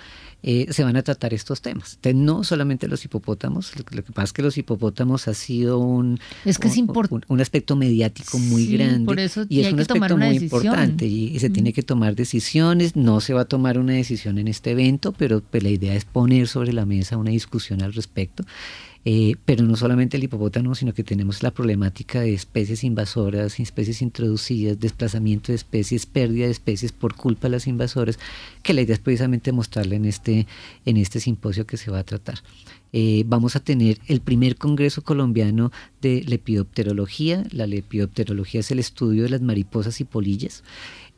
eh, 0.45 0.67
se 0.71 0.83
van 0.83 0.97
a 0.97 1.03
tratar 1.03 1.33
estos 1.33 1.61
temas. 1.61 1.93
Entonces, 1.95 2.15
no 2.15 2.43
solamente 2.43 2.89
los 2.89 3.05
hipopótamos, 3.05 3.71
lo, 3.77 4.03
que 4.03 4.11
pasa 4.11 4.25
es 4.25 4.33
que 4.33 4.41
los 4.41 4.57
hipopótamos 4.57 5.29
ha 5.29 5.33
sido 5.33 5.79
un, 5.79 6.19
es 6.43 6.59
que 6.59 6.67
un, 6.67 7.23
un, 7.27 7.41
aspecto 7.41 7.77
mediático 7.77 8.37
muy 8.39 8.67
grande 8.67 9.05
por 9.05 9.19
eso 9.19 9.45
y 9.47 9.61
es 9.61 9.71
un 9.71 9.79
aspecto 9.79 10.17
muy 10.17 10.33
decisión. 10.33 10.43
importante 10.43 11.05
y, 11.05 11.39
se 11.39 11.49
tiene 11.49 11.71
que 11.71 11.81
tomar 11.81 12.15
decisiones. 12.15 12.97
No 12.97 13.21
se 13.21 13.33
va 13.33 13.41
a 13.41 13.45
tomar 13.45 13.79
una 13.79 13.93
decisión 13.93 14.37
en 14.37 14.49
este 14.49 14.71
evento, 14.71 15.13
pero 15.13 15.41
pues, 15.41 15.63
la 15.63 15.69
idea 15.69 15.95
es 15.95 16.03
poner 16.03 16.49
sobre 16.49 16.73
la 16.73 16.85
mesa 16.85 17.15
una 17.15 17.31
discusión 17.31 17.81
al 17.81 17.93
respecto. 17.93 18.43
Eh, 19.05 19.35
pero 19.43 19.65
no 19.65 19.75
solamente 19.75 20.15
el 20.15 20.23
hipopótamo, 20.23 20.75
sino 20.75 20.93
que 20.93 21.03
tenemos 21.03 21.43
la 21.43 21.51
problemática 21.51 22.21
de 22.21 22.33
especies 22.33 22.85
invasoras, 22.85 23.59
especies 23.59 24.01
introducidas, 24.01 24.79
desplazamiento 24.79 25.51
de 25.51 25.57
especies, 25.57 26.05
pérdida 26.05 26.45
de 26.45 26.51
especies 26.51 26.93
por 26.93 27.15
culpa 27.15 27.47
de 27.47 27.51
las 27.51 27.67
invasoras, 27.67 28.17
que 28.61 28.73
la 28.73 28.81
idea 28.81 28.95
es 28.95 29.01
precisamente 29.01 29.51
mostrarle 29.51 29.97
en 29.97 30.05
este, 30.05 30.47
en 30.85 30.97
este 30.97 31.19
simposio 31.19 31.67
que 31.67 31.75
se 31.75 31.91
va 31.91 31.99
a 31.99 32.03
tratar. 32.05 32.39
Eh, 32.93 33.23
vamos 33.25 33.55
a 33.57 33.59
tener 33.59 33.99
el 34.07 34.21
primer 34.21 34.55
Congreso 34.55 35.03
Colombiano 35.03 35.71
de 36.01 36.23
Lepidopterología. 36.23 37.43
La 37.51 37.67
lepidopterología 37.67 38.61
es 38.61 38.71
el 38.71 38.79
estudio 38.79 39.23
de 39.23 39.29
las 39.29 39.41
mariposas 39.41 39.99
y 39.99 40.05
polillas. 40.05 40.63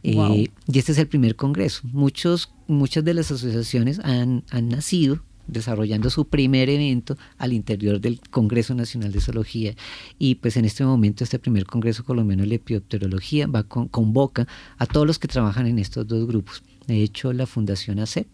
Eh, 0.01 0.49
y 0.67 0.79
este 0.79 0.93
es 0.93 0.97
el 0.97 1.07
primer 1.07 1.35
congreso. 1.35 1.81
Muchos, 1.91 2.51
muchas 2.67 3.03
de 3.03 3.13
las 3.13 3.31
asociaciones 3.31 3.99
han, 3.99 4.43
han 4.51 4.69
nacido 4.69 5.19
desarrollando 5.47 6.09
su 6.09 6.27
primer 6.27 6.69
evento 6.69 7.17
al 7.37 7.53
interior 7.53 7.99
del 7.99 8.19
Congreso 8.29 8.75
Nacional 8.75 9.11
de 9.11 9.21
Zoología 9.21 9.75
y 10.19 10.35
pues 10.35 10.57
en 10.57 10.65
este 10.65 10.83
momento 10.83 11.23
este 11.23 11.39
primer 11.39 11.65
Congreso 11.65 12.03
Colombiano 12.03 12.43
de 12.43 12.49
Lepidopterología 12.49 13.47
va 13.47 13.63
convoca 13.63 14.47
a 14.77 14.85
todos 14.85 15.07
los 15.07 15.19
que 15.19 15.27
trabajan 15.27 15.67
en 15.67 15.79
estos 15.79 16.07
dos 16.07 16.27
grupos. 16.27 16.63
De 16.87 17.01
hecho, 17.01 17.33
la 17.33 17.47
Fundación 17.47 17.99
ACEP 17.99 18.27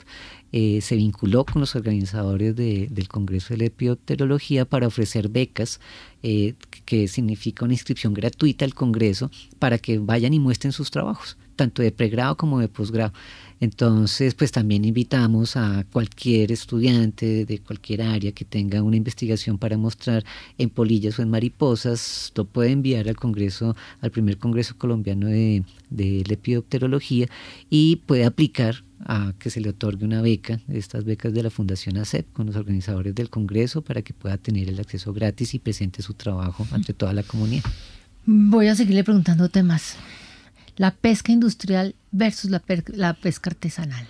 eh, 0.51 0.82
se 0.82 0.97
vinculó 0.97 1.45
con 1.45 1.62
los 1.62 1.76
organizadores 1.76 2.55
del 2.55 3.07
Congreso 3.07 3.53
de 3.53 3.59
Lepidopterología 3.59 4.66
para 4.66 4.88
ofrecer 4.88 5.30
becas, 5.30 5.80
eh, 6.22 6.55
que 6.86 7.07
significa 7.07 7.64
una 7.64 7.74
inscripción 7.74 8.14
gratuita 8.14 8.66
al 8.66 8.74
Congreso, 8.74 9.32
para 9.59 9.78
que 9.78 9.99
vayan 9.99 10.34
y 10.34 10.39
muestren 10.39 10.74
sus 10.74 10.91
trabajos, 10.91 11.38
tanto 11.55 11.82
de 11.82 11.91
pregrado 11.91 12.36
como 12.36 12.59
de 12.59 12.68
posgrado. 12.68 13.14
Entonces, 13.62 14.34
pues 14.34 14.51
también 14.51 14.86
invitamos 14.86 15.55
a 15.55 15.86
cualquier 15.91 16.51
estudiante 16.51 17.45
de 17.45 17.59
cualquier 17.59 18.01
área 18.01 18.32
que 18.32 18.43
tenga 18.43 18.82
una 18.82 18.97
investigación 18.97 19.59
para 19.59 19.78
mostrar 19.78 20.26
en 20.57 20.72
polillas 20.72 21.20
o 21.20 21.22
en 21.22 21.30
mariposas, 21.30 22.32
lo 22.36 22.45
puede 22.45 22.72
enviar 22.72 23.07
al 23.07 23.16
Congreso, 23.16 23.76
al 24.01 24.09
primer 24.09 24.39
Congreso 24.39 24.76
Colombiano 24.80 25.28
de, 25.28 25.64
de 25.91 26.24
Lepidopterología 26.28 27.28
y 27.70 27.97
puede 27.97 28.26
aplicar 28.26 28.84
a 29.05 29.34
que 29.38 29.51
se 29.51 29.62
le 29.62 29.70
otorgue 29.70 30.05
una 30.05 30.24
beca, 30.24 30.59
estas 30.68 31.05
becas 31.05 31.32
de 31.32 31.43
la 31.43 31.51
Fundación 31.51 31.97
ACEP, 31.97 32.34
con 32.34 32.47
los 32.47 32.55
organizadores 32.55 33.14
del 33.14 33.30
Congreso 33.30 33.84
para 33.84 34.01
que 34.01 34.16
pueda 34.16 34.38
tener 34.38 34.70
el 34.70 34.80
acceso 34.80 35.14
gratis 35.14 35.53
y 35.53 35.59
presente 35.59 36.01
su 36.01 36.16
trabajo 36.16 36.68
ante 36.72 36.95
toda 36.95 37.14
la 37.14 37.22
comunidad. 37.22 37.64
Voy 38.26 38.68
a 38.68 38.76
seguirle 38.76 39.03
preguntando 39.03 39.49
temas 39.49 39.97
la 40.82 40.90
pesca 40.90 41.32
industrial 41.32 41.94
versus 42.12 42.50
la, 42.50 42.64
la 42.88 43.14
pesca 43.14 43.52
artesanal 43.52 44.08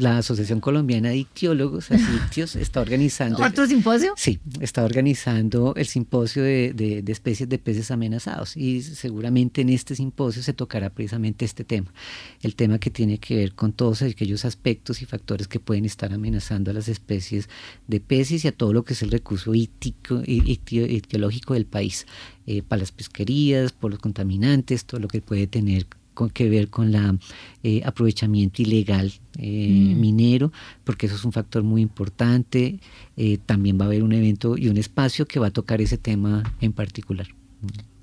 la 0.00 0.18
Asociación 0.18 0.60
Colombiana 0.60 1.10
de 1.10 1.18
Ictiólogos, 1.18 1.90
Asictios, 1.90 2.56
está 2.56 2.80
organizando... 2.80 3.42
¿Otro 3.44 3.66
simposio? 3.66 4.14
Sí, 4.16 4.40
está 4.60 4.84
organizando 4.84 5.74
el 5.76 5.86
simposio 5.86 6.42
de, 6.42 6.72
de, 6.72 7.12
especies 7.12 7.48
de 7.48 7.58
peces 7.58 7.90
amenazados 7.90 8.56
y 8.56 8.82
seguramente 8.82 9.60
en 9.60 9.68
este 9.68 9.94
simposio 9.94 10.42
se 10.42 10.52
tocará 10.52 10.90
precisamente 10.90 11.44
este 11.44 11.64
tema, 11.64 11.92
el 12.40 12.54
tema 12.54 12.78
que 12.78 12.90
tiene 12.90 13.18
que 13.18 13.36
ver 13.36 13.54
con 13.54 13.72
todos 13.72 14.02
aquellos 14.02 14.44
aspectos 14.44 15.02
y 15.02 15.06
factores 15.06 15.48
que 15.48 15.60
pueden 15.60 15.84
estar 15.84 16.12
amenazando 16.12 16.70
a 16.70 16.74
las 16.74 16.88
especies 16.88 17.48
de 17.86 18.00
peces 18.00 18.44
y 18.44 18.48
a 18.48 18.52
todo 18.52 18.72
lo 18.72 18.84
que 18.84 18.94
es 18.94 19.02
el 19.02 19.10
recurso 19.10 19.54
ictico, 19.54 20.22
ictiológico 20.24 21.54
del 21.54 21.66
país, 21.66 22.06
eh, 22.46 22.62
para 22.62 22.80
las 22.80 22.92
pesquerías, 22.92 23.72
por 23.72 23.90
los 23.90 24.00
contaminantes, 24.00 24.84
todo 24.84 25.00
lo 25.00 25.08
que 25.08 25.20
puede 25.20 25.46
tener 25.46 25.86
que 26.28 26.48
ver 26.48 26.68
con 26.68 26.94
el 26.94 27.18
eh, 27.62 27.82
aprovechamiento 27.84 28.62
ilegal 28.62 29.12
eh, 29.38 29.94
mm. 29.94 30.00
minero, 30.00 30.52
porque 30.84 31.06
eso 31.06 31.14
es 31.14 31.24
un 31.24 31.32
factor 31.32 31.62
muy 31.62 31.80
importante. 31.82 32.80
Eh, 33.16 33.38
también 33.46 33.78
va 33.78 33.84
a 33.84 33.86
haber 33.86 34.02
un 34.02 34.12
evento 34.12 34.56
y 34.58 34.68
un 34.68 34.76
espacio 34.76 35.26
que 35.26 35.40
va 35.40 35.48
a 35.48 35.50
tocar 35.50 35.80
ese 35.80 35.98
tema 35.98 36.42
en 36.60 36.72
particular. 36.72 37.28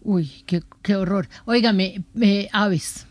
Uy, 0.01 0.32
qué, 0.45 0.63
qué 0.82 0.95
horror. 0.95 1.30
Óigame, 1.45 2.03
aves. 2.51 3.05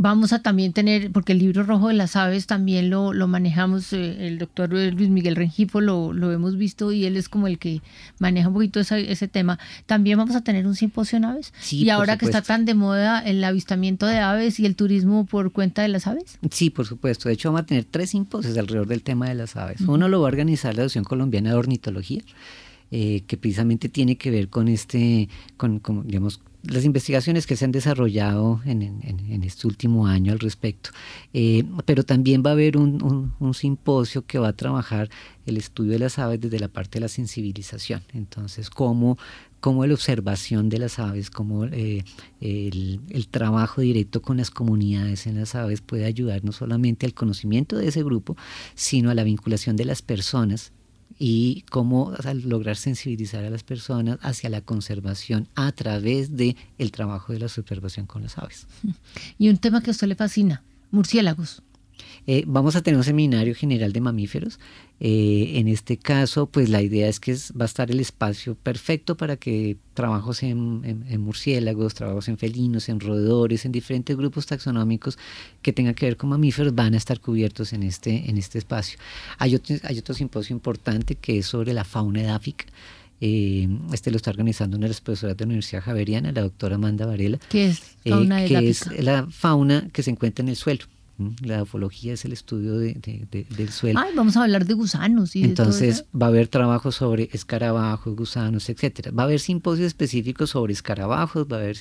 Vamos 0.00 0.32
a 0.32 0.42
también 0.42 0.72
tener, 0.72 1.10
porque 1.10 1.32
el 1.32 1.40
libro 1.40 1.64
rojo 1.64 1.88
de 1.88 1.94
las 1.94 2.14
aves 2.14 2.46
también 2.46 2.88
lo, 2.88 3.12
lo 3.12 3.26
manejamos, 3.26 3.92
eh, 3.92 4.28
el 4.28 4.38
doctor 4.38 4.70
Luis 4.70 5.08
Miguel 5.08 5.34
Rengifo 5.34 5.80
lo, 5.80 6.12
lo, 6.12 6.30
hemos 6.30 6.56
visto 6.56 6.92
y 6.92 7.04
él 7.04 7.16
es 7.16 7.28
como 7.28 7.48
el 7.48 7.58
que 7.58 7.82
maneja 8.20 8.46
un 8.46 8.54
poquito 8.54 8.78
ese, 8.78 9.28
tema. 9.28 9.58
También 9.86 10.16
vamos 10.16 10.36
a 10.36 10.42
tener 10.42 10.68
un 10.68 10.76
simposio 10.76 11.16
en 11.16 11.24
aves. 11.24 11.52
y 11.72 11.90
ahora 11.90 12.16
que 12.16 12.26
está 12.26 12.42
tan 12.42 12.64
de 12.64 12.74
moda 12.74 13.18
el 13.18 13.42
avistamiento 13.42 14.06
de 14.06 14.18
aves 14.18 14.60
y 14.60 14.66
el 14.66 14.76
turismo 14.76 15.26
por 15.26 15.50
cuenta 15.50 15.82
de 15.82 15.88
las 15.88 16.06
aves. 16.06 16.38
Sí, 16.48 16.70
por 16.70 16.86
supuesto. 16.86 17.28
De 17.28 17.34
hecho, 17.34 17.48
vamos 17.48 17.62
a 17.62 17.66
tener 17.66 17.84
tres 17.84 18.10
simposios 18.10 18.56
alrededor 18.56 18.86
del 18.86 19.02
tema 19.02 19.28
de 19.28 19.34
las 19.34 19.56
aves. 19.56 19.80
Uno 19.80 20.08
lo 20.08 20.20
va 20.20 20.28
a 20.28 20.30
organizar 20.30 20.76
la 20.76 20.82
Asociación 20.82 21.02
Colombiana 21.02 21.50
de 21.50 21.56
Ornitología. 21.56 22.22
Eh, 22.90 23.24
que 23.26 23.36
precisamente 23.36 23.90
tiene 23.90 24.16
que 24.16 24.30
ver 24.30 24.48
con 24.48 24.66
este, 24.66 25.28
con, 25.58 25.78
con 25.78 26.06
digamos, 26.06 26.40
las 26.68 26.84
investigaciones 26.84 27.46
que 27.46 27.56
se 27.56 27.64
han 27.64 27.72
desarrollado 27.72 28.60
en, 28.64 29.42
este 29.42 29.66
último 29.66 30.06
año 30.06 30.32
al 30.32 30.38
respecto. 30.38 30.90
Eh, 31.32 31.64
pero 31.84 32.04
también 32.04 32.42
va 32.44 32.50
a 32.50 32.52
haber 32.52 32.76
un, 32.76 33.32
un, 33.38 33.54
simposio 33.54 34.26
que 34.26 34.38
va 34.38 34.48
a 34.48 34.52
trabajar 34.52 35.08
el 35.46 35.56
estudio 35.56 35.92
de 35.92 35.98
las 35.98 36.18
aves 36.18 36.40
desde 36.40 36.60
la 36.60 36.68
parte 36.68 36.98
de 36.98 37.00
la 37.00 37.08
sensibilización. 37.08 38.02
Entonces, 38.12 38.68
cómo, 38.68 39.16
cómo 39.60 39.86
la 39.86 39.94
observación 39.94 40.68
de 40.68 40.78
las 40.78 40.98
aves, 40.98 41.30
cómo 41.30 41.64
eh, 41.64 42.04
el, 42.40 43.00
el, 43.08 43.28
trabajo 43.28 43.80
directo 43.80 44.20
con 44.20 44.36
las 44.36 44.50
comunidades 44.50 45.26
en 45.26 45.36
las 45.36 45.54
aves 45.54 45.80
puede 45.80 46.04
ayudar 46.04 46.44
no 46.44 46.52
solamente 46.52 47.06
al 47.06 47.14
conocimiento 47.14 47.76
de 47.76 47.88
ese 47.88 48.02
grupo, 48.02 48.36
sino 48.74 49.10
a 49.10 49.14
la 49.14 49.24
vinculación 49.24 49.76
de 49.76 49.86
las 49.86 50.02
personas 50.02 50.72
y 51.18 51.62
cómo 51.70 52.12
lograr 52.44 52.76
sensibilizar 52.76 53.44
a 53.44 53.50
las 53.50 53.62
personas 53.62 54.18
hacia 54.22 54.50
la 54.50 54.60
conservación 54.60 55.48
a 55.54 55.72
través 55.72 56.36
de 56.36 56.56
el 56.78 56.92
trabajo 56.92 57.32
de 57.32 57.40
la 57.40 57.46
observación 57.46 58.06
con 58.06 58.22
las 58.22 58.38
aves. 58.38 58.66
Y 59.38 59.48
un 59.48 59.58
tema 59.58 59.82
que 59.82 59.90
a 59.90 59.92
usted 59.92 60.08
le 60.08 60.14
fascina, 60.14 60.62
murciélagos. 60.90 61.62
Eh, 62.26 62.44
vamos 62.46 62.76
a 62.76 62.82
tener 62.82 62.98
un 62.98 63.04
seminario 63.04 63.54
general 63.54 63.92
de 63.92 64.00
mamíferos. 64.00 64.58
Eh, 65.00 65.52
en 65.54 65.68
este 65.68 65.96
caso, 65.96 66.46
pues 66.46 66.68
la 66.68 66.82
idea 66.82 67.08
es 67.08 67.20
que 67.20 67.32
va 67.58 67.64
a 67.64 67.66
estar 67.66 67.90
el 67.90 68.00
espacio 68.00 68.56
perfecto 68.56 69.16
para 69.16 69.36
que 69.36 69.76
trabajos 69.94 70.42
en, 70.42 70.82
murciélagos, 71.20 71.94
trabajos 71.94 72.28
en 72.28 72.36
felinos, 72.36 72.88
en 72.88 73.00
roedores, 73.00 73.64
en 73.64 73.72
diferentes 73.72 74.16
grupos 74.16 74.46
taxonómicos 74.46 75.18
que 75.62 75.72
tengan 75.72 75.94
que 75.94 76.06
ver 76.06 76.16
con 76.16 76.30
mamíferos 76.30 76.74
van 76.74 76.94
a 76.94 76.96
estar 76.96 77.20
cubiertos 77.20 77.72
en 77.72 77.82
este, 77.82 78.28
en 78.28 78.38
este 78.38 78.58
espacio. 78.58 78.98
Hay 79.38 79.54
otro, 79.54 79.76
hay 79.84 79.98
otro 79.98 80.14
simposio 80.14 80.54
importante 80.54 81.14
que 81.14 81.38
es 81.38 81.46
sobre 81.46 81.72
la 81.72 81.84
fauna 81.84 82.22
edáfica 82.22 82.66
Eh, 83.20 83.68
este 83.92 84.12
lo 84.12 84.16
está 84.16 84.30
organizando 84.30 84.76
una 84.76 84.84
de 84.84 84.90
las 84.90 85.00
profesoras 85.00 85.36
de 85.36 85.44
la 85.44 85.48
Universidad 85.48 85.82
Javeriana, 85.82 86.30
la 86.30 86.42
doctora 86.42 86.76
Amanda 86.76 87.04
Varela. 87.04 87.38
¿Qué 87.48 87.66
es 87.66 87.80
eh, 88.04 88.10
fauna 88.10 88.44
que 88.44 88.68
es 88.68 88.86
la 89.02 89.26
fauna 89.28 89.88
que 89.92 90.02
se 90.02 90.10
encuentra 90.10 90.44
en 90.44 90.50
el 90.50 90.56
suelo. 90.56 90.84
La 91.42 91.64
ufología 91.64 92.12
es 92.12 92.24
el 92.24 92.32
estudio 92.32 92.78
de, 92.78 92.94
del 93.50 93.68
suelo. 93.70 93.98
Ay, 93.98 94.12
vamos 94.14 94.36
a 94.36 94.44
hablar 94.44 94.66
de 94.66 94.74
gusanos. 94.74 95.34
Y 95.34 95.44
Entonces 95.44 96.04
va 96.14 96.26
a 96.26 96.28
haber 96.28 96.48
trabajo 96.48 96.92
sobre 96.92 97.28
escarabajos, 97.32 98.14
gusanos, 98.14 98.68
etcétera. 98.68 99.10
Va 99.10 99.24
a 99.24 99.26
haber 99.26 99.40
simposios 99.40 99.86
específicos 99.86 100.50
sobre 100.50 100.72
escarabajos, 100.72 101.46
va 101.50 101.56
a 101.56 101.60
haber 101.60 101.76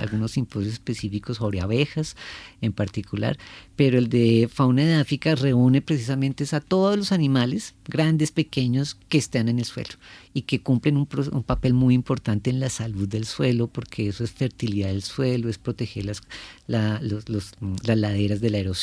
algunos 0.00 0.32
simposios 0.32 0.72
específicos 0.72 1.36
sobre 1.36 1.60
abejas 1.60 2.16
en 2.60 2.72
particular, 2.72 3.38
pero 3.76 3.98
el 3.98 4.08
de 4.08 4.48
fauna 4.52 4.84
de 4.84 4.94
África 4.94 5.34
reúne 5.34 5.82
precisamente 5.82 6.44
a 6.52 6.60
todos 6.60 6.96
los 6.96 7.12
animales, 7.12 7.74
grandes, 7.86 8.32
pequeños, 8.32 8.96
que 9.08 9.18
están 9.18 9.48
en 9.48 9.58
el 9.58 9.64
suelo 9.64 9.90
y 10.32 10.42
que 10.42 10.62
cumplen 10.62 10.96
un, 10.96 11.08
un, 11.32 11.42
papel 11.42 11.74
muy 11.74 11.94
importante 11.94 12.50
en 12.50 12.60
la 12.60 12.70
salud 12.70 13.08
del 13.08 13.26
suelo, 13.26 13.66
porque 13.66 14.08
eso 14.08 14.24
es 14.24 14.30
fertilidad 14.30 14.88
del 14.88 15.02
suelo, 15.02 15.48
es 15.48 15.58
proteger 15.58 16.04
las, 16.04 16.22
la, 16.66 17.00
los, 17.02 17.28
los, 17.28 17.52
las 17.82 17.98
laderas 17.98 18.40
de 18.40 18.50
la 18.50 18.58
erosión, 18.58 18.79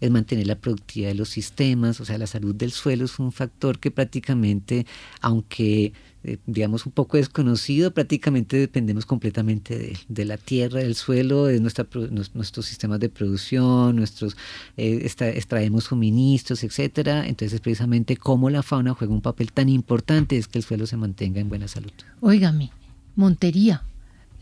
es 0.00 0.10
mantener 0.10 0.46
la 0.46 0.56
productividad 0.56 1.10
de 1.10 1.14
los 1.14 1.28
sistemas, 1.28 2.00
o 2.00 2.04
sea, 2.04 2.18
la 2.18 2.26
salud 2.26 2.54
del 2.54 2.72
suelo 2.72 3.04
es 3.04 3.18
un 3.18 3.32
factor 3.32 3.78
que 3.78 3.90
prácticamente, 3.90 4.86
aunque 5.20 5.92
eh, 6.24 6.38
digamos, 6.46 6.86
un 6.86 6.92
poco 6.92 7.16
desconocido, 7.16 7.92
prácticamente 7.92 8.56
dependemos 8.56 9.06
completamente 9.06 9.94
de, 10.08 10.24
la 10.24 10.36
tierra, 10.36 10.78
del 10.78 10.94
suelo, 10.94 11.46
de 11.46 11.58
nuestra, 11.58 11.86
nuestros 12.10 12.66
sistemas 12.66 13.00
de 13.00 13.08
producción, 13.08 13.96
nuestros 13.96 14.36
eh, 14.76 15.00
extraemos 15.02 15.84
suministros, 15.84 16.62
etcétera. 16.62 17.26
Entonces, 17.26 17.60
precisamente 17.60 18.16
cómo 18.16 18.50
la 18.50 18.62
fauna 18.62 18.94
juega 18.94 19.12
un 19.12 19.20
papel 19.20 19.50
tan 19.50 19.68
importante 19.68 20.36
es 20.36 20.46
que 20.46 20.58
el 20.58 20.64
suelo 20.64 20.86
se 20.86 20.96
mantenga 20.96 21.40
en 21.40 21.48
buena 21.48 21.66
salud. 21.66 21.90
Óigame, 22.20 22.70
Montería, 23.16 23.82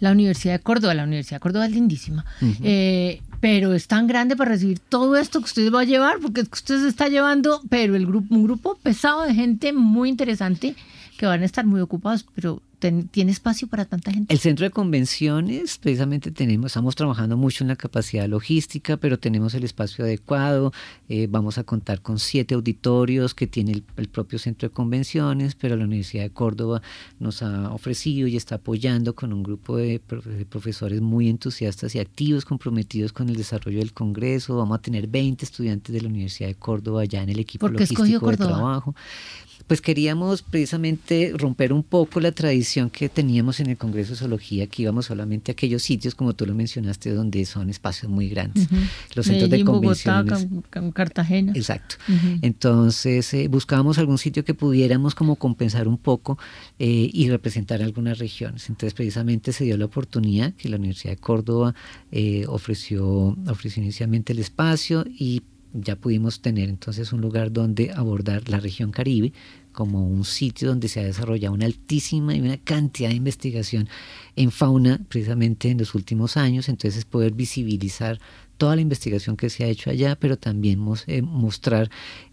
la 0.00 0.12
Universidad 0.12 0.54
de 0.54 0.60
Córdoba, 0.60 0.94
la 0.94 1.04
Universidad 1.04 1.36
de 1.36 1.40
Córdoba 1.40 1.66
es 1.66 1.72
lindísima, 1.72 2.24
eh, 2.62 3.20
pero 3.40 3.74
es 3.74 3.86
tan 3.86 4.06
grande 4.06 4.34
para 4.36 4.50
recibir 4.50 4.78
todo 4.78 5.16
esto 5.16 5.40
que 5.40 5.44
usted 5.44 5.72
va 5.72 5.82
a 5.82 5.84
llevar, 5.84 6.18
porque 6.20 6.40
usted 6.40 6.80
se 6.80 6.88
está 6.88 7.08
llevando, 7.08 7.62
pero 7.68 7.94
el 7.94 8.06
grupo, 8.06 8.34
un 8.34 8.44
grupo 8.44 8.78
pesado 8.82 9.22
de 9.22 9.34
gente 9.34 9.72
muy 9.72 10.08
interesante 10.08 10.74
que 11.18 11.26
van 11.26 11.42
a 11.42 11.44
estar 11.44 11.66
muy 11.66 11.80
ocupados, 11.80 12.26
pero 12.34 12.62
¿tiene 13.10 13.30
espacio 13.30 13.68
para 13.68 13.84
tanta 13.84 14.12
gente? 14.12 14.32
El 14.32 14.40
centro 14.40 14.64
de 14.64 14.70
convenciones, 14.70 15.78
precisamente 15.78 16.30
tenemos, 16.30 16.66
estamos 16.66 16.96
trabajando 16.96 17.36
mucho 17.36 17.62
en 17.64 17.68
la 17.68 17.76
capacidad 17.76 18.26
logística, 18.26 18.96
pero 18.96 19.18
tenemos 19.18 19.54
el 19.54 19.64
espacio 19.64 20.04
adecuado. 20.04 20.72
Eh, 21.08 21.26
vamos 21.30 21.58
a 21.58 21.64
contar 21.64 22.00
con 22.00 22.18
siete 22.18 22.54
auditorios 22.54 23.34
que 23.34 23.46
tiene 23.46 23.82
el, 23.96 24.08
propio 24.08 24.38
centro 24.38 24.68
de 24.68 24.72
convenciones, 24.72 25.54
pero 25.54 25.76
la 25.76 25.84
Universidad 25.84 26.24
de 26.24 26.30
Córdoba 26.30 26.82
nos 27.18 27.42
ha 27.42 27.72
ofrecido 27.72 28.26
y 28.26 28.36
está 28.36 28.56
apoyando 28.56 29.14
con 29.14 29.32
un 29.32 29.42
grupo 29.42 29.76
de, 29.76 30.00
profesores 30.48 31.00
muy 31.00 31.28
entusiastas 31.28 31.94
y 31.94 31.98
activos, 31.98 32.44
comprometidos 32.44 33.12
con 33.12 33.28
el 33.28 33.36
desarrollo 33.36 33.78
del 33.78 33.92
Congreso. 33.92 34.56
Vamos 34.56 34.78
a 34.78 34.82
tener 34.82 35.06
20 35.06 35.44
estudiantes 35.44 35.92
de 35.92 36.00
la 36.00 36.08
Universidad 36.08 36.48
de 36.48 36.54
Córdoba 36.54 37.04
ya 37.04 37.22
en 37.22 37.28
el 37.28 37.38
equipo 37.38 37.68
logístico 37.68 38.30
de 38.30 38.36
trabajo 38.36 38.94
pues 39.66 39.80
queríamos 39.80 40.42
precisamente 40.42 41.32
romper 41.36 41.72
un 41.72 41.82
poco 41.82 42.20
la 42.20 42.32
tradición 42.32 42.90
que 42.90 43.08
teníamos 43.08 43.60
en 43.60 43.70
el 43.70 43.76
Congreso 43.76 44.12
de 44.12 44.16
Zoología, 44.16 44.66
que 44.66 44.82
íbamos 44.82 45.06
solamente 45.06 45.50
a 45.50 45.52
aquellos 45.52 45.82
sitios, 45.82 46.14
como 46.14 46.34
tú 46.34 46.46
lo 46.46 46.54
mencionaste, 46.54 47.12
donde 47.12 47.44
son 47.44 47.70
espacios 47.70 48.10
muy 48.10 48.28
grandes. 48.28 48.68
Los 49.14 49.26
centros 49.26 49.50
de 49.50 49.64
convenciones. 49.64 50.48
Bogotá, 50.48 50.92
Cartagena. 50.92 51.52
Exacto. 51.54 51.96
Entonces 52.42 53.32
eh, 53.34 53.48
buscábamos 53.48 53.98
algún 53.98 54.18
sitio 54.18 54.44
que 54.44 54.54
pudiéramos 54.54 55.14
como 55.14 55.36
compensar 55.36 55.88
un 55.88 55.98
poco 55.98 56.38
eh, 56.78 57.10
y 57.12 57.28
representar 57.30 57.82
algunas 57.82 58.18
regiones. 58.18 58.68
Entonces 58.68 58.94
precisamente 58.94 59.52
se 59.52 59.64
dio 59.64 59.76
la 59.76 59.84
oportunidad 59.84 60.52
que 60.54 60.68
la 60.68 60.76
Universidad 60.76 61.12
de 61.12 61.18
Córdoba 61.20 61.74
eh, 62.12 62.44
ofreció, 62.48 63.36
ofreció 63.48 63.82
inicialmente 63.82 64.32
el 64.32 64.38
espacio 64.38 65.04
y 65.06 65.42
ya 65.72 65.96
pudimos 65.96 66.40
tener 66.40 66.68
entonces 66.68 67.12
un 67.12 67.20
lugar 67.20 67.52
donde 67.52 67.92
abordar 67.92 68.48
la 68.48 68.60
región 68.60 68.90
Caribe 68.90 69.32
como 69.72 70.06
un 70.06 70.24
sitio 70.24 70.68
donde 70.68 70.88
se 70.88 71.00
ha 71.00 71.04
desarrollado 71.04 71.54
una 71.54 71.66
altísima 71.66 72.34
y 72.34 72.40
una 72.40 72.56
cantidad 72.56 73.10
de 73.10 73.14
investigación 73.14 73.88
en 74.36 74.50
fauna 74.50 75.00
precisamente 75.08 75.70
en 75.70 75.78
los 75.78 75.94
últimos 75.94 76.36
años, 76.36 76.68
entonces 76.68 77.04
poder 77.04 77.32
visibilizar 77.32 78.18
toda 78.58 78.76
la 78.76 78.82
investigación 78.82 79.36
que 79.36 79.48
se 79.48 79.64
ha 79.64 79.68
hecho 79.68 79.88
allá, 79.88 80.16
pero 80.16 80.36
también 80.36 80.84
eh, 81.06 81.22
mostrar 81.22 81.90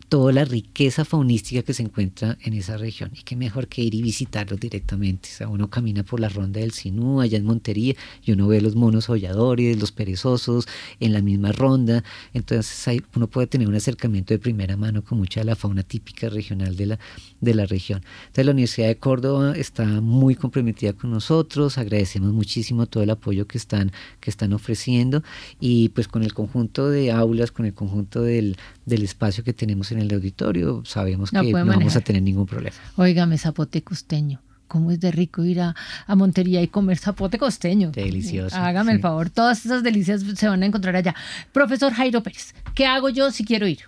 toda 0.09 0.31
la 0.31 0.45
riqueza 0.45 1.03
faunística 1.03 1.63
que 1.63 1.73
se 1.73 1.83
encuentra 1.83 2.37
en 2.41 2.53
esa 2.53 2.77
región. 2.77 3.11
Y 3.13 3.23
qué 3.23 3.35
mejor 3.35 3.67
que 3.67 3.81
ir 3.81 3.93
y 3.93 4.01
visitarlos 4.01 4.59
directamente. 4.59 5.29
O 5.29 5.35
sea, 5.35 5.47
uno 5.49 5.69
camina 5.69 6.03
por 6.03 6.19
la 6.19 6.29
ronda 6.29 6.61
del 6.61 6.71
Sinú, 6.71 7.19
allá 7.19 7.37
en 7.37 7.43
Montería, 7.43 7.95
y 8.23 8.31
uno 8.31 8.47
ve 8.47 8.61
los 8.61 8.75
monos 8.75 9.09
holladores, 9.09 9.79
los 9.79 9.91
perezosos 9.91 10.67
en 10.99 11.13
la 11.13 11.21
misma 11.21 11.51
ronda. 11.51 12.03
Entonces 12.33 12.87
ahí 12.87 13.01
uno 13.15 13.27
puede 13.27 13.47
tener 13.47 13.67
un 13.67 13.75
acercamiento 13.75 14.33
de 14.33 14.39
primera 14.39 14.77
mano 14.77 15.03
con 15.03 15.17
mucha 15.17 15.41
de 15.41 15.45
la 15.45 15.55
fauna 15.55 15.83
típica 15.83 16.29
regional 16.29 16.77
de 16.77 16.85
la, 16.85 16.99
de 17.41 17.53
la 17.53 17.65
región. 17.65 18.01
Entonces 18.21 18.45
la 18.45 18.51
Universidad 18.51 18.87
de 18.87 18.97
Córdoba 18.97 19.53
está 19.57 19.85
muy 20.01 20.35
comprometida 20.35 20.93
con 20.93 21.11
nosotros, 21.11 21.77
agradecemos 21.77 22.31
muchísimo 22.31 22.85
todo 22.85 23.03
el 23.03 23.09
apoyo 23.09 23.45
que 23.45 23.57
están, 23.57 23.91
que 24.21 24.29
están 24.29 24.53
ofreciendo 24.53 25.23
y 25.59 25.89
pues 25.89 26.07
con 26.07 26.23
el 26.23 26.33
conjunto 26.33 26.89
de 26.89 27.11
aulas, 27.11 27.51
con 27.51 27.65
el 27.65 27.73
conjunto 27.73 28.21
del, 28.21 28.57
del 28.85 29.03
espacio 29.03 29.43
que 29.43 29.53
tenemos 29.53 29.91
en 29.91 29.96
el 29.99 30.13
auditorio, 30.13 30.83
sabemos 30.85 31.31
que 31.31 31.51
no 31.51 31.65
vamos 31.65 31.95
a 31.95 32.01
tener 32.01 32.21
ningún 32.21 32.45
problema. 32.45 32.75
Óigame, 32.95 33.37
zapote 33.37 33.83
costeño. 33.83 34.41
¿Cómo 34.67 34.91
es 34.91 34.99
de 34.99 35.11
rico 35.11 35.45
ir 35.45 35.61
a, 35.61 35.75
Montería 36.09 36.61
y 36.61 36.67
comer 36.67 36.97
zapote 36.97 37.37
costeño? 37.37 37.91
Delicioso. 37.91 38.55
Hágame 38.55 38.91
el 38.91 38.99
favor, 38.99 39.29
todas 39.29 39.65
esas 39.65 39.81
delicias 39.81 40.21
se 40.35 40.47
van 40.47 40.61
a 40.61 40.65
encontrar 40.65 40.95
allá. 40.95 41.15
Profesor 41.53 41.93
Jairo 41.93 42.21
Pérez, 42.21 42.53
¿qué 42.75 42.85
hago 42.85 43.09
yo 43.09 43.31
si 43.31 43.45
quiero 43.45 43.65
ir? 43.67 43.79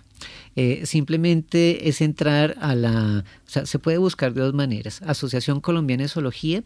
Eh, 0.56 0.82
simplemente 0.84 1.88
es 1.88 2.00
entrar 2.00 2.56
a 2.60 2.74
la, 2.74 3.24
o 3.46 3.50
sea, 3.50 3.66
se 3.66 3.78
puede 3.78 3.98
buscar 3.98 4.32
de 4.32 4.40
dos 4.40 4.54
maneras. 4.54 5.02
Asociación 5.02 5.60
Colombiana 5.60 6.04
de 6.04 6.08
Zoología, 6.08 6.62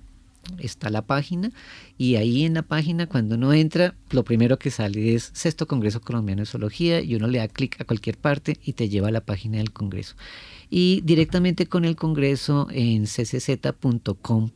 está 0.59 0.91
la 0.91 1.03
página 1.03 1.51
y 1.99 2.17
ahí 2.17 2.45
en 2.45 2.55
la 2.55 2.63
página 2.63 3.07
cuando 3.07 3.35
uno 3.37 3.53
entra 3.53 3.95
lo 4.11 4.25
primero 4.25 4.59
que 4.59 4.71
sale 4.71 5.15
es 5.15 5.31
Sexto 5.35 5.67
Congreso 5.67 6.01
Colombiano 6.01 6.43
de 6.43 6.47
Zoología 6.47 7.01
y 7.01 7.15
uno 7.15 7.27
le 7.27 7.39
da 7.39 7.49
clic 7.49 7.81
a 7.81 7.85
cualquier 7.85 8.17
parte 8.17 8.59
y 8.65 8.75
te 8.75 8.89
lleva 8.89 9.09
a 9.09 9.13
la 9.13 9.21
página 9.21 9.59
del 9.59 9.73
Congreso. 9.73 10.17
Y 10.71 11.03
directamente 11.05 11.67
con 11.67 11.85
el 11.85 11.97
Congreso 11.97 12.69
en 12.71 13.05
ccz.com.co 13.05 14.49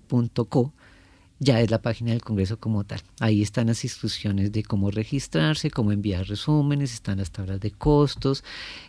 ya 1.41 1.61
es 1.61 1.70
la 1.70 1.80
página 1.80 2.11
del 2.11 2.22
Congreso 2.22 2.59
como 2.59 2.84
tal. 2.84 3.01
Ahí 3.20 3.43
están 3.43 3.68
las 3.68 3.84
instrucciones 3.84 4.51
de 4.53 4.62
cómo 4.62 4.91
registrarse, 4.91 5.70
cómo 5.70 5.93
enviar 5.93 6.26
resúmenes, 6.26 6.93
están 6.93 7.18
las 7.18 7.30
tablas 7.30 7.61
de 7.61 7.70
costos, 7.70 8.43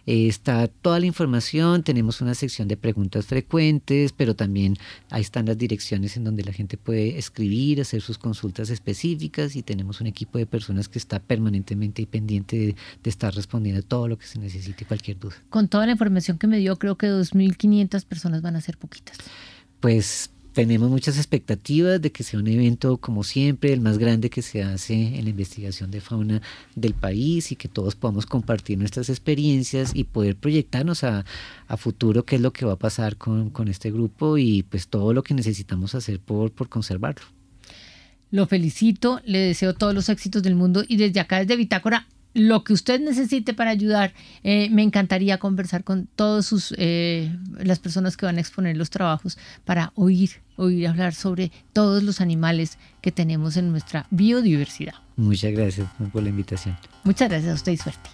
eh, 0.05 0.27
está 0.27 0.67
toda 0.67 0.99
la 0.99 1.05
información, 1.05 1.83
tenemos 1.83 2.21
una 2.21 2.33
sección 2.33 2.67
de 2.67 2.77
preguntas 2.77 3.25
frecuentes, 3.25 4.13
pero 4.13 4.35
también 4.35 4.77
ahí 5.09 5.21
están 5.21 5.45
las 5.45 5.57
direcciones 5.57 6.17
en 6.17 6.23
donde 6.23 6.43
la 6.43 6.53
gente 6.53 6.77
puede 6.77 7.17
escribir, 7.17 7.81
hacer 7.81 8.01
sus 8.01 8.17
consultas 8.17 8.69
específicas 8.69 9.55
y 9.55 9.61
tenemos 9.61 10.01
un 10.01 10.07
equipo 10.07 10.37
de 10.37 10.45
personas 10.45 10.89
que 10.89 10.99
está 10.99 11.19
permanentemente 11.19 12.01
y 12.01 12.05
pendiente 12.05 12.57
de, 12.57 12.75
de 13.03 13.09
estar 13.09 13.33
respondiendo 13.33 13.81
a 13.81 13.83
todo 13.83 14.07
lo 14.07 14.17
que 14.17 14.25
se 14.25 14.39
necesite, 14.39 14.85
cualquier 14.85 15.19
duda. 15.19 15.35
Con 15.49 15.67
toda 15.67 15.85
la 15.85 15.91
información 15.91 16.37
que 16.37 16.47
me 16.47 16.57
dio, 16.57 16.77
creo 16.77 16.97
que 16.97 17.07
2.500 17.07 18.05
personas 18.05 18.41
van 18.41 18.55
a 18.55 18.61
ser 18.61 18.77
poquitas. 18.77 19.17
Pues 19.79 20.31
tenemos 20.59 20.89
muchas 20.89 21.15
expectativas 21.15 22.01
de 22.01 22.11
que 22.11 22.21
sea 22.21 22.37
un 22.37 22.47
evento, 22.47 22.97
como 22.97 23.23
siempre, 23.23 23.71
el 23.71 23.79
más 23.79 23.97
grande 23.97 24.29
que 24.29 24.41
se 24.41 24.61
hace 24.61 24.93
en 24.93 25.23
la 25.23 25.29
investigación 25.29 25.89
de 25.89 26.01
fauna 26.01 26.41
del 26.75 26.93
país 26.93 27.53
y 27.53 27.55
que 27.55 27.69
todos 27.69 27.95
podamos 27.95 28.25
compartir 28.25 28.77
nuestras 28.77 29.09
experiencias 29.09 29.91
y 29.95 30.03
poder 30.03 30.35
proyectarnos 30.35 31.05
a, 31.05 31.23
futuro 31.77 32.25
qué 32.25 32.35
es 32.35 32.41
lo 32.41 32.51
que 32.51 32.65
va 32.65 32.73
a 32.73 32.75
pasar 32.75 33.15
con, 33.15 33.53
este 33.69 33.89
grupo 33.89 34.37
y 34.37 34.63
pues 34.63 34.89
todo 34.89 35.13
lo 35.13 35.23
que 35.23 35.33
necesitamos 35.33 35.95
hacer 35.95 36.19
por, 36.19 36.51
por 36.51 36.67
conservarlo. 36.67 37.25
Lo 38.29 38.45
felicito, 38.45 39.21
le 39.23 39.39
deseo 39.39 39.73
todos 39.75 39.93
los 39.93 40.09
éxitos 40.09 40.43
del 40.43 40.55
mundo 40.55 40.83
y 40.85 40.97
desde 40.97 41.21
acá, 41.21 41.39
desde 41.39 41.55
Bitácora, 41.55 42.05
lo 42.33 42.63
que 42.63 42.73
usted 42.73 42.99
necesite 42.99 43.53
para 43.53 43.71
ayudar. 43.71 44.13
Eh, 44.43 44.69
me 44.71 44.83
encantaría 44.83 45.37
conversar 45.37 45.83
con 45.83 46.07
todas 46.15 46.45
sus 46.45 46.73
eh, 46.77 47.35
las 47.57 47.79
personas 47.79 48.17
que 48.17 48.25
van 48.25 48.37
a 48.37 48.41
exponer 48.41 48.77
los 48.77 48.89
trabajos 48.89 49.37
para 49.65 49.91
oír, 49.95 50.31
oír 50.55 50.87
hablar 50.87 51.13
sobre 51.13 51.51
todos 51.73 52.03
los 52.03 52.21
animales 52.21 52.77
que 53.01 53.11
tenemos 53.11 53.57
en 53.57 53.71
nuestra 53.71 54.07
biodiversidad. 54.11 54.93
Muchas 55.15 55.51
gracias 55.51 55.87
por 56.11 56.23
la 56.23 56.29
invitación. 56.29 56.77
Muchas 57.03 57.29
gracias 57.29 57.51
a 57.51 57.55
usted 57.55 57.71
y 57.73 57.77
suerte. 57.77 58.09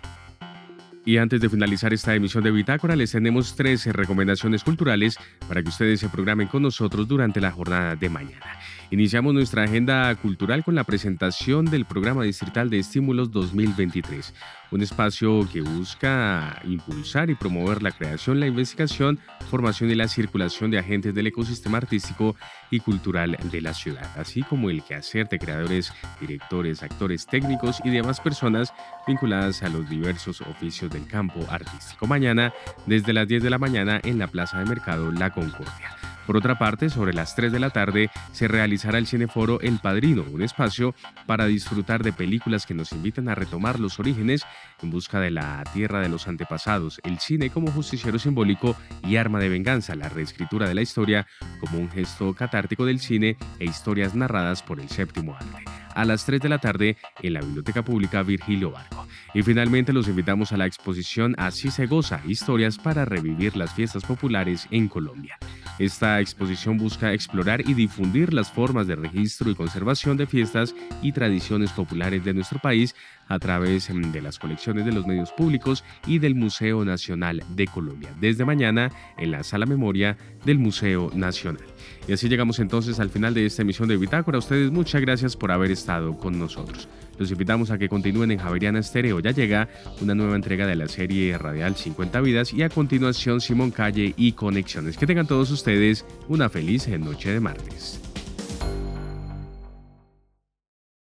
Y 1.07 1.17
antes 1.17 1.39
de 1.39 1.49
finalizar 1.49 1.93
esta 1.93 2.15
emisión 2.15 2.43
de 2.43 2.49
Bitácora, 2.49 2.95
les 2.95 3.11
tenemos 3.11 3.55
tres 3.55 3.85
recomendaciones 3.85 4.63
culturales 4.63 5.17
para 5.47 5.61
que 5.61 5.69
ustedes 5.69 5.99
se 5.99 6.09
programen 6.09 6.47
con 6.47 6.63
nosotros 6.63 7.07
durante 7.07 7.39
la 7.39 7.51
jornada 7.51 7.95
de 7.95 8.09
mañana. 8.09 8.57
Iniciamos 8.91 9.33
nuestra 9.33 9.63
agenda 9.63 10.13
cultural 10.15 10.63
con 10.63 10.75
la 10.75 10.83
presentación 10.83 11.65
del 11.65 11.85
Programa 11.85 12.23
Distrital 12.23 12.69
de 12.69 12.77
Estímulos 12.77 13.31
2023, 13.31 14.31
un 14.69 14.81
espacio 14.83 15.49
que 15.51 15.61
busca 15.61 16.61
impulsar 16.63 17.31
y 17.31 17.35
promover 17.35 17.81
la 17.81 17.91
creación, 17.91 18.39
la 18.39 18.45
investigación, 18.45 19.19
formación 19.49 19.89
y 19.89 19.95
la 19.95 20.07
circulación 20.07 20.69
de 20.69 20.77
agentes 20.77 21.15
del 21.15 21.25
ecosistema 21.25 21.79
artístico 21.79 22.35
y 22.69 22.79
cultural 22.79 23.37
de 23.51 23.61
la 23.61 23.73
ciudad, 23.73 24.07
así 24.19 24.43
como 24.43 24.69
el 24.69 24.83
quehacer 24.83 25.27
de 25.29 25.39
creadores, 25.39 25.91
directores, 26.21 26.83
actores, 26.83 27.25
técnicos 27.25 27.81
y 27.83 27.89
demás 27.89 28.21
personas 28.21 28.71
vinculadas 29.07 29.63
a 29.63 29.69
los 29.69 29.89
diversos 29.89 30.41
oficios 30.41 30.91
del 30.91 31.07
campo 31.07 31.39
artístico. 31.49 32.05
Mañana, 32.05 32.53
desde 32.85 33.13
las 33.13 33.27
10 33.27 33.41
de 33.41 33.49
la 33.49 33.57
mañana, 33.57 33.99
en 34.03 34.19
la 34.19 34.27
Plaza 34.27 34.59
de 34.59 34.65
Mercado 34.65 35.11
La 35.11 35.31
Concordia. 35.31 36.14
Por 36.25 36.37
otra 36.37 36.57
parte, 36.57 36.89
sobre 36.89 37.13
las 37.13 37.35
3 37.35 37.51
de 37.51 37.59
la 37.59 37.69
tarde 37.69 38.09
se 38.31 38.47
realizará 38.47 38.97
el 38.97 39.07
Cineforo 39.07 39.59
El 39.61 39.79
Padrino, 39.79 40.25
un 40.31 40.41
espacio 40.41 40.95
para 41.27 41.45
disfrutar 41.45 42.03
de 42.03 42.13
películas 42.13 42.65
que 42.65 42.73
nos 42.73 42.91
invitan 42.93 43.29
a 43.29 43.35
retomar 43.35 43.79
los 43.79 43.99
orígenes 43.99 44.43
en 44.81 44.89
busca 44.89 45.19
de 45.19 45.31
la 45.31 45.63
tierra 45.73 46.01
de 46.01 46.09
los 46.09 46.27
antepasados, 46.27 46.99
el 47.03 47.19
cine 47.19 47.51
como 47.51 47.71
justiciero 47.71 48.17
simbólico 48.17 48.75
y 49.03 49.17
arma 49.17 49.39
de 49.39 49.49
venganza, 49.49 49.95
la 49.95 50.09
reescritura 50.09 50.67
de 50.67 50.75
la 50.75 50.81
historia 50.81 51.27
como 51.59 51.77
un 51.77 51.89
gesto 51.89 52.33
catártico 52.33 52.85
del 52.85 52.99
cine 52.99 53.37
e 53.59 53.65
historias 53.65 54.15
narradas 54.15 54.63
por 54.63 54.79
el 54.79 54.89
séptimo 54.89 55.35
arte 55.35 55.65
a 55.95 56.05
las 56.05 56.25
3 56.25 56.41
de 56.41 56.49
la 56.49 56.59
tarde 56.59 56.97
en 57.21 57.33
la 57.33 57.39
Biblioteca 57.39 57.83
Pública 57.83 58.21
Virgilio 58.21 58.71
Barco. 58.71 59.07
Y 59.33 59.41
finalmente 59.41 59.93
los 59.93 60.07
invitamos 60.07 60.51
a 60.51 60.57
la 60.57 60.65
exposición 60.65 61.35
Así 61.37 61.71
se 61.71 61.87
goza, 61.87 62.21
historias 62.27 62.77
para 62.77 63.05
revivir 63.05 63.55
las 63.55 63.73
fiestas 63.73 64.03
populares 64.03 64.67
en 64.71 64.87
Colombia. 64.87 65.37
Esta 65.77 66.21
exposición 66.21 66.77
busca 66.77 67.11
explorar 67.11 67.61
y 67.67 67.73
difundir 67.73 68.33
las 68.33 68.49
formas 68.49 68.87
de 68.87 68.95
registro 68.95 69.49
y 69.51 69.55
conservación 69.55 70.15
de 70.15 70.25
fiestas 70.25 70.73
y 71.01 71.11
tradiciones 71.11 71.71
populares 71.71 72.23
de 72.23 72.33
nuestro 72.33 72.59
país 72.59 72.95
a 73.27 73.39
través 73.39 73.89
mm, 73.89 74.11
de 74.11 74.21
las 74.21 74.39
colecciones 74.39 74.85
de 74.85 74.93
los 74.93 75.05
medios 75.05 75.33
públicos 75.33 75.83
y 76.07 76.19
del 76.19 76.35
Museo 76.35 76.85
Nacional 76.85 77.43
de 77.49 77.67
Colombia, 77.67 78.15
desde 78.21 78.45
mañana 78.45 78.89
en 79.17 79.31
la 79.31 79.43
Sala 79.43 79.65
Memoria 79.65 80.17
del 80.45 80.59
Museo 80.59 81.11
Nacional. 81.13 81.65
Y 82.07 82.13
así 82.13 82.29
llegamos 82.29 82.59
entonces 82.59 82.99
al 82.99 83.09
final 83.09 83.33
de 83.33 83.45
esta 83.45 83.63
emisión 83.63 83.89
de 83.89 83.97
Bitácora. 83.97 84.37
A 84.37 84.39
ustedes 84.39 84.71
muchas 84.71 85.01
gracias 85.01 85.35
por 85.35 85.51
haber 85.51 85.71
estado 85.71 86.17
con 86.17 86.39
nosotros. 86.39 86.87
Los 87.17 87.31
invitamos 87.31 87.71
a 87.71 87.77
que 87.77 87.89
continúen 87.89 88.31
en 88.31 88.39
Javeriana 88.39 88.79
Estéreo. 88.79 89.19
Ya 89.19 89.31
llega 89.31 89.69
una 90.01 90.15
nueva 90.15 90.35
entrega 90.35 90.67
de 90.67 90.75
la 90.75 90.87
serie 90.87 91.37
radial 91.37 91.75
50 91.75 92.21
vidas 92.21 92.53
y 92.53 92.63
a 92.63 92.69
continuación 92.69 93.41
Simón 93.41 93.71
Calle 93.71 94.13
y 94.17 94.33
Conexiones. 94.33 94.97
Que 94.97 95.07
tengan 95.07 95.27
todos 95.27 95.51
ustedes 95.51 96.05
una 96.27 96.49
feliz 96.49 96.87
noche 96.99 97.31
de 97.31 97.39
martes. 97.39 98.04